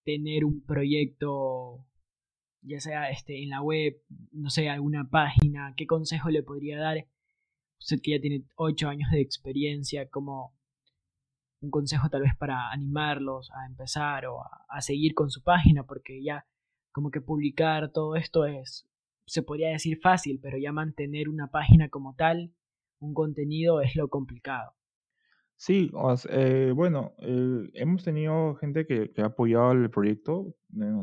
tener 0.06 0.46
un 0.46 0.64
proyecto, 0.66 1.86
ya 2.62 2.80
sea 2.80 3.10
este, 3.10 3.44
en 3.44 3.50
la 3.50 3.62
web, 3.62 4.02
no 4.32 4.50
sé, 4.50 4.70
alguna 4.70 5.10
página, 5.10 5.74
¿qué 5.76 5.86
consejo 5.86 6.30
le 6.30 6.44
podría 6.44 6.80
dar? 6.80 7.06
Usted 7.80 8.00
que 8.02 8.12
ya 8.12 8.20
tiene 8.20 8.44
8 8.56 8.90
años 8.90 9.10
de 9.12 9.22
experiencia, 9.22 10.10
como 10.10 10.54
un 11.62 11.72
consejo 11.72 12.10
tal 12.10 12.22
vez 12.22 12.36
para 12.38 12.72
animarlos 12.72 13.50
a 13.52 13.66
empezar 13.68 14.26
o 14.28 14.42
a, 14.70 14.82
seguir 14.82 15.14
con 15.14 15.30
su 15.30 15.44
página, 15.44 15.84
porque 15.84 16.24
ya 16.24 16.46
como 16.92 17.12
que 17.12 17.22
publicar 17.22 17.92
todo 17.92 18.16
esto 18.16 18.46
es, 18.46 18.88
se 19.26 19.44
podría 19.44 19.70
decir 19.70 20.00
fácil, 20.02 20.40
pero 20.42 20.58
ya 20.58 20.72
mantener 20.72 21.30
una 21.30 21.48
página 21.48 21.90
como 21.90 22.16
tal, 22.16 22.54
un 23.00 23.14
contenido 23.14 23.82
es 23.82 23.96
lo 23.96 24.08
complicado. 24.08 24.74
Sí, 25.56 25.92
eh, 26.30 26.72
bueno, 26.76 27.14
hemos 27.18 28.04
tenido 28.04 28.56
gente 28.56 28.86
que, 28.86 29.12
ha 29.18 29.26
apoyado 29.26 29.72
el 29.72 29.90
proyecto. 29.90 30.54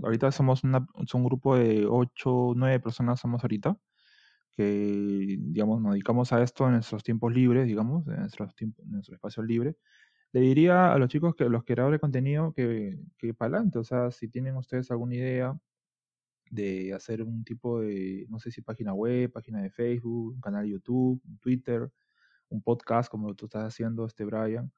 Ahorita 0.04 0.30
somos 0.30 0.62
un 0.62 1.24
grupo 1.24 1.56
de 1.56 1.86
8, 1.86 2.52
9 2.54 2.78
personas 2.78 3.18
somos 3.18 3.42
ahorita, 3.42 3.76
que, 4.56 5.36
digamos, 5.40 5.80
nos 5.80 5.92
dedicamos 5.92 6.32
a 6.32 6.42
esto 6.42 6.66
en 6.66 6.72
nuestros 6.74 7.02
tiempos 7.02 7.32
libres, 7.34 7.66
digamos, 7.66 8.06
en 8.08 8.16
nuestros 8.20 8.54
tiempos, 8.54 8.84
en 8.84 8.92
nuestro 8.92 9.14
espacio 9.14 9.42
libre. 9.42 9.76
Le 10.32 10.40
diría 10.40 10.92
a 10.92 10.98
los 10.98 11.08
chicos, 11.08 11.34
que 11.36 11.48
los 11.48 11.64
creadores 11.64 11.96
de 11.96 12.00
contenido, 12.00 12.52
que, 12.54 12.98
que 13.18 13.34
para 13.34 13.56
adelante, 13.56 13.78
o 13.78 13.84
sea, 13.84 14.10
si 14.10 14.28
tienen 14.28 14.56
ustedes 14.56 14.90
alguna 14.90 15.14
idea 15.14 15.56
de 16.50 16.92
hacer 16.94 17.22
un 17.22 17.44
tipo 17.44 17.80
de, 17.80 18.26
no 18.28 18.38
sé 18.38 18.50
si 18.50 18.62
página 18.62 18.94
web, 18.94 19.32
página 19.32 19.62
de 19.62 19.70
Facebook, 19.70 20.34
un 20.34 20.40
canal 20.40 20.64
de 20.64 20.70
YouTube, 20.70 21.20
Twitter, 21.40 21.90
un 22.48 22.62
podcast 22.62 23.10
como 23.10 23.34
tú 23.34 23.46
estás 23.46 23.64
haciendo, 23.64 24.06
este 24.06 24.24
Brian, 24.24 24.72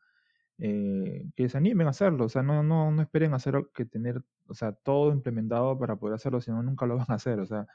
eh, 0.59 1.27
que 1.37 1.49
se 1.49 1.59
animen 1.59 1.87
a 1.87 1.91
hacerlo, 1.91 2.27
o 2.27 2.29
sea, 2.29 2.43
no, 2.43 2.62
no, 2.62 2.91
no 2.91 3.03
esperen 3.03 3.35
hacer 3.35 3.66
que 3.74 3.85
tener, 3.85 4.22
o 4.47 4.55
sea, 4.55 4.72
todo 4.72 5.12
implementado 5.12 5.79
para 5.79 5.97
poder 5.97 6.14
hacerlo, 6.14 6.41
sino 6.41 6.62
nunca 6.62 6.87
lo 6.87 6.97
van 6.97 7.07
a 7.09 7.14
hacer, 7.14 7.41
o 7.41 7.47
sea, 7.47 7.66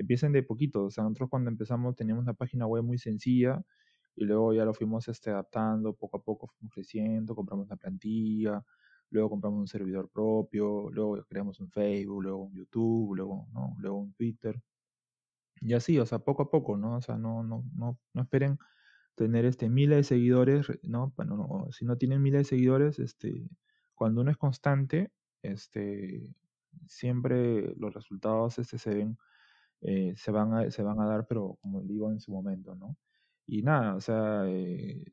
empiecen 0.00 0.32
de 0.32 0.42
poquito, 0.42 0.84
o 0.84 0.90
sea, 0.90 1.04
nosotros 1.04 1.30
cuando 1.30 1.50
empezamos 1.50 1.96
teníamos 1.96 2.22
una 2.24 2.34
página 2.34 2.66
web 2.66 2.82
muy 2.84 2.98
sencilla 2.98 3.62
y 4.16 4.24
luego 4.24 4.54
ya 4.54 4.64
lo 4.64 4.74
fuimos 4.74 5.08
este, 5.08 5.30
adaptando, 5.30 5.94
poco 5.94 6.18
a 6.18 6.22
poco 6.22 6.48
fuimos 6.48 6.74
creciendo, 6.74 7.34
compramos 7.34 7.66
una 7.66 7.76
plantilla, 7.76 8.64
luego 9.10 9.30
compramos 9.30 9.60
un 9.60 9.68
servidor 9.68 10.10
propio, 10.10 10.90
luego 10.90 11.24
creamos 11.28 11.60
un 11.60 11.70
Facebook, 11.70 12.22
luego 12.22 12.44
un 12.44 12.54
YouTube, 12.54 13.16
luego, 13.16 13.48
¿no? 13.52 13.76
luego 13.78 13.98
un 13.98 14.12
Twitter, 14.14 14.60
y 15.60 15.74
así, 15.74 15.98
o 15.98 16.06
sea, 16.06 16.20
poco 16.20 16.42
a 16.44 16.50
poco, 16.50 16.76
¿no? 16.76 16.96
O 16.96 17.02
sea, 17.02 17.18
no, 17.18 17.42
no, 17.42 17.64
no, 17.74 17.98
no 18.14 18.22
esperen 18.22 18.58
tener 19.14 19.44
este, 19.44 19.68
miles 19.68 19.98
de 19.98 20.04
seguidores, 20.04 20.66
¿no? 20.82 21.12
Bueno, 21.16 21.68
si 21.70 21.84
no 21.84 21.98
tienen 21.98 22.22
miles 22.22 22.40
de 22.40 22.44
seguidores, 22.56 22.98
este, 22.98 23.48
cuando 23.94 24.22
uno 24.22 24.30
es 24.30 24.38
constante, 24.38 25.12
este, 25.42 26.30
siempre 26.86 27.74
los 27.76 27.92
resultados 27.94 28.58
este, 28.58 28.78
se 28.78 28.94
ven, 28.94 29.18
eh, 29.82 30.14
se, 30.16 30.30
van 30.30 30.54
a, 30.54 30.70
se 30.70 30.82
van 30.82 31.00
a 31.00 31.06
dar, 31.06 31.26
pero 31.26 31.56
como 31.60 31.82
digo, 31.82 32.10
en 32.10 32.20
su 32.20 32.32
momento, 32.32 32.74
¿no? 32.76 32.96
Y 33.46 33.62
nada, 33.62 33.96
o 33.96 34.00
sea, 34.00 34.44
eh, 34.46 35.04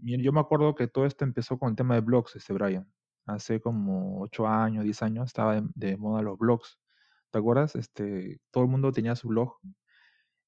yo 0.00 0.32
me 0.32 0.40
acuerdo 0.40 0.74
que 0.74 0.88
todo 0.88 1.06
esto 1.06 1.24
empezó 1.24 1.58
con 1.58 1.70
el 1.70 1.76
tema 1.76 1.94
de 1.94 2.00
blogs, 2.00 2.36
este 2.36 2.52
Brian. 2.52 2.86
Hace 3.26 3.60
como 3.60 4.20
8 4.22 4.46
años, 4.48 4.84
10 4.84 5.02
años, 5.02 5.26
estaba 5.26 5.60
de, 5.60 5.68
de 5.74 5.96
moda 5.96 6.22
los 6.22 6.38
blogs. 6.38 6.78
¿Te 7.30 7.38
acuerdas? 7.38 7.76
Este, 7.76 8.40
todo 8.50 8.64
el 8.64 8.70
mundo 8.70 8.92
tenía 8.92 9.16
su 9.16 9.28
blog, 9.28 9.58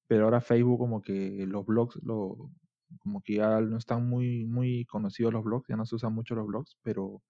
pero 0.07 0.25
ahora 0.25 0.41
Facebook 0.41 0.79
como 0.79 1.01
que 1.01 1.45
los 1.47 1.65
blogs 1.65 1.97
lo, 2.03 2.51
como 2.99 3.21
que 3.21 3.35
ya 3.35 3.59
no 3.61 3.77
están 3.77 4.07
muy, 4.07 4.45
muy 4.45 4.85
conocidos 4.85 5.33
los 5.33 5.43
blogs, 5.43 5.67
ya 5.67 5.75
no 5.75 5.85
se 5.85 5.95
usan 5.95 6.13
mucho 6.13 6.35
los 6.35 6.47
blogs, 6.47 6.77
pero 6.83 7.21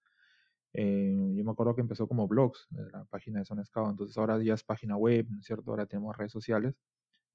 eh, 0.78 1.34
yo 1.36 1.44
me 1.46 1.52
acuerdo 1.52 1.76
que 1.76 1.82
empezó 1.82 2.08
como 2.08 2.28
blogs, 2.28 2.68
eh, 2.78 2.88
la 2.92 3.06
página 3.06 3.40
de 3.40 3.46
Son 3.46 3.64
Scout, 3.66 3.92
entonces 3.92 4.18
ahora 4.18 4.42
ya 4.44 4.54
es 4.56 4.64
página 4.64 4.98
web, 4.98 5.28
¿no 5.30 5.40
es 5.40 5.46
cierto? 5.46 5.72
Ahora 5.72 5.86
tenemos 5.86 6.16
redes 6.18 6.32
sociales. 6.34 6.76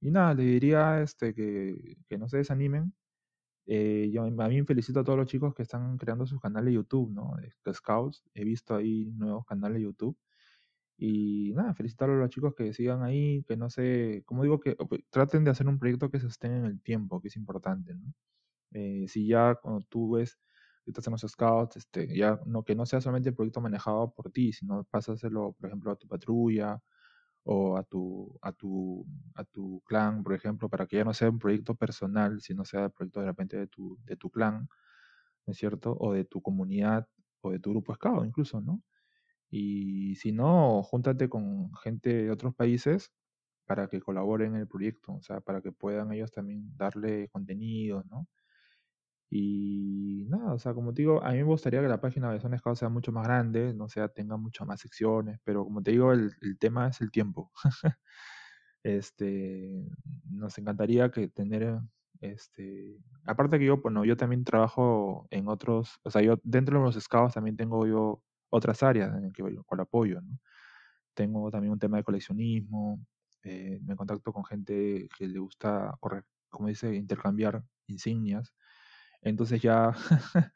Y 0.00 0.10
nada, 0.10 0.34
le 0.34 0.44
diría 0.44 1.02
este, 1.02 1.34
que, 1.34 1.96
que 2.08 2.18
no 2.18 2.28
se 2.28 2.38
desanimen. 2.38 2.94
Eh, 3.66 4.10
yo 4.12 4.24
a 4.24 4.48
mí 4.48 4.62
felicito 4.64 5.00
a 5.00 5.04
todos 5.04 5.18
los 5.18 5.28
chicos 5.28 5.54
que 5.54 5.62
están 5.62 5.96
creando 5.98 6.26
sus 6.26 6.40
canales 6.40 6.66
de 6.66 6.74
YouTube, 6.74 7.12
¿no? 7.12 7.34
Scouts, 7.72 8.24
he 8.34 8.44
visto 8.44 8.74
ahí 8.74 9.06
nuevos 9.12 9.46
canales 9.46 9.78
de 9.78 9.84
YouTube. 9.84 10.18
Y 10.98 11.52
nada, 11.54 11.74
felicitar 11.74 12.10
a 12.10 12.16
los 12.16 12.30
chicos 12.30 12.54
que 12.54 12.74
sigan 12.74 13.02
ahí, 13.02 13.42
que 13.44 13.56
no 13.56 13.70
sé, 13.70 14.22
como 14.26 14.42
digo, 14.42 14.60
que 14.60 14.76
traten 15.10 15.44
de 15.44 15.50
hacer 15.50 15.66
un 15.68 15.78
proyecto 15.78 16.10
que 16.10 16.20
se 16.20 16.26
estén 16.28 16.52
en 16.52 16.64
el 16.66 16.82
tiempo, 16.82 17.20
que 17.22 17.28
es 17.28 17.36
importante, 17.36 17.94
¿no? 17.94 18.12
Eh, 18.72 19.06
si 19.08 19.26
ya 19.26 19.56
cuando 19.56 19.82
tú 19.88 20.12
ves 20.12 20.38
estás 20.90 21.06
en 21.06 21.12
los 21.12 21.22
scouts, 21.22 21.76
este, 21.76 22.14
ya 22.16 22.40
no, 22.46 22.64
que 22.64 22.74
no 22.74 22.86
sea 22.86 23.00
solamente 23.00 23.30
el 23.30 23.34
proyecto 23.34 23.60
manejado 23.60 24.12
por 24.12 24.30
ti, 24.30 24.52
sino 24.52 24.84
pásaselo, 24.84 25.52
por 25.54 25.68
ejemplo, 25.68 25.92
a 25.92 25.96
tu 25.96 26.08
patrulla 26.08 26.80
o 27.44 27.76
a 27.76 27.82
tu, 27.84 28.38
a 28.42 28.52
tu, 28.52 29.06
a 29.34 29.44
tu 29.44 29.82
clan, 29.86 30.22
por 30.22 30.34
ejemplo, 30.34 30.68
para 30.68 30.86
que 30.86 30.96
ya 30.98 31.04
no 31.04 31.14
sea 31.14 31.30
un 31.30 31.38
proyecto 31.38 31.74
personal, 31.74 32.40
sino 32.42 32.64
sea 32.64 32.86
el 32.86 32.92
proyecto 32.92 33.20
de 33.20 33.26
repente 33.26 33.56
de 33.58 33.66
tu, 33.68 33.98
de 34.04 34.16
tu 34.16 34.30
clan, 34.30 34.68
¿no 35.46 35.52
es 35.52 35.58
cierto? 35.58 35.96
O 35.98 36.12
de 36.12 36.24
tu 36.24 36.42
comunidad 36.42 37.08
o 37.42 37.50
de 37.52 37.58
tu 37.60 37.70
grupo 37.70 37.94
scout 37.94 38.26
incluso, 38.26 38.60
¿no? 38.60 38.82
Y 39.50 40.16
si 40.16 40.32
no, 40.32 40.82
júntate 40.82 41.28
con 41.28 41.74
gente 41.76 42.24
de 42.24 42.30
otros 42.30 42.54
países 42.54 43.12
para 43.66 43.88
que 43.88 44.00
colaboren 44.00 44.54
en 44.54 44.62
el 44.62 44.68
proyecto, 44.68 45.14
o 45.14 45.22
sea, 45.22 45.40
para 45.40 45.62
que 45.62 45.72
puedan 45.72 46.12
ellos 46.12 46.32
también 46.32 46.76
darle 46.76 47.28
contenido, 47.28 48.04
¿no? 48.10 48.28
Y 49.30 50.26
nada, 50.28 50.54
o 50.54 50.58
sea, 50.58 50.74
como 50.74 50.92
te 50.92 51.02
digo, 51.02 51.22
a 51.22 51.30
mí 51.30 51.38
me 51.38 51.44
gustaría 51.44 51.80
que 51.80 51.88
la 51.88 52.00
página 52.00 52.32
de 52.32 52.40
Zona 52.40 52.58
Scout 52.58 52.76
sea 52.76 52.88
mucho 52.88 53.12
más 53.12 53.24
grande, 53.26 53.72
no 53.74 53.88
sea, 53.88 54.08
tenga 54.08 54.36
muchas 54.36 54.66
más 54.66 54.80
secciones, 54.80 55.38
pero 55.44 55.64
como 55.64 55.82
te 55.82 55.92
digo, 55.92 56.12
el, 56.12 56.32
tema 56.58 56.88
es 56.88 57.00
el 57.00 57.12
tiempo. 57.12 57.52
este, 58.82 59.88
nos 60.30 60.58
encantaría 60.58 61.10
que 61.10 61.28
tener, 61.28 61.78
este, 62.20 62.98
aparte 63.24 63.58
que 63.60 63.66
yo, 63.66 63.78
bueno, 63.78 64.04
yo 64.04 64.16
también 64.16 64.44
trabajo 64.44 65.28
en 65.30 65.48
otros, 65.48 66.00
o 66.02 66.10
sea, 66.10 66.22
yo 66.22 66.40
dentro 66.42 66.78
de 66.78 66.84
los 66.86 66.96
scouts 66.96 67.34
también 67.34 67.56
tengo 67.56 67.86
yo 67.86 68.22
otras 68.50 68.82
áreas 68.82 69.14
en 69.14 69.24
las 69.24 69.32
que 69.32 69.44
cual 69.64 69.80
apoyo, 69.80 70.20
¿no? 70.22 70.38
Tengo 71.14 71.50
también 71.50 71.72
un 71.72 71.78
tema 71.78 71.98
de 71.98 72.04
coleccionismo, 72.04 73.00
eh, 73.44 73.80
me 73.84 73.96
contacto 73.96 74.32
con 74.32 74.44
gente 74.44 75.08
que 75.16 75.28
le 75.28 75.38
gusta, 75.38 75.96
correr, 76.00 76.24
como 76.48 76.68
dice, 76.68 76.94
intercambiar 76.94 77.62
insignias. 77.86 78.54
Entonces 79.22 79.60
ya 79.62 79.92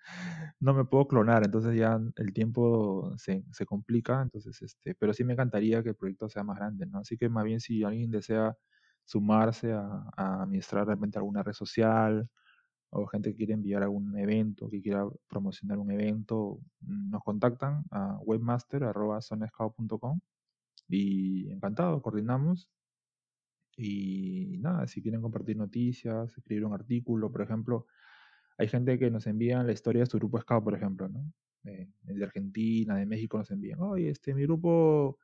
no 0.60 0.74
me 0.74 0.84
puedo 0.84 1.06
clonar, 1.08 1.44
entonces 1.44 1.76
ya 1.76 2.00
el 2.16 2.32
tiempo 2.32 3.12
se, 3.18 3.44
se, 3.52 3.66
complica, 3.66 4.22
entonces 4.22 4.60
este, 4.62 4.94
pero 4.94 5.12
sí 5.12 5.24
me 5.24 5.34
encantaría 5.34 5.82
que 5.82 5.90
el 5.90 5.96
proyecto 5.96 6.28
sea 6.28 6.44
más 6.44 6.56
grande, 6.58 6.86
¿no? 6.86 6.98
Así 7.00 7.16
que 7.18 7.28
más 7.28 7.44
bien 7.44 7.60
si 7.60 7.84
alguien 7.84 8.10
desea 8.10 8.56
sumarse 9.04 9.72
a, 9.72 10.10
administrar 10.16 10.86
realmente 10.86 11.18
alguna 11.18 11.42
red 11.42 11.52
social, 11.52 12.28
o 12.90 13.06
gente 13.06 13.30
que 13.32 13.36
quiere 13.38 13.54
enviar 13.54 13.82
algún 13.82 14.16
evento, 14.18 14.70
que 14.70 14.80
quiera 14.82 15.06
promocionar 15.28 15.78
un 15.78 15.90
evento, 15.90 16.60
nos 16.80 17.22
contactan 17.24 17.84
a 17.90 18.18
webmaster.sonescout.com 18.22 20.20
y 20.88 21.50
encantado, 21.50 22.02
coordinamos. 22.02 22.68
Y 23.76 24.58
nada, 24.60 24.86
si 24.86 25.02
quieren 25.02 25.20
compartir 25.20 25.56
noticias, 25.56 26.36
escribir 26.36 26.64
un 26.64 26.74
artículo, 26.74 27.32
por 27.32 27.42
ejemplo, 27.42 27.86
hay 28.57 28.68
gente 28.68 28.98
que 28.98 29.11
nos 29.11 29.26
envía 29.26 29.62
la 29.62 29.72
historia 29.72 30.02
de 30.02 30.07
su 30.07 30.18
grupo 30.18 30.40
Scout, 30.40 30.64
por 30.64 30.74
ejemplo, 30.74 31.09
¿no? 31.09 31.32
Eh, 31.64 31.88
de 32.02 32.24
Argentina, 32.24 32.96
de 32.96 33.07
México 33.07 33.38
nos 33.38 33.50
envían, 33.50 33.80
oye, 33.80 34.11
este, 34.11 34.34
mi 34.34 34.42
grupo 34.42 35.18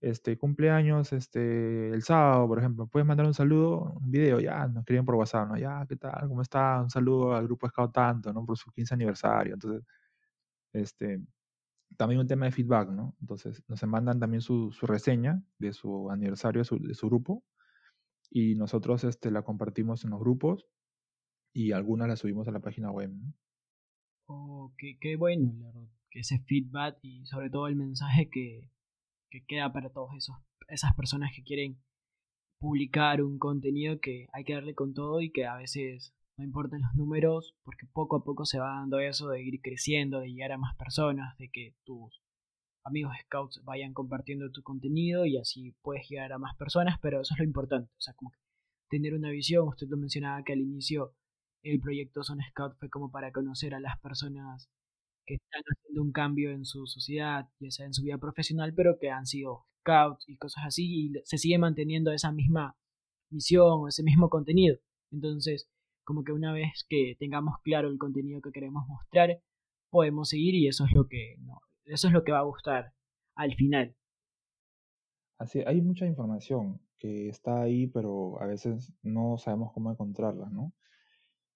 este, 0.00 0.38
cumpleaños 0.38 1.12
este, 1.12 1.90
el 1.90 2.02
sábado, 2.02 2.46
por 2.48 2.58
ejemplo, 2.58 2.86
puedes 2.86 3.06
mandar 3.06 3.26
un 3.26 3.34
saludo, 3.34 3.94
un 4.00 4.10
video, 4.10 4.40
ya, 4.40 4.66
nos 4.68 4.78
escriben 4.78 5.04
por 5.04 5.16
WhatsApp, 5.16 5.48
¿no? 5.48 5.56
Ya, 5.58 5.84
¿qué 5.88 5.96
tal? 5.96 6.28
¿Cómo 6.28 6.42
está? 6.42 6.80
Un 6.82 6.90
saludo 6.90 7.34
al 7.34 7.44
grupo 7.44 7.68
Scout 7.68 7.92
Tanto, 7.92 8.32
¿no? 8.32 8.44
Por 8.46 8.56
su 8.56 8.70
15 8.70 8.94
aniversario. 8.94 9.54
Entonces, 9.54 9.84
este, 10.72 11.20
también 11.96 12.20
un 12.20 12.26
tema 12.26 12.46
de 12.46 12.52
feedback, 12.52 12.90
¿no? 12.90 13.16
Entonces, 13.20 13.62
nos 13.68 13.82
mandan 13.84 14.18
también 14.20 14.40
su, 14.40 14.72
su 14.72 14.86
reseña 14.86 15.42
de 15.58 15.72
su 15.72 16.10
aniversario 16.10 16.60
de 16.60 16.64
su, 16.64 16.78
de 16.78 16.94
su, 16.94 17.08
grupo 17.08 17.44
y 18.30 18.54
nosotros 18.54 19.04
este, 19.04 19.30
la 19.30 19.42
compartimos 19.42 20.04
en 20.04 20.10
los 20.10 20.20
grupos 20.20 20.66
y 21.52 21.72
algunas 21.72 22.08
las 22.08 22.20
subimos 22.20 22.46
a 22.48 22.52
la 22.52 22.60
página 22.60 22.90
web. 22.90 23.10
Oh, 24.26 24.72
qué, 24.78 25.16
bueno, 25.16 25.52
que 26.10 26.20
ese 26.20 26.38
feedback 26.40 26.98
y 27.02 27.26
sobre 27.26 27.50
todo 27.50 27.66
el 27.66 27.76
mensaje 27.76 28.28
que, 28.30 28.70
que 29.30 29.44
queda 29.46 29.72
para 29.72 29.90
esos 30.16 30.36
esas 30.68 30.94
personas 30.94 31.32
que 31.34 31.42
quieren 31.42 31.82
publicar 32.60 33.22
un 33.22 33.38
contenido 33.38 33.98
que 34.00 34.28
hay 34.32 34.44
que 34.44 34.54
darle 34.54 34.74
con 34.74 34.94
todo 34.94 35.20
y 35.20 35.32
que 35.32 35.46
a 35.46 35.56
veces 35.56 36.14
no 36.36 36.44
importan 36.44 36.82
los 36.82 36.94
números 36.94 37.56
porque 37.64 37.86
poco 37.92 38.16
a 38.16 38.24
poco 38.24 38.44
se 38.44 38.58
va 38.58 38.76
dando 38.76 39.00
eso 39.00 39.28
de 39.28 39.42
ir 39.42 39.60
creciendo, 39.62 40.20
de 40.20 40.28
llegar 40.30 40.52
a 40.52 40.58
más 40.58 40.76
personas, 40.76 41.36
de 41.38 41.50
que 41.50 41.74
tus 41.84 42.22
amigos 42.84 43.12
scouts 43.24 43.62
vayan 43.64 43.92
compartiendo 43.92 44.50
tu 44.50 44.62
contenido 44.62 45.26
y 45.26 45.38
así 45.38 45.74
puedes 45.82 46.08
llegar 46.08 46.32
a 46.32 46.38
más 46.38 46.56
personas, 46.56 46.98
pero 47.00 47.20
eso 47.20 47.34
es 47.34 47.38
lo 47.38 47.44
importante, 47.44 47.90
o 47.92 48.00
sea, 48.00 48.14
como 48.14 48.30
que 48.30 48.38
tener 48.88 49.14
una 49.14 49.30
visión, 49.30 49.68
usted 49.68 49.86
lo 49.88 49.96
mencionaba 49.96 50.42
que 50.42 50.52
al 50.52 50.60
inicio 50.60 51.14
el 51.62 51.80
proyecto 51.80 52.22
Son 52.22 52.38
Scout 52.50 52.76
fue 52.78 52.88
como 52.88 53.10
para 53.10 53.32
conocer 53.32 53.74
a 53.74 53.80
las 53.80 53.98
personas 54.00 54.68
que 55.26 55.34
están 55.34 55.62
haciendo 55.62 56.02
un 56.02 56.12
cambio 56.12 56.50
en 56.50 56.64
su 56.64 56.86
sociedad, 56.86 57.48
ya 57.60 57.70
sea 57.70 57.86
en 57.86 57.94
su 57.94 58.02
vida 58.02 58.18
profesional, 58.18 58.74
pero 58.74 58.98
que 58.98 59.10
han 59.10 59.26
sido 59.26 59.66
scouts 59.80 60.28
y 60.28 60.36
cosas 60.36 60.64
así, 60.66 61.06
y 61.06 61.12
se 61.24 61.38
sigue 61.38 61.58
manteniendo 61.58 62.12
esa 62.12 62.32
misma 62.32 62.76
misión 63.30 63.80
o 63.80 63.88
ese 63.88 64.02
mismo 64.02 64.28
contenido. 64.28 64.78
Entonces, 65.12 65.68
como 66.04 66.24
que 66.24 66.32
una 66.32 66.52
vez 66.52 66.86
que 66.88 67.16
tengamos 67.18 67.54
claro 67.62 67.88
el 67.88 67.98
contenido 67.98 68.40
que 68.40 68.52
queremos 68.52 68.86
mostrar, 68.88 69.40
podemos 69.90 70.28
seguir 70.28 70.54
y 70.54 70.68
eso 70.68 70.84
es 70.84 70.92
lo 70.92 71.06
que 71.06 71.36
no, 71.40 71.60
eso 71.84 72.08
es 72.08 72.12
lo 72.12 72.24
que 72.24 72.32
va 72.32 72.40
a 72.40 72.44
gustar 72.44 72.92
al 73.34 73.54
final. 73.54 73.94
Así, 75.38 75.62
hay 75.66 75.80
mucha 75.80 76.06
información 76.06 76.80
que 76.98 77.28
está 77.28 77.62
ahí, 77.62 77.86
pero 77.86 78.40
a 78.42 78.46
veces 78.46 78.92
no 79.02 79.38
sabemos 79.38 79.72
cómo 79.72 79.90
encontrarla, 79.90 80.50
¿no? 80.50 80.74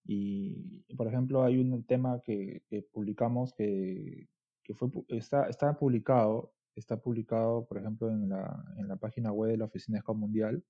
Y, 0.07 0.85
por 0.97 1.07
ejemplo, 1.09 1.43
hay 1.43 1.59
un 1.59 1.85
tema 1.85 2.21
que, 2.21 2.63
publicamos 2.93 3.55
que, 3.55 4.29
fue, 4.75 4.91
está, 5.09 5.49
está 5.49 5.77
publicado, 5.79 6.53
está 6.75 7.01
publicado, 7.01 7.67
por 7.67 7.79
ejemplo, 7.79 8.11
en 8.11 8.29
la, 8.29 8.65
en 8.77 8.89
la 8.89 8.97
página 8.97 9.33
web 9.33 9.53
de 9.53 9.59
la 9.59 9.65
Oficina 9.67 10.01
Scout 10.01 10.19
Mundial. 10.19 10.63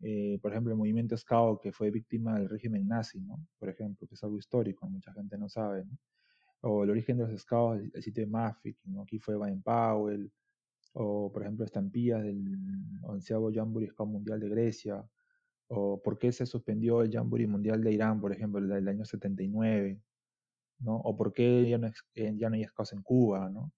Eh, 0.00 0.38
por 0.42 0.50
ejemplo, 0.50 0.72
el 0.72 0.78
movimiento 0.78 1.16
Scout 1.16 1.60
que 1.62 1.72
fue 1.72 1.90
víctima 1.90 2.38
del 2.38 2.48
régimen 2.48 2.88
nazi, 2.88 3.20
¿no? 3.20 3.46
Por 3.58 3.68
ejemplo, 3.68 4.06
que 4.06 4.14
es 4.14 4.24
algo 4.24 4.36
histórico, 4.36 4.88
mucha 4.88 5.12
gente 5.12 5.38
no 5.38 5.48
sabe. 5.48 5.84
O 6.60 6.84
el 6.84 6.90
origen 6.90 7.18
de 7.18 7.28
los 7.28 7.40
Scouts, 7.40 7.90
el, 7.94 8.02
sitio 8.02 8.24
de 8.24 8.30
Mafik, 8.30 8.78
¿no? 8.84 9.02
Aquí 9.02 9.18
fue 9.18 9.36
Baden 9.36 9.62
Powell, 9.62 10.30
o 10.94 11.30
por 11.32 11.42
ejemplo, 11.42 11.64
estampillas 11.64 12.22
del 12.22 12.58
onceavo 13.02 13.52
Jamboree 13.52 13.88
Scout 13.88 14.10
Mundial 14.10 14.40
de 14.40 14.48
Grecia, 14.48 15.04
o 15.74 16.00
por 16.02 16.18
qué 16.18 16.32
se 16.32 16.46
suspendió 16.46 17.02
el 17.02 17.10
Jamboree 17.10 17.46
Mundial 17.46 17.82
de 17.82 17.92
Irán, 17.92 18.20
por 18.20 18.32
ejemplo, 18.32 18.60
el 18.60 18.68
del 18.68 18.88
año 18.88 19.04
79, 19.04 20.00
¿no? 20.80 20.96
O 20.96 21.16
por 21.16 21.32
qué 21.32 21.68
ya 21.68 21.78
no, 21.78 21.88
eh, 22.14 22.34
ya 22.36 22.50
no 22.50 22.56
hay 22.56 22.64
scouts 22.64 22.92
en 22.92 23.02
Cuba, 23.02 23.50
¿no? 23.50 23.72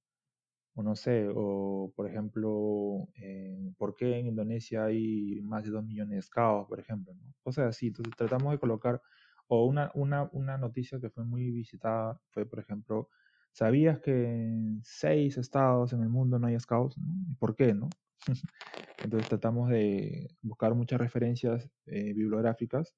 O 0.75 0.83
no 0.83 0.97
sé, 0.97 1.29
o 1.35 1.93
por 1.97 2.09
ejemplo, 2.09 3.09
eh, 3.17 3.73
por 3.79 3.95
qué 3.97 4.19
en 4.19 4.27
Indonesia 4.29 4.87
hay 4.87 5.41
más 5.43 5.65
de 5.65 5.71
2 5.71 5.85
millones 5.85 6.17
de 6.17 6.23
scouts, 6.23 6.69
por 6.69 6.81
ejemplo, 6.81 7.15
¿no? 7.15 7.35
Cosas 7.43 7.67
así. 7.69 7.89
Entonces 7.89 8.15
tratamos 8.17 8.53
de 8.53 8.59
colocar, 8.59 9.01
o 9.49 9.67
una, 9.67 9.91
una, 9.95 10.29
una 10.33 10.59
noticia 10.59 11.01
que 11.01 11.11
fue 11.11 11.25
muy 11.25 11.51
visitada 11.53 12.21
fue, 12.31 12.47
por 12.47 12.59
ejemplo, 12.61 13.09
¿sabías 13.53 14.01
que 14.01 14.13
en 14.13 14.81
seis 14.85 15.39
estados 15.39 15.93
en 15.93 16.03
el 16.03 16.09
mundo 16.09 16.39
no 16.39 16.47
hay 16.49 16.59
scouts? 16.59 16.97
¿Y 17.31 17.35
por 17.37 17.55
qué, 17.57 17.75
no? 17.75 17.89
Entonces 19.05 19.29
tratamos 19.29 19.69
de 19.71 20.29
buscar 20.43 20.75
muchas 20.75 21.01
referencias 21.01 21.71
eh, 21.87 22.13
bibliográficas 22.15 22.95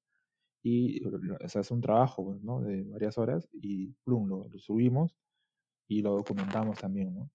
y 0.63 1.01
se 1.47 1.59
hace 1.59 1.73
un 1.73 1.81
trabajo 1.81 2.25
pues, 2.25 2.41
¿no? 2.43 2.61
de 2.61 2.83
varias 2.83 3.17
horas 3.17 3.47
y 3.53 3.93
plum, 4.03 4.27
lo, 4.27 4.49
subimos 4.57 5.15
y 5.87 6.01
lo 6.01 6.15
documentamos 6.15 6.79
también. 6.79 7.13
¿no? 7.13 7.29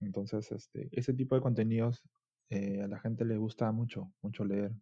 Entonces, 0.00 0.50
este, 0.52 0.88
ese 0.92 1.14
tipo 1.14 1.34
de 1.34 1.40
contenidos 1.40 2.02
eh, 2.50 2.82
a 2.82 2.88
la 2.88 2.98
gente 3.00 3.24
le 3.24 3.36
gusta 3.36 3.70
mucho, 3.72 4.12
mucho 4.22 4.44
leer, 4.44 4.72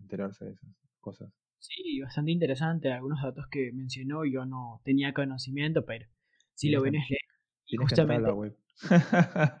enterarse 0.00 0.44
de 0.44 0.52
esas 0.52 0.70
cosas. 1.00 1.32
Sí, 1.58 2.00
bastante 2.00 2.30
interesante. 2.30 2.92
Algunos 2.92 3.22
datos 3.22 3.46
que 3.50 3.72
mencionó 3.72 4.24
yo 4.24 4.44
no 4.44 4.80
tenía 4.84 5.12
conocimiento, 5.12 5.84
pero 5.84 6.06
si 6.54 6.70
lo 6.70 6.82
ven 6.82 6.96
es 6.96 7.08
leer. 7.08 7.20
Y 7.66 7.76
justamente... 7.76 8.28
la 8.28 8.34
web. 8.34 8.56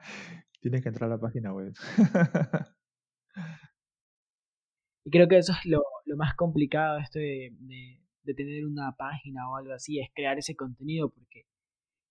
Tienes 0.66 0.82
que 0.82 0.88
entrar 0.88 1.08
a 1.08 1.14
la 1.14 1.20
página 1.20 1.52
web. 1.52 1.72
y 5.04 5.10
creo 5.10 5.28
que 5.28 5.38
eso 5.38 5.52
es 5.52 5.64
lo, 5.64 5.80
más 6.16 6.34
complicado 6.34 6.98
esto 6.98 7.20
de, 7.20 7.54
de, 7.60 8.34
tener 8.34 8.66
una 8.66 8.90
página 8.96 9.48
o 9.48 9.54
algo 9.54 9.74
así, 9.74 10.00
es 10.00 10.08
crear 10.12 10.36
ese 10.38 10.56
contenido 10.56 11.08
porque 11.10 11.46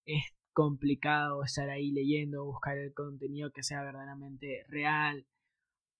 es 0.05 0.23
complicado 0.53 1.43
estar 1.43 1.69
ahí 1.69 1.91
leyendo, 1.91 2.45
buscar 2.45 2.77
el 2.77 2.93
contenido 2.93 3.51
que 3.51 3.61
sea 3.61 3.83
verdaderamente 3.83 4.63
real 4.69 5.27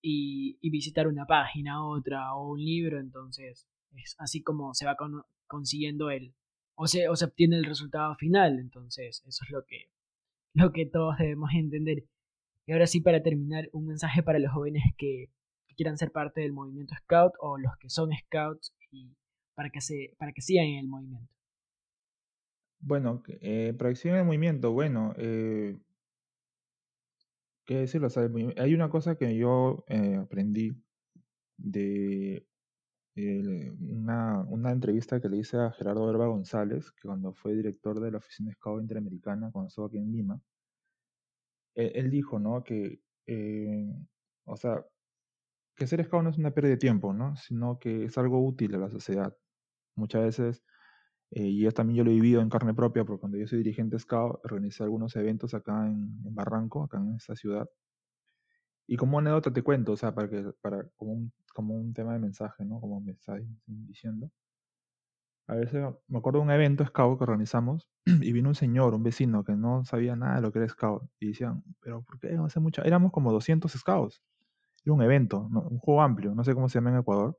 y, 0.01 0.58
visitar 0.70 1.10
una 1.10 1.26
página, 1.26 1.86
otra 1.86 2.36
o 2.36 2.53
un 2.53 2.64
libro, 2.64 3.01
entonces 3.01 3.68
es 3.97 4.16
así 4.18 4.41
como 4.41 4.74
se 4.74 4.86
va 4.86 4.95
consiguiendo 5.45 6.10
el 6.10 6.34
o 6.76 6.88
se, 6.88 7.10
o 7.10 7.18
se 7.18 7.26
obtiene 7.26 7.58
el 7.58 7.66
resultado 7.66 8.16
final, 8.16 8.60
entonces 8.60 9.22
eso 9.28 9.43
es 9.43 9.51
lo 9.51 9.66
que, 9.66 9.89
lo 10.53 10.72
que 10.72 10.86
todos 10.86 11.18
debemos 11.18 11.49
entender. 11.53 12.06
Y 12.66 12.72
ahora 12.74 12.88
sí, 12.88 12.99
para 13.01 13.22
terminar, 13.22 13.70
un 13.74 13.88
mensaje 13.88 14.24
para 14.24 14.39
los 14.39 14.51
jóvenes 14.51 14.84
que, 14.97 15.30
quieran 15.78 15.97
ser 15.97 16.09
parte 16.13 16.39
del 16.39 16.53
movimiento 16.53 16.95
Scout 16.95 17.34
o 17.41 17.57
los 17.57 17.76
que 17.78 17.89
son 17.89 18.09
Scouts 18.13 18.74
y 18.91 19.13
para 19.55 19.70
que, 19.70 19.82
se, 19.82 20.16
para 20.18 20.32
que 20.32 20.39
sigan 20.39 20.68
en 20.68 20.80
el 20.80 20.88
movimiento. 20.88 21.30
Bueno, 22.80 23.22
eh, 23.41 23.74
proyección 23.78 24.13
en 24.13 24.22
el 24.22 24.26
movimiento, 24.26 24.72
bueno, 24.72 25.13
eh, 25.18 25.78
¿qué 27.66 27.80
decirlo? 27.80 28.07
hay 28.55 28.74
una 28.74 28.89
cosa 28.89 29.18
que 29.18 29.36
yo 29.36 29.84
eh, 29.89 30.16
aprendí 30.16 30.72
de 31.57 32.47
una, 33.18 34.41
una, 34.47 34.72
entrevista 34.72 35.20
que 35.20 35.28
le 35.28 35.38
hice 35.38 35.57
a 35.57 35.72
Gerardo 35.72 36.09
Herba 36.09 36.28
González, 36.28 36.89
que 36.91 37.07
cuando 37.07 37.34
fue 37.34 37.53
director 37.53 37.99
de 37.99 38.11
la 38.11 38.20
Oficina 38.20 38.53
Scout 38.53 38.82
Interamericana, 38.82 39.51
cuando 39.51 39.68
estuvo 39.68 39.88
aquí 39.88 39.97
en 39.97 40.11
Lima, 40.13 40.41
él, 41.76 42.09
dijo, 42.09 42.39
¿no? 42.39 42.63
Que, 42.63 43.01
eh, 43.28 43.93
o 44.45 44.57
sea, 44.57 44.86
que 45.76 45.88
ser 45.88 46.03
scout 46.05 46.23
no 46.23 46.30
es 46.30 46.38
una 46.38 46.51
pérdida 46.51 46.71
de 46.71 46.78
tiempo, 46.78 47.13
¿no? 47.13 47.36
Sino 47.38 47.80
que 47.80 48.05
es 48.05 48.17
algo 48.17 48.45
útil 48.45 48.76
a 48.76 48.80
la 48.80 48.89
sociedad. 48.89 49.36
Muchas 49.95 50.23
veces, 50.23 50.63
eh, 51.32 51.43
y 51.47 51.61
yo 51.61 51.71
también 51.71 51.97
yo 51.97 52.03
lo 52.03 52.11
he 52.11 52.15
vivido 52.15 52.41
en 52.41 52.49
carne 52.49 52.73
propia, 52.73 53.03
porque 53.05 53.21
cuando 53.21 53.38
yo 53.38 53.47
soy 53.47 53.59
dirigente 53.59 53.99
scout, 53.99 54.39
organicé 54.45 54.84
algunos 54.84 55.15
eventos 55.15 55.53
acá 55.53 55.86
en, 55.88 56.34
Barranco, 56.34 56.84
acá 56.84 56.97
en 56.97 57.15
esta 57.15 57.36
ciudad. 57.36 57.69
Y 58.88 58.97
como 58.97 59.19
anécdota 59.19 59.51
te 59.51 59.63
cuento, 59.63 59.93
o 59.93 59.97
sea, 59.97 60.13
para 60.13 60.30
que, 60.30 60.43
para, 60.61 60.88
como 60.95 61.13
un, 61.13 61.34
como 61.53 61.76
un 61.76 61.93
tema 61.93 62.13
de 62.13 62.19
mensaje, 62.19 62.63
¿no? 62.65 62.80
Como 62.80 63.01
me 63.01 63.13
está 63.13 63.38
diciendo. 63.65 64.32
A 65.48 65.56
veces 65.56 65.84
me 66.08 66.18
acuerdo 66.18 66.39
de 66.39 66.46
un 66.46 66.52
evento 66.52 66.86
scout 66.86 67.18
que 67.20 67.24
organizamos 67.24 67.88
y 68.06 68.32
vino 68.32 68.50
un 68.50 68.56
señor, 68.56 68.93
un 68.96 69.04
vecino 69.04 69.43
que 69.43 69.54
no 69.56 69.86
sabía 69.86 70.16
nada 70.16 70.36
de 70.38 70.41
lo 70.41 70.52
que 70.52 70.60
era 70.60 70.70
scout 70.70 71.04
y 71.20 71.28
decían, 71.30 71.64
pero 71.82 72.02
¿por 72.04 72.20
qué 72.20 72.36
hace 72.36 72.60
mucha? 72.60 72.82
Éramos 72.84 73.12
como 73.12 73.32
200 73.32 73.72
scouts. 73.72 74.22
Era 74.86 74.93
un 74.93 75.02
evento, 75.04 75.41
un 75.41 75.80
juego 75.80 76.02
amplio, 76.04 76.36
no 76.36 76.43
sé 76.43 76.54
cómo 76.56 76.70
se 76.70 76.76
llama 76.80 76.91
en 76.91 77.00
Ecuador, 77.00 77.38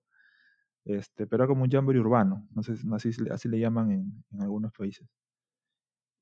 este, 0.84 1.26
pero 1.26 1.44
era 1.44 1.48
como 1.48 1.64
un 1.64 1.70
jamboree 1.70 2.00
urbano, 2.00 2.46
no 2.52 2.62
sé, 2.62 2.74
así, 2.94 3.10
así 3.30 3.48
le 3.48 3.60
llaman 3.60 3.92
en, 3.92 4.24
en 4.32 4.42
algunos 4.42 4.72
países. 4.72 5.08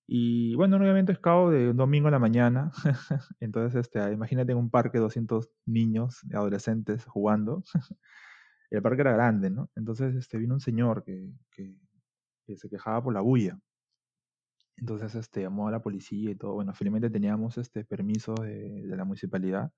Y 0.06 0.54
bueno, 0.56 0.76
un 0.76 0.84
evento 0.86 1.14
scout 1.14 1.52
de 1.52 1.70
un 1.70 1.76
domingo 1.78 2.08
en 2.08 2.12
la 2.12 2.18
mañana, 2.18 2.70
entonces 3.40 3.80
este, 3.80 4.12
imagínate 4.12 4.52
en 4.52 4.58
un 4.58 4.70
parque 4.70 4.98
200 4.98 5.50
niños, 5.66 6.20
adolescentes 6.32 7.04
jugando. 7.06 7.62
el 8.70 8.82
parque 8.82 9.02
era 9.02 9.12
grande, 9.12 9.50
¿no? 9.50 9.70
Entonces 9.76 10.14
este, 10.14 10.38
vino 10.38 10.54
un 10.54 10.60
señor 10.60 11.04
que, 11.04 11.32
que, 11.50 11.76
se 12.56 12.68
quejaba 12.68 13.02
por 13.02 13.14
la 13.14 13.20
bulla. 13.20 13.58
Entonces 14.76 15.14
este, 15.14 15.42
llamó 15.42 15.68
a 15.68 15.70
la 15.70 15.82
policía 15.82 16.30
y 16.30 16.34
todo. 16.34 16.54
Bueno, 16.54 16.74
finalmente 16.74 17.10
teníamos 17.10 17.58
este 17.58 17.84
permiso 17.84 18.34
de, 18.34 18.82
de 18.86 18.96
la 18.96 19.04
municipalidad. 19.04 19.72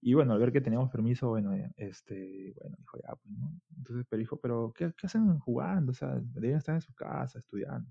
Y 0.00 0.14
bueno, 0.14 0.34
al 0.34 0.38
ver 0.38 0.52
que 0.52 0.60
teníamos 0.60 0.90
permiso, 0.90 1.28
bueno, 1.30 1.52
este, 1.76 2.54
bueno, 2.60 2.76
dijo 2.78 2.98
ya, 3.02 3.16
pues, 3.16 3.34
¿no? 3.36 3.60
Entonces, 3.76 4.06
pero 4.08 4.20
dijo, 4.20 4.36
pero 4.40 4.72
¿qué, 4.74 4.92
¿qué, 4.96 5.06
hacen 5.06 5.38
jugando? 5.40 5.92
O 5.92 5.94
sea, 5.94 6.20
deberían 6.20 6.58
estar 6.58 6.74
en 6.74 6.80
su 6.80 6.94
casa 6.94 7.38
estudiando. 7.38 7.90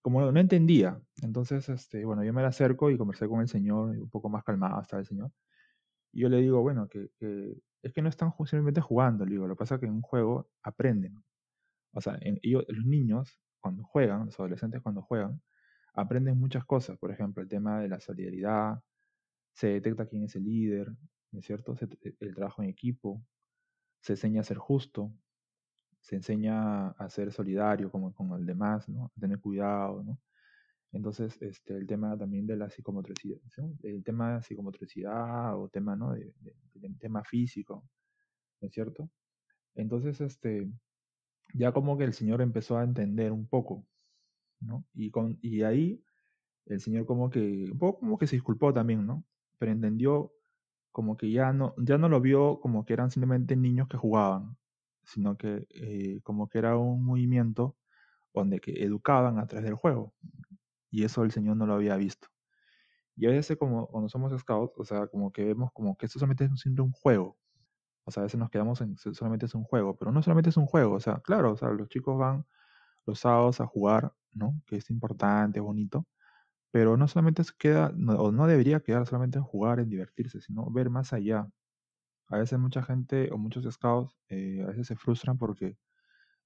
Como 0.00 0.20
no, 0.20 0.32
no 0.32 0.40
entendía, 0.40 1.00
entonces, 1.22 1.68
este, 1.68 2.04
bueno, 2.04 2.24
yo 2.24 2.32
me 2.32 2.42
la 2.42 2.48
acerco 2.48 2.90
y 2.90 2.96
conversé 2.96 3.28
con 3.28 3.40
el 3.40 3.48
señor, 3.48 3.90
un 3.90 4.08
poco 4.08 4.28
más 4.28 4.44
calmado 4.44 4.80
estaba 4.80 5.00
el 5.00 5.06
señor. 5.06 5.30
Y 6.12 6.22
yo 6.22 6.28
le 6.28 6.38
digo, 6.38 6.62
bueno, 6.62 6.88
que, 6.88 7.10
que 7.18 7.54
es 7.86 7.92
que 7.92 8.02
no 8.02 8.08
están 8.08 8.32
simplemente 8.38 8.80
jugando, 8.80 9.24
digo, 9.24 9.46
lo 9.46 9.54
que 9.54 9.60
pasa 9.60 9.76
es 9.76 9.80
que 9.80 9.86
en 9.86 9.94
un 9.94 10.02
juego 10.02 10.50
aprenden. 10.62 11.22
O 11.92 12.00
sea, 12.00 12.18
los 12.42 12.86
niños, 12.86 13.40
cuando 13.60 13.84
juegan, 13.84 14.26
los 14.26 14.38
adolescentes 14.38 14.82
cuando 14.82 15.02
juegan, 15.02 15.40
aprenden 15.94 16.38
muchas 16.38 16.64
cosas. 16.64 16.98
Por 16.98 17.10
ejemplo, 17.10 17.42
el 17.42 17.48
tema 17.48 17.80
de 17.80 17.88
la 17.88 18.00
solidaridad, 18.00 18.82
se 19.54 19.68
detecta 19.68 20.06
quién 20.06 20.24
es 20.24 20.36
el 20.36 20.44
líder, 20.44 20.90
¿no 21.32 21.38
es 21.40 21.46
cierto? 21.46 21.74
el 22.20 22.34
trabajo 22.34 22.62
en 22.62 22.68
equipo, 22.68 23.22
se 24.00 24.14
enseña 24.14 24.40
a 24.40 24.44
ser 24.44 24.58
justo, 24.58 25.12
se 26.00 26.16
enseña 26.16 26.88
a 26.88 27.08
ser 27.08 27.32
solidario 27.32 27.90
como 27.90 28.12
con 28.14 28.32
el 28.38 28.46
demás, 28.46 28.88
¿no? 28.88 29.12
A 29.16 29.20
tener 29.20 29.40
cuidado, 29.40 30.02
¿no? 30.02 30.20
Entonces, 30.96 31.36
este, 31.42 31.76
el 31.76 31.86
tema 31.86 32.16
también 32.16 32.46
de 32.46 32.56
la 32.56 32.70
psicomotricidad, 32.70 33.38
el 33.82 34.02
tema 34.02 34.36
de 34.36 34.42
psicomotricidad 34.42 35.60
o 35.60 35.68
tema, 35.68 35.94
¿no? 35.94 36.12
De, 36.12 36.32
tema 36.98 37.22
físico, 37.22 37.84
¿no 38.60 38.68
es 38.68 38.72
cierto? 38.72 39.10
Entonces, 39.74 40.20
este, 40.22 40.66
ya 41.52 41.72
como 41.72 41.98
que 41.98 42.04
el 42.04 42.14
Señor 42.14 42.40
empezó 42.40 42.78
a 42.78 42.84
entender 42.84 43.30
un 43.30 43.46
poco, 43.46 43.86
¿no? 44.60 44.86
Y, 44.94 45.10
con, 45.10 45.38
y 45.42 45.62
ahí 45.62 46.02
el 46.64 46.80
Señor 46.80 47.04
como 47.04 47.28
que, 47.28 47.68
un 47.70 47.78
poco 47.78 48.00
como 48.00 48.16
que 48.16 48.26
se 48.26 48.36
disculpó 48.36 48.72
también, 48.72 49.06
¿no? 49.06 49.22
Pero 49.58 49.72
entendió 49.72 50.32
como 50.92 51.18
que 51.18 51.30
ya 51.30 51.52
no, 51.52 51.74
ya 51.76 51.98
no 51.98 52.08
lo 52.08 52.22
vio 52.22 52.58
como 52.60 52.86
que 52.86 52.94
eran 52.94 53.10
simplemente 53.10 53.54
niños 53.54 53.86
que 53.88 53.98
jugaban, 53.98 54.56
sino 55.04 55.36
que 55.36 55.66
eh, 55.74 56.20
como 56.22 56.48
que 56.48 56.58
era 56.58 56.78
un 56.78 57.04
movimiento 57.04 57.76
donde 58.32 58.60
que 58.60 58.82
educaban 58.82 59.38
a 59.38 59.46
través 59.46 59.64
del 59.66 59.74
juego. 59.74 60.14
Y 60.90 61.04
eso 61.04 61.24
el 61.24 61.32
Señor 61.32 61.56
no 61.56 61.66
lo 61.66 61.74
había 61.74 61.96
visto. 61.96 62.28
Y 63.16 63.26
a 63.26 63.30
veces 63.30 63.56
como 63.58 63.86
cuando 63.88 64.08
somos 64.08 64.38
scouts, 64.38 64.78
o 64.78 64.84
sea, 64.84 65.06
como 65.08 65.32
que 65.32 65.44
vemos 65.44 65.70
como 65.72 65.96
que 65.96 66.06
esto 66.06 66.18
solamente 66.18 66.44
es 66.44 66.60
siempre 66.60 66.82
un 66.84 66.92
juego. 66.92 67.38
O 68.04 68.10
sea, 68.12 68.22
a 68.22 68.24
veces 68.24 68.38
nos 68.38 68.50
quedamos 68.50 68.80
en 68.82 68.96
solamente 68.98 69.46
es 69.46 69.54
un 69.54 69.64
juego, 69.64 69.96
pero 69.96 70.12
no 70.12 70.22
solamente 70.22 70.50
es 70.50 70.56
un 70.56 70.66
juego, 70.66 70.94
o 70.94 71.00
sea, 71.00 71.20
claro, 71.20 71.52
o 71.52 71.56
sea, 71.56 71.70
los 71.70 71.88
chicos 71.88 72.18
van 72.18 72.46
los 73.06 73.20
sábados 73.20 73.60
a 73.60 73.66
jugar, 73.66 74.14
¿no? 74.32 74.60
Que 74.66 74.76
es 74.76 74.90
importante, 74.90 75.60
bonito, 75.60 76.06
pero 76.72 76.96
no 76.96 77.08
solamente 77.08 77.44
se 77.44 77.52
queda, 77.58 77.88
o 78.18 78.32
no 78.32 78.46
debería 78.46 78.80
quedar 78.80 79.06
solamente 79.06 79.38
en 79.38 79.44
jugar, 79.44 79.80
en 79.80 79.90
divertirse, 79.90 80.40
sino 80.40 80.70
ver 80.70 80.90
más 80.90 81.12
allá. 81.12 81.48
A 82.28 82.38
veces 82.38 82.58
mucha 82.58 82.82
gente 82.82 83.30
o 83.32 83.38
muchos 83.38 83.64
scouts 83.72 84.16
eh, 84.28 84.62
a 84.64 84.68
veces 84.68 84.88
se 84.88 84.96
frustran 84.96 85.38
porque 85.38 85.76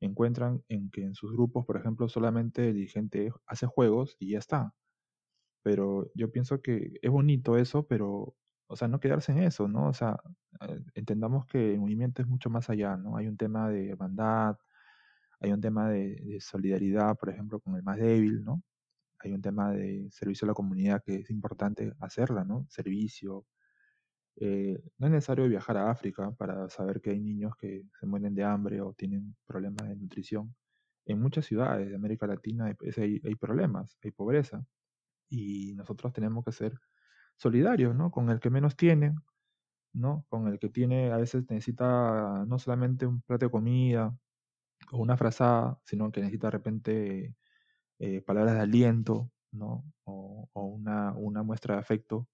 encuentran 0.00 0.62
en 0.68 0.90
que 0.90 1.02
en 1.04 1.14
sus 1.14 1.32
grupos, 1.32 1.66
por 1.66 1.76
ejemplo, 1.76 2.08
solamente 2.08 2.68
el 2.68 2.74
dirigente 2.74 3.32
hace 3.46 3.66
juegos 3.66 4.16
y 4.18 4.32
ya 4.32 4.38
está. 4.38 4.74
Pero 5.62 6.10
yo 6.14 6.30
pienso 6.32 6.62
que 6.62 6.92
es 7.02 7.10
bonito 7.10 7.56
eso, 7.58 7.86
pero, 7.86 8.34
o 8.66 8.76
sea, 8.76 8.88
no 8.88 9.00
quedarse 9.00 9.32
en 9.32 9.38
eso, 9.42 9.68
¿no? 9.68 9.88
O 9.88 9.92
sea, 9.94 10.20
eh, 10.68 10.80
entendamos 10.94 11.46
que 11.46 11.74
el 11.74 11.80
movimiento 11.80 12.22
es 12.22 12.28
mucho 12.28 12.50
más 12.50 12.70
allá, 12.70 12.96
¿no? 12.96 13.16
Hay 13.16 13.26
un 13.28 13.36
tema 13.36 13.68
de 13.70 13.90
hermandad, 13.90 14.56
hay 15.40 15.52
un 15.52 15.60
tema 15.60 15.90
de, 15.90 16.16
de 16.16 16.40
solidaridad, 16.40 17.16
por 17.16 17.30
ejemplo, 17.30 17.60
con 17.60 17.76
el 17.76 17.82
más 17.82 17.98
débil, 17.98 18.44
¿no? 18.44 18.62
Hay 19.20 19.32
un 19.32 19.42
tema 19.42 19.72
de 19.72 20.08
servicio 20.10 20.46
a 20.46 20.48
la 20.50 20.54
comunidad 20.54 21.02
que 21.04 21.16
es 21.16 21.30
importante 21.30 21.92
hacerla, 22.00 22.44
¿no? 22.44 22.66
Servicio, 22.70 23.46
eh, 24.42 24.82
no 24.98 25.06
es 25.06 25.12
necesario 25.12 25.46
viajar 25.48 25.76
a 25.76 25.90
África 25.90 26.32
para 26.32 26.70
saber 26.70 27.02
que 27.02 27.10
hay 27.10 27.20
niños 27.20 27.54
que 27.56 27.84
se 28.00 28.06
mueren 28.06 28.34
de 28.34 28.42
hambre 28.42 28.80
o 28.80 28.94
tienen 28.94 29.36
problemas 29.46 29.86
de 29.86 29.96
nutrición. 29.96 30.54
En 31.04 31.20
muchas 31.20 31.44
ciudades 31.44 31.90
de 31.90 31.94
América 31.96 32.26
Latina 32.26 32.66
hay, 32.66 33.34
problemas, 33.36 33.98
hay 34.02 34.10
pobreza. 34.12 34.64
Y 35.28 35.74
nosotros 35.74 36.12
tenemos 36.14 36.44
que 36.44 36.52
ser 36.52 36.74
solidarios, 37.36 37.94
¿no? 37.94 38.10
Con 38.10 38.30
el 38.30 38.40
que 38.40 38.50
menos 38.50 38.76
tiene, 38.76 39.14
¿no? 39.92 40.24
Con 40.30 40.48
el 40.48 40.58
que 40.58 40.70
tiene, 40.70 41.12
a 41.12 41.18
veces 41.18 41.44
necesita 41.50 42.44
no 42.46 42.58
solamente 42.58 43.06
un 43.06 43.22
plato 43.22 43.46
de 43.46 43.50
comida 43.50 44.16
o 44.92 44.98
una 44.98 45.16
frazada, 45.18 45.78
sino 45.84 46.10
que 46.12 46.20
necesita 46.20 46.48
de 46.48 46.52
repente 46.52 47.36
eh, 47.98 48.22
palabras 48.22 48.54
de 48.54 48.60
aliento, 48.62 49.30
¿no? 49.52 49.84
O, 50.04 50.48
o 50.54 50.64
una, 50.66 51.12
una 51.14 51.42
muestra 51.42 51.74
de 51.74 51.80
afecto 51.80 52.26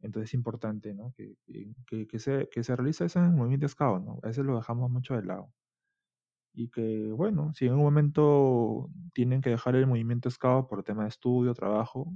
entonces 0.00 0.30
es 0.30 0.34
importante 0.34 0.94
¿no? 0.94 1.12
que, 1.16 1.36
que, 1.86 2.06
que, 2.06 2.18
se, 2.18 2.48
que 2.50 2.62
se 2.64 2.76
realice 2.76 3.06
ese 3.06 3.20
movimiento 3.20 3.68
scout, 3.68 4.02
¿no? 4.04 4.18
A 4.22 4.28
veces 4.28 4.44
lo 4.44 4.56
dejamos 4.56 4.90
mucho 4.90 5.14
de 5.14 5.22
lado. 5.24 5.52
Y 6.54 6.68
que, 6.70 7.12
bueno, 7.12 7.52
si 7.54 7.66
en 7.66 7.74
un 7.74 7.80
momento 7.80 8.88
tienen 9.12 9.42
que 9.42 9.50
dejar 9.50 9.76
el 9.76 9.86
movimiento 9.86 10.30
scout 10.30 10.68
por 10.68 10.82
tema 10.82 11.02
de 11.02 11.10
estudio, 11.10 11.52
trabajo, 11.54 12.12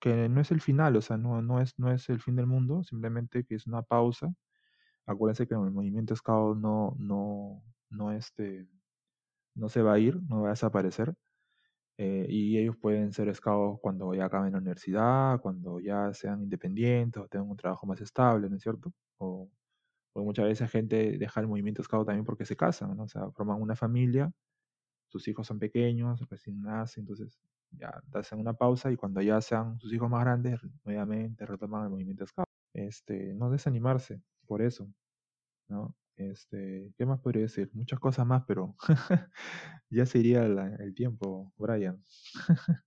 que 0.00 0.28
no 0.28 0.40
es 0.40 0.50
el 0.50 0.60
final, 0.60 0.96
o 0.96 1.00
sea, 1.00 1.16
no, 1.16 1.40
no, 1.42 1.60
es, 1.60 1.78
no 1.78 1.92
es 1.92 2.08
el 2.08 2.20
fin 2.20 2.36
del 2.36 2.46
mundo, 2.46 2.82
simplemente 2.84 3.44
que 3.44 3.54
es 3.54 3.66
una 3.66 3.82
pausa. 3.82 4.32
Acuérdense 5.06 5.46
que 5.48 5.54
el 5.54 5.72
movimiento 5.72 6.16
scout 6.16 6.58
no, 6.58 6.96
no, 6.98 7.62
no, 7.90 8.12
este, 8.12 8.68
no 9.54 9.68
se 9.68 9.82
va 9.82 9.94
a 9.94 9.98
ir, 9.98 10.20
no 10.28 10.42
va 10.42 10.48
a 10.48 10.50
desaparecer. 10.50 11.14
Eh, 11.98 12.26
y 12.28 12.58
ellos 12.58 12.76
pueden 12.76 13.12
ser 13.12 13.34
scouts 13.34 13.80
cuando 13.80 14.12
ya 14.14 14.26
acaben 14.26 14.52
la 14.52 14.58
universidad, 14.58 15.40
cuando 15.40 15.80
ya 15.80 16.12
sean 16.12 16.42
independientes 16.42 17.22
o 17.22 17.28
tengan 17.28 17.50
un 17.50 17.56
trabajo 17.56 17.86
más 17.86 18.00
estable, 18.00 18.50
¿no 18.50 18.56
es 18.56 18.62
cierto? 18.62 18.92
O, 19.18 19.48
muchas 20.14 20.46
veces 20.46 20.70
gente 20.70 21.18
deja 21.18 21.40
el 21.40 21.46
movimiento 21.48 21.82
scout 21.82 22.06
también 22.06 22.24
porque 22.24 22.44
se 22.46 22.56
casan, 22.56 22.96
¿no? 22.96 23.04
O 23.04 23.08
sea, 23.08 23.30
forman 23.32 23.60
una 23.60 23.76
familia, 23.76 24.32
sus 25.08 25.28
hijos 25.28 25.46
son 25.46 25.58
pequeños, 25.58 26.28
recién 26.30 26.62
nacen, 26.62 27.02
entonces 27.02 27.38
ya 27.72 28.02
hacen 28.14 28.40
una 28.40 28.54
pausa 28.54 28.92
y 28.92 28.96
cuando 28.96 29.22
ya 29.22 29.40
sean 29.40 29.78
sus 29.80 29.92
hijos 29.92 30.10
más 30.10 30.22
grandes, 30.24 30.60
nuevamente 30.84 31.46
retoman 31.46 31.84
el 31.84 31.90
movimiento 31.90 32.26
scout. 32.26 32.46
Este, 32.74 33.34
no 33.34 33.50
desanimarse 33.50 34.22
por 34.46 34.62
eso, 34.62 34.88
¿no? 35.68 35.94
Este, 36.16 36.92
¿qué 36.96 37.06
más 37.06 37.20
podría 37.20 37.42
decir? 37.42 37.70
Muchas 37.74 38.00
cosas 38.00 38.26
más, 38.26 38.44
pero 38.46 38.74
ya 39.90 40.06
se 40.06 40.18
iría 40.18 40.44
el 40.44 40.94
tiempo, 40.94 41.52
Brian. 41.58 42.02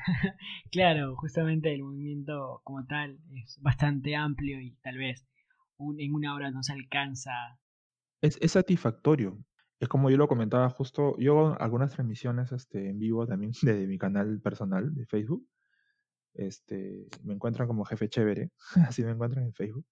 claro, 0.72 1.16
justamente 1.16 1.72
el 1.74 1.82
movimiento 1.82 2.60
como 2.64 2.86
tal 2.86 3.18
es 3.34 3.58
bastante 3.60 4.16
amplio 4.16 4.60
y 4.60 4.72
tal 4.82 4.98
vez 4.98 5.26
en 5.78 6.14
una 6.14 6.34
hora 6.34 6.50
no 6.50 6.62
se 6.62 6.72
alcanza. 6.72 7.32
Es, 8.20 8.38
es, 8.40 8.52
satisfactorio. 8.52 9.38
Es 9.78 9.88
como 9.88 10.10
yo 10.10 10.18
lo 10.18 10.28
comentaba 10.28 10.68
justo, 10.68 11.16
yo 11.18 11.38
hago 11.38 11.60
algunas 11.60 11.92
transmisiones 11.92 12.52
este, 12.52 12.90
en 12.90 12.98
vivo 12.98 13.26
también 13.26 13.52
de 13.62 13.86
mi 13.86 13.98
canal 13.98 14.40
personal 14.40 14.94
de 14.94 15.06
Facebook. 15.06 15.46
Este, 16.34 17.06
me 17.24 17.34
encuentran 17.34 17.66
como 17.66 17.84
jefe 17.84 18.08
chévere, 18.08 18.50
así 18.86 19.02
me 19.02 19.12
encuentran 19.12 19.44
en 19.44 19.54
Facebook. 19.54 19.86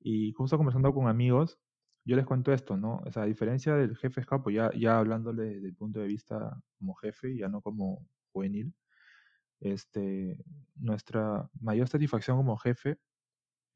Y 0.00 0.32
justo 0.32 0.56
conversando 0.56 0.92
con 0.94 1.08
amigos, 1.08 1.58
yo 2.04 2.16
les 2.16 2.24
cuento 2.26 2.52
esto, 2.52 2.76
¿no? 2.76 3.02
O 3.04 3.12
sea, 3.12 3.24
a 3.24 3.26
diferencia 3.26 3.74
del 3.74 3.96
jefe 3.96 4.20
escapo, 4.20 4.50
ya, 4.50 4.70
ya 4.72 4.98
hablándole 4.98 5.44
desde 5.54 5.68
el 5.68 5.74
punto 5.74 6.00
de 6.00 6.06
vista 6.06 6.60
como 6.78 6.94
jefe, 6.94 7.36
ya 7.36 7.48
no 7.48 7.60
como 7.62 8.06
juvenil, 8.32 8.74
este, 9.60 10.38
nuestra 10.76 11.48
mayor 11.60 11.88
satisfacción 11.88 12.36
como 12.36 12.56
jefe 12.58 12.98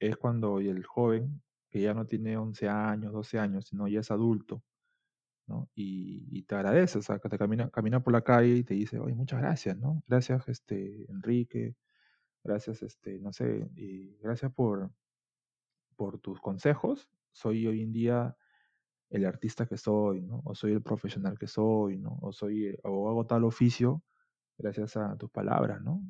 es 0.01 0.17
cuando 0.17 0.61
el 0.61 0.85
joven, 0.85 1.43
que 1.71 1.81
ya 1.83 1.95
no 1.95 2.07
tiene 2.07 2.37
11 2.37 2.69
años, 2.69 3.13
12 3.13 3.39
años, 3.39 3.67
sino 3.67 3.89
ya 3.89 4.01
es 4.01 4.11
adulto, 4.11 4.63
¿no? 5.47 5.71
Y, 5.75 6.43
te 6.45 6.55
agradece, 6.57 6.99
o 6.99 7.03
sea, 7.03 7.19
que 7.21 7.29
te 7.29 7.39
camina, 7.39 7.71
camina 7.71 8.03
por 8.03 8.13
la 8.13 8.23
calle 8.23 8.57
y 8.57 8.65
te 8.65 8.75
dice, 8.75 8.99
oye, 8.99 9.15
muchas 9.15 9.41
gracias, 9.41 9.77
¿no? 9.79 10.03
Gracias, 10.09 10.49
este, 10.49 11.07
Enrique, 11.11 11.77
gracias, 12.45 12.83
este, 12.83 13.21
no 13.21 13.33
sé, 13.33 13.71
y 13.77 14.17
gracias 14.19 14.53
por, 14.53 14.91
por 16.01 16.19
tus 16.19 16.41
consejos, 16.41 17.11
soy 17.31 17.67
hoy 17.67 17.83
en 17.83 17.93
día 17.93 18.35
el 19.11 19.27
artista 19.27 19.67
que 19.67 19.77
soy, 19.77 20.23
¿no? 20.23 20.41
O 20.47 20.55
soy 20.55 20.73
el 20.73 20.81
profesional 20.81 21.39
que 21.39 21.47
soy, 21.47 21.99
¿no? 21.99 22.19
O 22.23 22.33
soy, 22.33 22.69
eh, 22.69 22.79
o 22.85 23.11
hago 23.11 23.27
tal 23.27 23.45
oficio 23.45 24.03
gracias 24.57 24.97
a 24.97 25.15
tus 25.19 25.31
palabras, 25.31 25.83
¿no? 25.83 26.01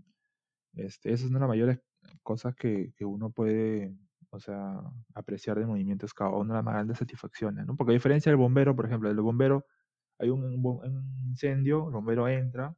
Este, 0.74 1.12
esa 1.12 1.24
es 1.24 1.30
una 1.30 1.40
de 1.40 1.40
las 1.40 1.48
mayores 1.48 1.80
cosas 2.22 2.54
que, 2.54 2.92
que 2.96 3.04
uno 3.04 3.32
puede, 3.32 3.96
o 4.30 4.38
sea, 4.38 4.80
apreciar 5.12 5.58
del 5.58 5.66
movimiento 5.66 6.06
scout, 6.06 6.36
una 6.36 6.54
de 6.54 6.58
las 6.58 6.64
más 6.64 6.74
grandes 6.74 6.98
satisfacciones, 6.98 7.66
¿no? 7.66 7.76
Porque 7.76 7.90
a 7.90 7.94
diferencia 7.94 8.30
del 8.30 8.38
bombero, 8.38 8.76
por 8.76 8.86
ejemplo, 8.86 9.10
el 9.10 9.20
bombero, 9.20 9.66
hay 10.20 10.30
un, 10.30 10.44
un 10.44 11.26
incendio, 11.26 11.88
el 11.88 11.94
bombero 11.94 12.28
entra, 12.28 12.68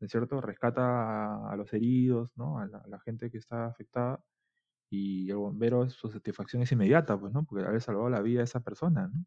¿no 0.00 0.04
es 0.04 0.10
cierto? 0.10 0.40
Rescata 0.40 1.48
a, 1.48 1.54
los 1.54 1.72
heridos, 1.72 2.36
¿no? 2.36 2.58
A 2.58 2.66
la, 2.66 2.78
a 2.78 2.88
la, 2.88 2.98
gente 2.98 3.30
que 3.30 3.38
está 3.38 3.66
afectada 3.66 4.20
y 4.90 5.30
el 5.30 5.36
bombero, 5.36 5.88
su 5.90 6.10
satisfacción 6.10 6.62
es 6.62 6.72
inmediata, 6.72 7.18
pues, 7.18 7.32
¿no? 7.32 7.44
Porque 7.44 7.64
haber 7.64 7.80
salvado 7.82 8.08
la 8.10 8.22
vida 8.22 8.38
de 8.40 8.44
esa 8.44 8.60
persona, 8.60 9.08
¿no? 9.12 9.24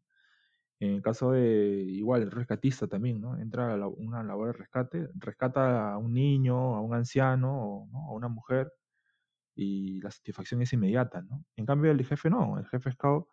En 0.80 0.94
el 0.94 1.02
caso 1.02 1.32
de, 1.32 1.82
igual, 1.88 2.22
el 2.22 2.30
rescatista 2.30 2.86
también, 2.88 3.20
¿no? 3.20 3.38
Entra 3.38 3.74
a 3.74 3.88
una 3.88 4.22
labor 4.22 4.48
de 4.48 4.52
rescate, 4.54 5.08
rescata 5.14 5.92
a 5.92 5.98
un 5.98 6.14
niño, 6.14 6.74
a 6.76 6.80
un 6.80 6.94
anciano, 6.94 7.88
a 7.92 8.12
una 8.12 8.28
mujer, 8.28 8.72
y 9.54 10.00
la 10.00 10.10
satisfacción 10.10 10.62
es 10.62 10.72
inmediata, 10.72 11.22
¿no? 11.22 11.44
En 11.56 11.66
cambio, 11.66 11.90
el 11.92 12.04
jefe 12.06 12.30
no, 12.30 12.58
el 12.58 12.66
jefe 12.66 12.92
scout, 12.92 13.28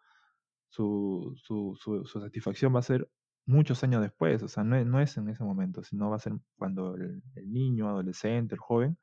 su, 0.69 1.33
su, 1.37 1.77
su, 1.79 2.05
su 2.05 2.21
satisfacción 2.21 2.75
va 2.75 2.79
a 2.79 2.83
ser 2.83 3.09
muchos 3.45 3.83
años 3.83 4.01
después, 4.01 4.43
o 4.43 4.49
sea, 4.49 4.63
no, 4.65 4.83
no 4.85 4.99
es 4.99 5.17
en 5.17 5.29
ese 5.29 5.43
momento, 5.43 5.83
sino 5.83 6.09
va 6.09 6.17
a 6.17 6.19
ser 6.19 6.33
cuando 6.57 6.95
el, 6.95 7.23
el 7.35 7.53
niño, 7.53 7.89
adolescente, 7.89 8.55
el 8.55 8.59
joven, 8.59 8.97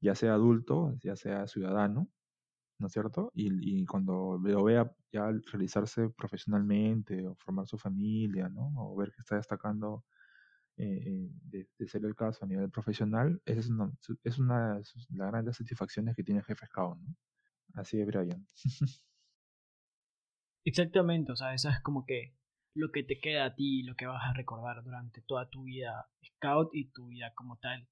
ya 0.00 0.14
sea 0.16 0.34
adulto, 0.34 0.96
ya 1.02 1.16
sea 1.16 1.46
ciudadano, 1.46 2.08
¿no 2.80 2.86
es 2.86 2.92
cierto? 2.92 3.30
Y, 3.34 3.82
y, 3.82 3.86
cuando 3.86 4.38
lo 4.42 4.64
vea 4.64 4.90
ya 5.12 5.30
realizarse 5.52 6.08
profesionalmente 6.10 7.26
o 7.26 7.34
formar 7.36 7.66
su 7.66 7.78
familia, 7.78 8.48
¿no? 8.48 8.72
O 8.76 8.96
ver 8.96 9.12
que 9.12 9.20
está 9.20 9.36
destacando 9.36 10.04
eh, 10.76 11.28
de, 11.44 11.68
de, 11.78 11.88
ser 11.88 12.04
el 12.04 12.14
caso 12.14 12.44
a 12.44 12.48
nivel 12.48 12.70
profesional, 12.70 13.40
esa 13.44 13.60
es 13.60 13.68
una, 13.68 13.92
es 14.24 14.38
una 14.38 14.74
de 14.74 14.84
las 15.10 15.30
grandes 15.30 15.56
satisfacciones 15.56 16.16
que 16.16 16.24
tiene 16.24 16.40
el 16.40 16.46
jefe 16.46 16.66
Scout, 16.66 16.98
¿no? 16.98 17.14
Así 17.74 18.00
es, 18.00 18.06
Brian. 18.06 18.46
Exactamente, 20.64 21.32
o 21.32 21.36
sea, 21.36 21.54
eso 21.54 21.68
es 21.68 21.80
como 21.80 22.04
que 22.04 22.34
lo 22.74 22.90
que 22.92 23.02
te 23.02 23.18
queda 23.18 23.44
a 23.44 23.54
ti, 23.54 23.82
lo 23.82 23.94
que 23.94 24.06
vas 24.06 24.22
a 24.24 24.32
recordar 24.32 24.82
durante 24.82 25.22
toda 25.22 25.48
tu 25.48 25.64
vida 25.64 26.08
Scout 26.24 26.70
y 26.72 26.90
tu 26.90 27.08
vida 27.08 27.32
como 27.34 27.58
tal. 27.58 27.88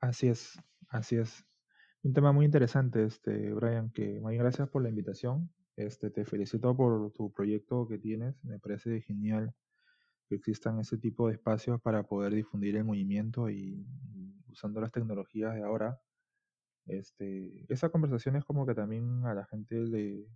Así 0.00 0.28
es, 0.28 0.60
así 0.88 1.16
es. 1.16 1.44
Un 2.02 2.12
tema 2.12 2.32
muy 2.32 2.44
interesante, 2.44 3.04
este, 3.04 3.52
Brian, 3.52 3.90
que 3.90 4.20
muy 4.20 4.36
gracias 4.36 4.68
por 4.68 4.82
la 4.82 4.88
invitación. 4.88 5.50
Este, 5.76 6.10
te 6.10 6.24
felicito 6.24 6.76
por 6.76 7.10
tu 7.12 7.32
proyecto 7.32 7.88
que 7.88 7.98
tienes. 7.98 8.42
Me 8.44 8.58
parece 8.60 9.00
genial 9.00 9.52
que 10.28 10.36
existan 10.36 10.78
ese 10.78 10.98
tipo 10.98 11.26
de 11.28 11.34
espacios 11.34 11.80
para 11.80 12.04
poder 12.04 12.34
difundir 12.34 12.76
el 12.76 12.84
movimiento 12.84 13.50
y, 13.50 13.84
usando 14.48 14.80
las 14.80 14.92
tecnologías 14.92 15.54
de 15.54 15.64
ahora. 15.64 16.00
Este, 16.86 17.66
esa 17.68 17.90
conversación 17.90 18.36
es 18.36 18.44
como 18.44 18.64
que 18.64 18.74
también 18.74 19.26
a 19.26 19.34
la 19.34 19.44
gente 19.46 19.76
le, 19.84 20.26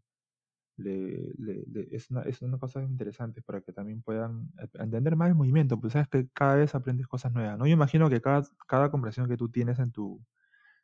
es, 1.92 2.10
una, 2.10 2.22
es 2.22 2.42
una 2.42 2.58
cosa 2.58 2.82
interesante 2.82 3.40
para 3.40 3.60
que 3.60 3.72
también 3.72 4.02
puedan 4.02 4.50
entender 4.74 5.16
más 5.16 5.28
el 5.28 5.34
movimiento, 5.36 5.80
pues 5.80 5.92
sabes 5.92 6.08
que 6.08 6.28
cada 6.34 6.56
vez 6.56 6.74
aprendes 6.74 7.06
cosas 7.06 7.32
nuevas, 7.32 7.58
¿no? 7.58 7.66
Yo 7.66 7.72
imagino 7.72 8.10
que 8.10 8.20
cada, 8.20 8.42
cada 8.66 8.90
conversación 8.90 9.28
que 9.28 9.36
tú 9.36 9.48
tienes 9.48 9.78
en 9.78 9.92
tu, 9.92 10.20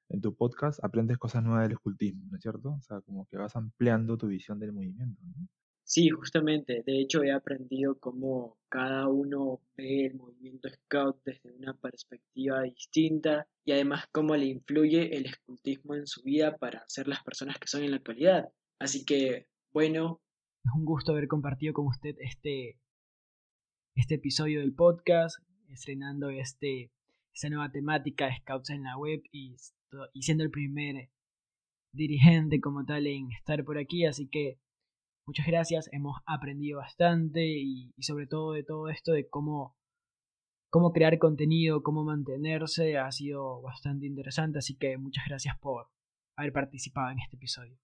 en 0.08 0.20
tu 0.20 0.34
podcast 0.34 0.82
aprendes 0.82 1.18
cosas 1.18 1.42
nuevas 1.42 1.62
del 1.62 1.72
escultismo, 1.72 2.26
¿no 2.30 2.36
es 2.36 2.42
cierto? 2.42 2.70
O 2.70 2.82
sea, 2.82 3.00
como 3.02 3.26
que 3.26 3.36
vas 3.36 3.56
ampliando 3.56 4.16
tu 4.16 4.26
visión 4.26 4.58
del 4.58 4.72
movimiento, 4.72 5.22
¿no? 5.24 5.48
Sí, 5.84 6.10
justamente. 6.10 6.82
De 6.84 7.00
hecho, 7.00 7.22
he 7.22 7.32
aprendido 7.32 7.98
cómo 7.98 8.58
cada 8.68 9.08
uno 9.08 9.62
ve 9.74 10.04
el 10.04 10.16
movimiento 10.16 10.68
scout 10.68 11.18
desde 11.24 11.50
una 11.54 11.72
perspectiva 11.72 12.60
distinta 12.60 13.48
y 13.64 13.72
además 13.72 14.04
cómo 14.12 14.36
le 14.36 14.44
influye 14.44 15.16
el 15.16 15.24
escultismo 15.24 15.94
en 15.94 16.06
su 16.06 16.22
vida 16.22 16.58
para 16.58 16.84
ser 16.88 17.08
las 17.08 17.22
personas 17.22 17.58
que 17.58 17.68
son 17.68 17.84
en 17.84 17.92
la 17.92 17.96
actualidad. 17.96 18.50
Así 18.78 19.06
que, 19.06 19.46
bueno, 19.72 20.20
es 20.62 20.72
un 20.74 20.84
gusto 20.84 21.12
haber 21.12 21.26
compartido 21.26 21.72
con 21.72 21.86
usted 21.86 22.16
este, 22.18 22.78
este 23.94 24.16
episodio 24.16 24.60
del 24.60 24.74
podcast, 24.74 25.38
estrenando 25.70 26.28
este, 26.28 26.92
esta 27.32 27.48
nueva 27.48 27.70
temática 27.70 28.26
de 28.26 28.36
scouts 28.36 28.68
en 28.68 28.82
la 28.82 28.98
web 28.98 29.22
y, 29.32 29.56
y 30.12 30.22
siendo 30.22 30.44
el 30.44 30.50
primer 30.50 31.10
dirigente 31.92 32.60
como 32.60 32.84
tal 32.84 33.06
en 33.06 33.32
estar 33.32 33.64
por 33.64 33.78
aquí. 33.78 34.04
Así 34.04 34.28
que 34.28 34.58
Muchas 35.28 35.46
gracias, 35.46 35.90
hemos 35.92 36.16
aprendido 36.24 36.78
bastante 36.78 37.46
y, 37.46 37.92
sobre 37.98 38.26
todo 38.26 38.54
de 38.54 38.62
todo 38.62 38.88
esto 38.88 39.12
de 39.12 39.28
cómo, 39.28 39.76
cómo 40.70 40.90
crear 40.90 41.18
contenido, 41.18 41.82
cómo 41.82 42.02
mantenerse, 42.02 42.96
ha 42.96 43.12
sido 43.12 43.60
bastante 43.60 44.06
interesante, 44.06 44.58
así 44.58 44.78
que 44.78 44.96
muchas 44.96 45.26
gracias 45.28 45.58
por 45.58 45.88
haber 46.34 46.54
participado 46.54 47.10
en 47.10 47.18
este 47.18 47.36
episodio. 47.36 47.78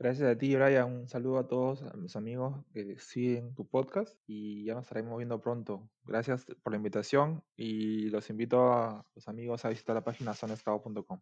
Gracias 0.00 0.28
a 0.28 0.36
ti, 0.36 0.56
Brian. 0.56 0.92
Un 0.92 1.06
saludo 1.06 1.38
a 1.38 1.46
todos 1.46 1.84
a 1.84 1.96
mis 1.96 2.16
amigos 2.16 2.64
que 2.72 2.98
siguen 2.98 3.54
tu 3.54 3.64
podcast 3.64 4.18
y 4.26 4.64
ya 4.64 4.74
nos 4.74 4.82
estaremos 4.82 5.18
viendo 5.18 5.40
pronto. 5.40 5.88
Gracias 6.02 6.46
por 6.64 6.72
la 6.72 6.78
invitación 6.78 7.44
y 7.54 8.10
los 8.10 8.28
invito 8.28 8.72
a 8.72 9.06
los 9.14 9.28
amigos 9.28 9.64
a 9.64 9.68
visitar 9.68 9.94
la 9.94 10.02
página 10.02 10.34
zonescado.com. 10.34 11.20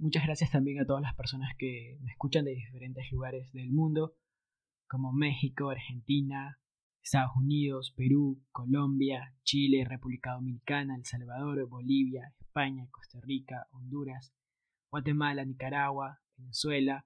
Muchas 0.00 0.24
gracias 0.24 0.52
también 0.52 0.80
a 0.80 0.86
todas 0.86 1.02
las 1.02 1.16
personas 1.16 1.50
que 1.58 1.98
me 2.02 2.12
escuchan 2.12 2.44
de 2.44 2.52
diferentes 2.52 3.10
lugares 3.10 3.52
del 3.52 3.72
mundo 3.72 4.14
como 4.88 5.12
México, 5.12 5.70
Argentina, 5.70 6.60
Estados 7.02 7.32
Unidos, 7.36 7.92
Perú, 7.96 8.40
Colombia, 8.52 9.34
Chile, 9.42 9.84
República 9.84 10.34
Dominicana, 10.34 10.94
El 10.94 11.04
Salvador, 11.04 11.68
Bolivia, 11.68 12.32
España, 12.38 12.86
Costa 12.92 13.18
Rica, 13.20 13.66
Honduras, 13.72 14.32
Guatemala, 14.92 15.44
Nicaragua, 15.44 16.20
Venezuela, 16.36 17.04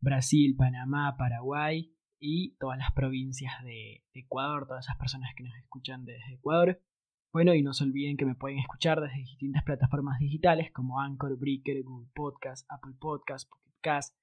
Brasil, 0.00 0.54
Panamá, 0.58 1.16
Paraguay 1.16 1.94
y 2.18 2.54
todas 2.56 2.76
las 2.76 2.92
provincias 2.92 3.64
de 3.64 4.04
Ecuador, 4.12 4.66
todas 4.66 4.84
esas 4.84 4.98
personas 4.98 5.30
que 5.34 5.44
nos 5.44 5.56
escuchan 5.56 6.04
desde 6.04 6.34
Ecuador. 6.34 6.82
Bueno, 7.32 7.54
y 7.54 7.62
no 7.62 7.72
se 7.72 7.84
olviden 7.84 8.16
que 8.16 8.26
me 8.26 8.34
pueden 8.34 8.58
escuchar 8.58 9.00
desde 9.00 9.18
distintas 9.18 9.62
plataformas 9.62 10.18
digitales 10.18 10.72
como 10.72 10.98
Anchor, 11.00 11.38
Breaker, 11.38 11.80
Google 11.84 12.08
Podcast, 12.12 12.66
Apple 12.68 12.94
Podcast, 12.98 13.48
Pocket 13.48 13.78
Cast, 13.80 14.16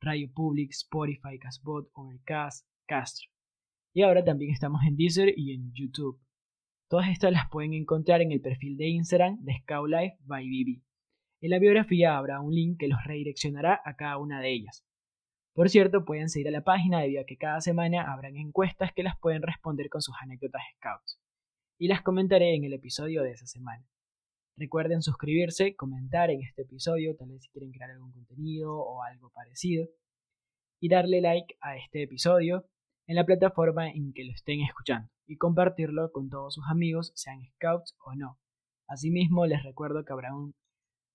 Radio 0.00 0.32
Public, 0.32 0.70
Spotify, 0.70 1.38
Castbot, 1.38 1.90
Overcast, 1.92 2.66
Castro. 2.86 3.28
Y 3.92 4.00
ahora 4.00 4.24
también 4.24 4.50
estamos 4.50 4.82
en 4.86 4.96
Deezer 4.96 5.34
y 5.36 5.52
en 5.52 5.74
YouTube. 5.74 6.18
Todas 6.88 7.10
estas 7.10 7.32
las 7.32 7.50
pueden 7.50 7.74
encontrar 7.74 8.22
en 8.22 8.32
el 8.32 8.40
perfil 8.40 8.78
de 8.78 8.88
Instagram 8.88 9.44
de 9.44 9.58
Scoutlife 9.60 10.16
by 10.20 10.46
BB. 10.46 10.82
En 11.42 11.50
la 11.50 11.58
biografía 11.58 12.16
habrá 12.16 12.40
un 12.40 12.54
link 12.54 12.80
que 12.80 12.88
los 12.88 13.04
redireccionará 13.04 13.82
a 13.84 13.94
cada 13.94 14.16
una 14.16 14.40
de 14.40 14.50
ellas. 14.50 14.86
Por 15.52 15.68
cierto, 15.68 16.06
pueden 16.06 16.30
seguir 16.30 16.48
a 16.48 16.50
la 16.50 16.64
página 16.64 17.00
debido 17.00 17.20
a 17.20 17.26
que 17.26 17.36
cada 17.36 17.60
semana 17.60 18.10
habrán 18.10 18.38
encuestas 18.38 18.94
que 18.94 19.02
las 19.02 19.18
pueden 19.18 19.42
responder 19.42 19.90
con 19.90 20.00
sus 20.00 20.14
anécdotas 20.22 20.62
Scouts. 20.76 21.20
Y 21.78 21.88
las 21.88 22.02
comentaré 22.02 22.54
en 22.54 22.64
el 22.64 22.72
episodio 22.72 23.22
de 23.22 23.32
esa 23.32 23.46
semana. 23.46 23.84
Recuerden 24.56 25.02
suscribirse, 25.02 25.74
comentar 25.74 26.30
en 26.30 26.42
este 26.42 26.62
episodio, 26.62 27.16
tal 27.16 27.30
vez 27.30 27.42
si 27.42 27.48
quieren 27.48 27.72
crear 27.72 27.90
algún 27.90 28.12
contenido 28.12 28.76
o 28.76 29.02
algo 29.02 29.30
parecido. 29.30 29.88
Y 30.80 30.88
darle 30.88 31.20
like 31.20 31.56
a 31.60 31.76
este 31.76 32.02
episodio 32.02 32.66
en 33.06 33.16
la 33.16 33.26
plataforma 33.26 33.90
en 33.90 34.12
que 34.12 34.24
lo 34.24 34.32
estén 34.32 34.60
escuchando 34.60 35.10
y 35.26 35.36
compartirlo 35.36 36.12
con 36.12 36.28
todos 36.28 36.54
sus 36.54 36.64
amigos, 36.68 37.12
sean 37.14 37.44
scouts 37.54 37.96
o 38.04 38.14
no. 38.14 38.38
Asimismo, 38.86 39.46
les 39.46 39.62
recuerdo 39.62 40.04
que 40.04 40.12
habrá 40.12 40.34
un 40.34 40.54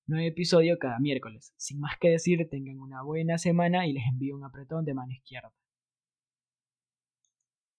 nuevo 0.07 0.27
episodio 0.27 0.77
cada 0.79 0.99
miércoles. 0.99 1.53
Sin 1.57 1.79
más 1.79 1.97
que 1.99 2.09
decir, 2.09 2.49
tengan 2.49 2.79
una 2.79 3.03
buena 3.03 3.37
semana 3.37 3.87
y 3.87 3.93
les 3.93 4.03
envío 4.07 4.35
un 4.35 4.43
apretón 4.43 4.83
de 4.85 4.93
mano 4.95 5.13
izquierda. 5.13 5.53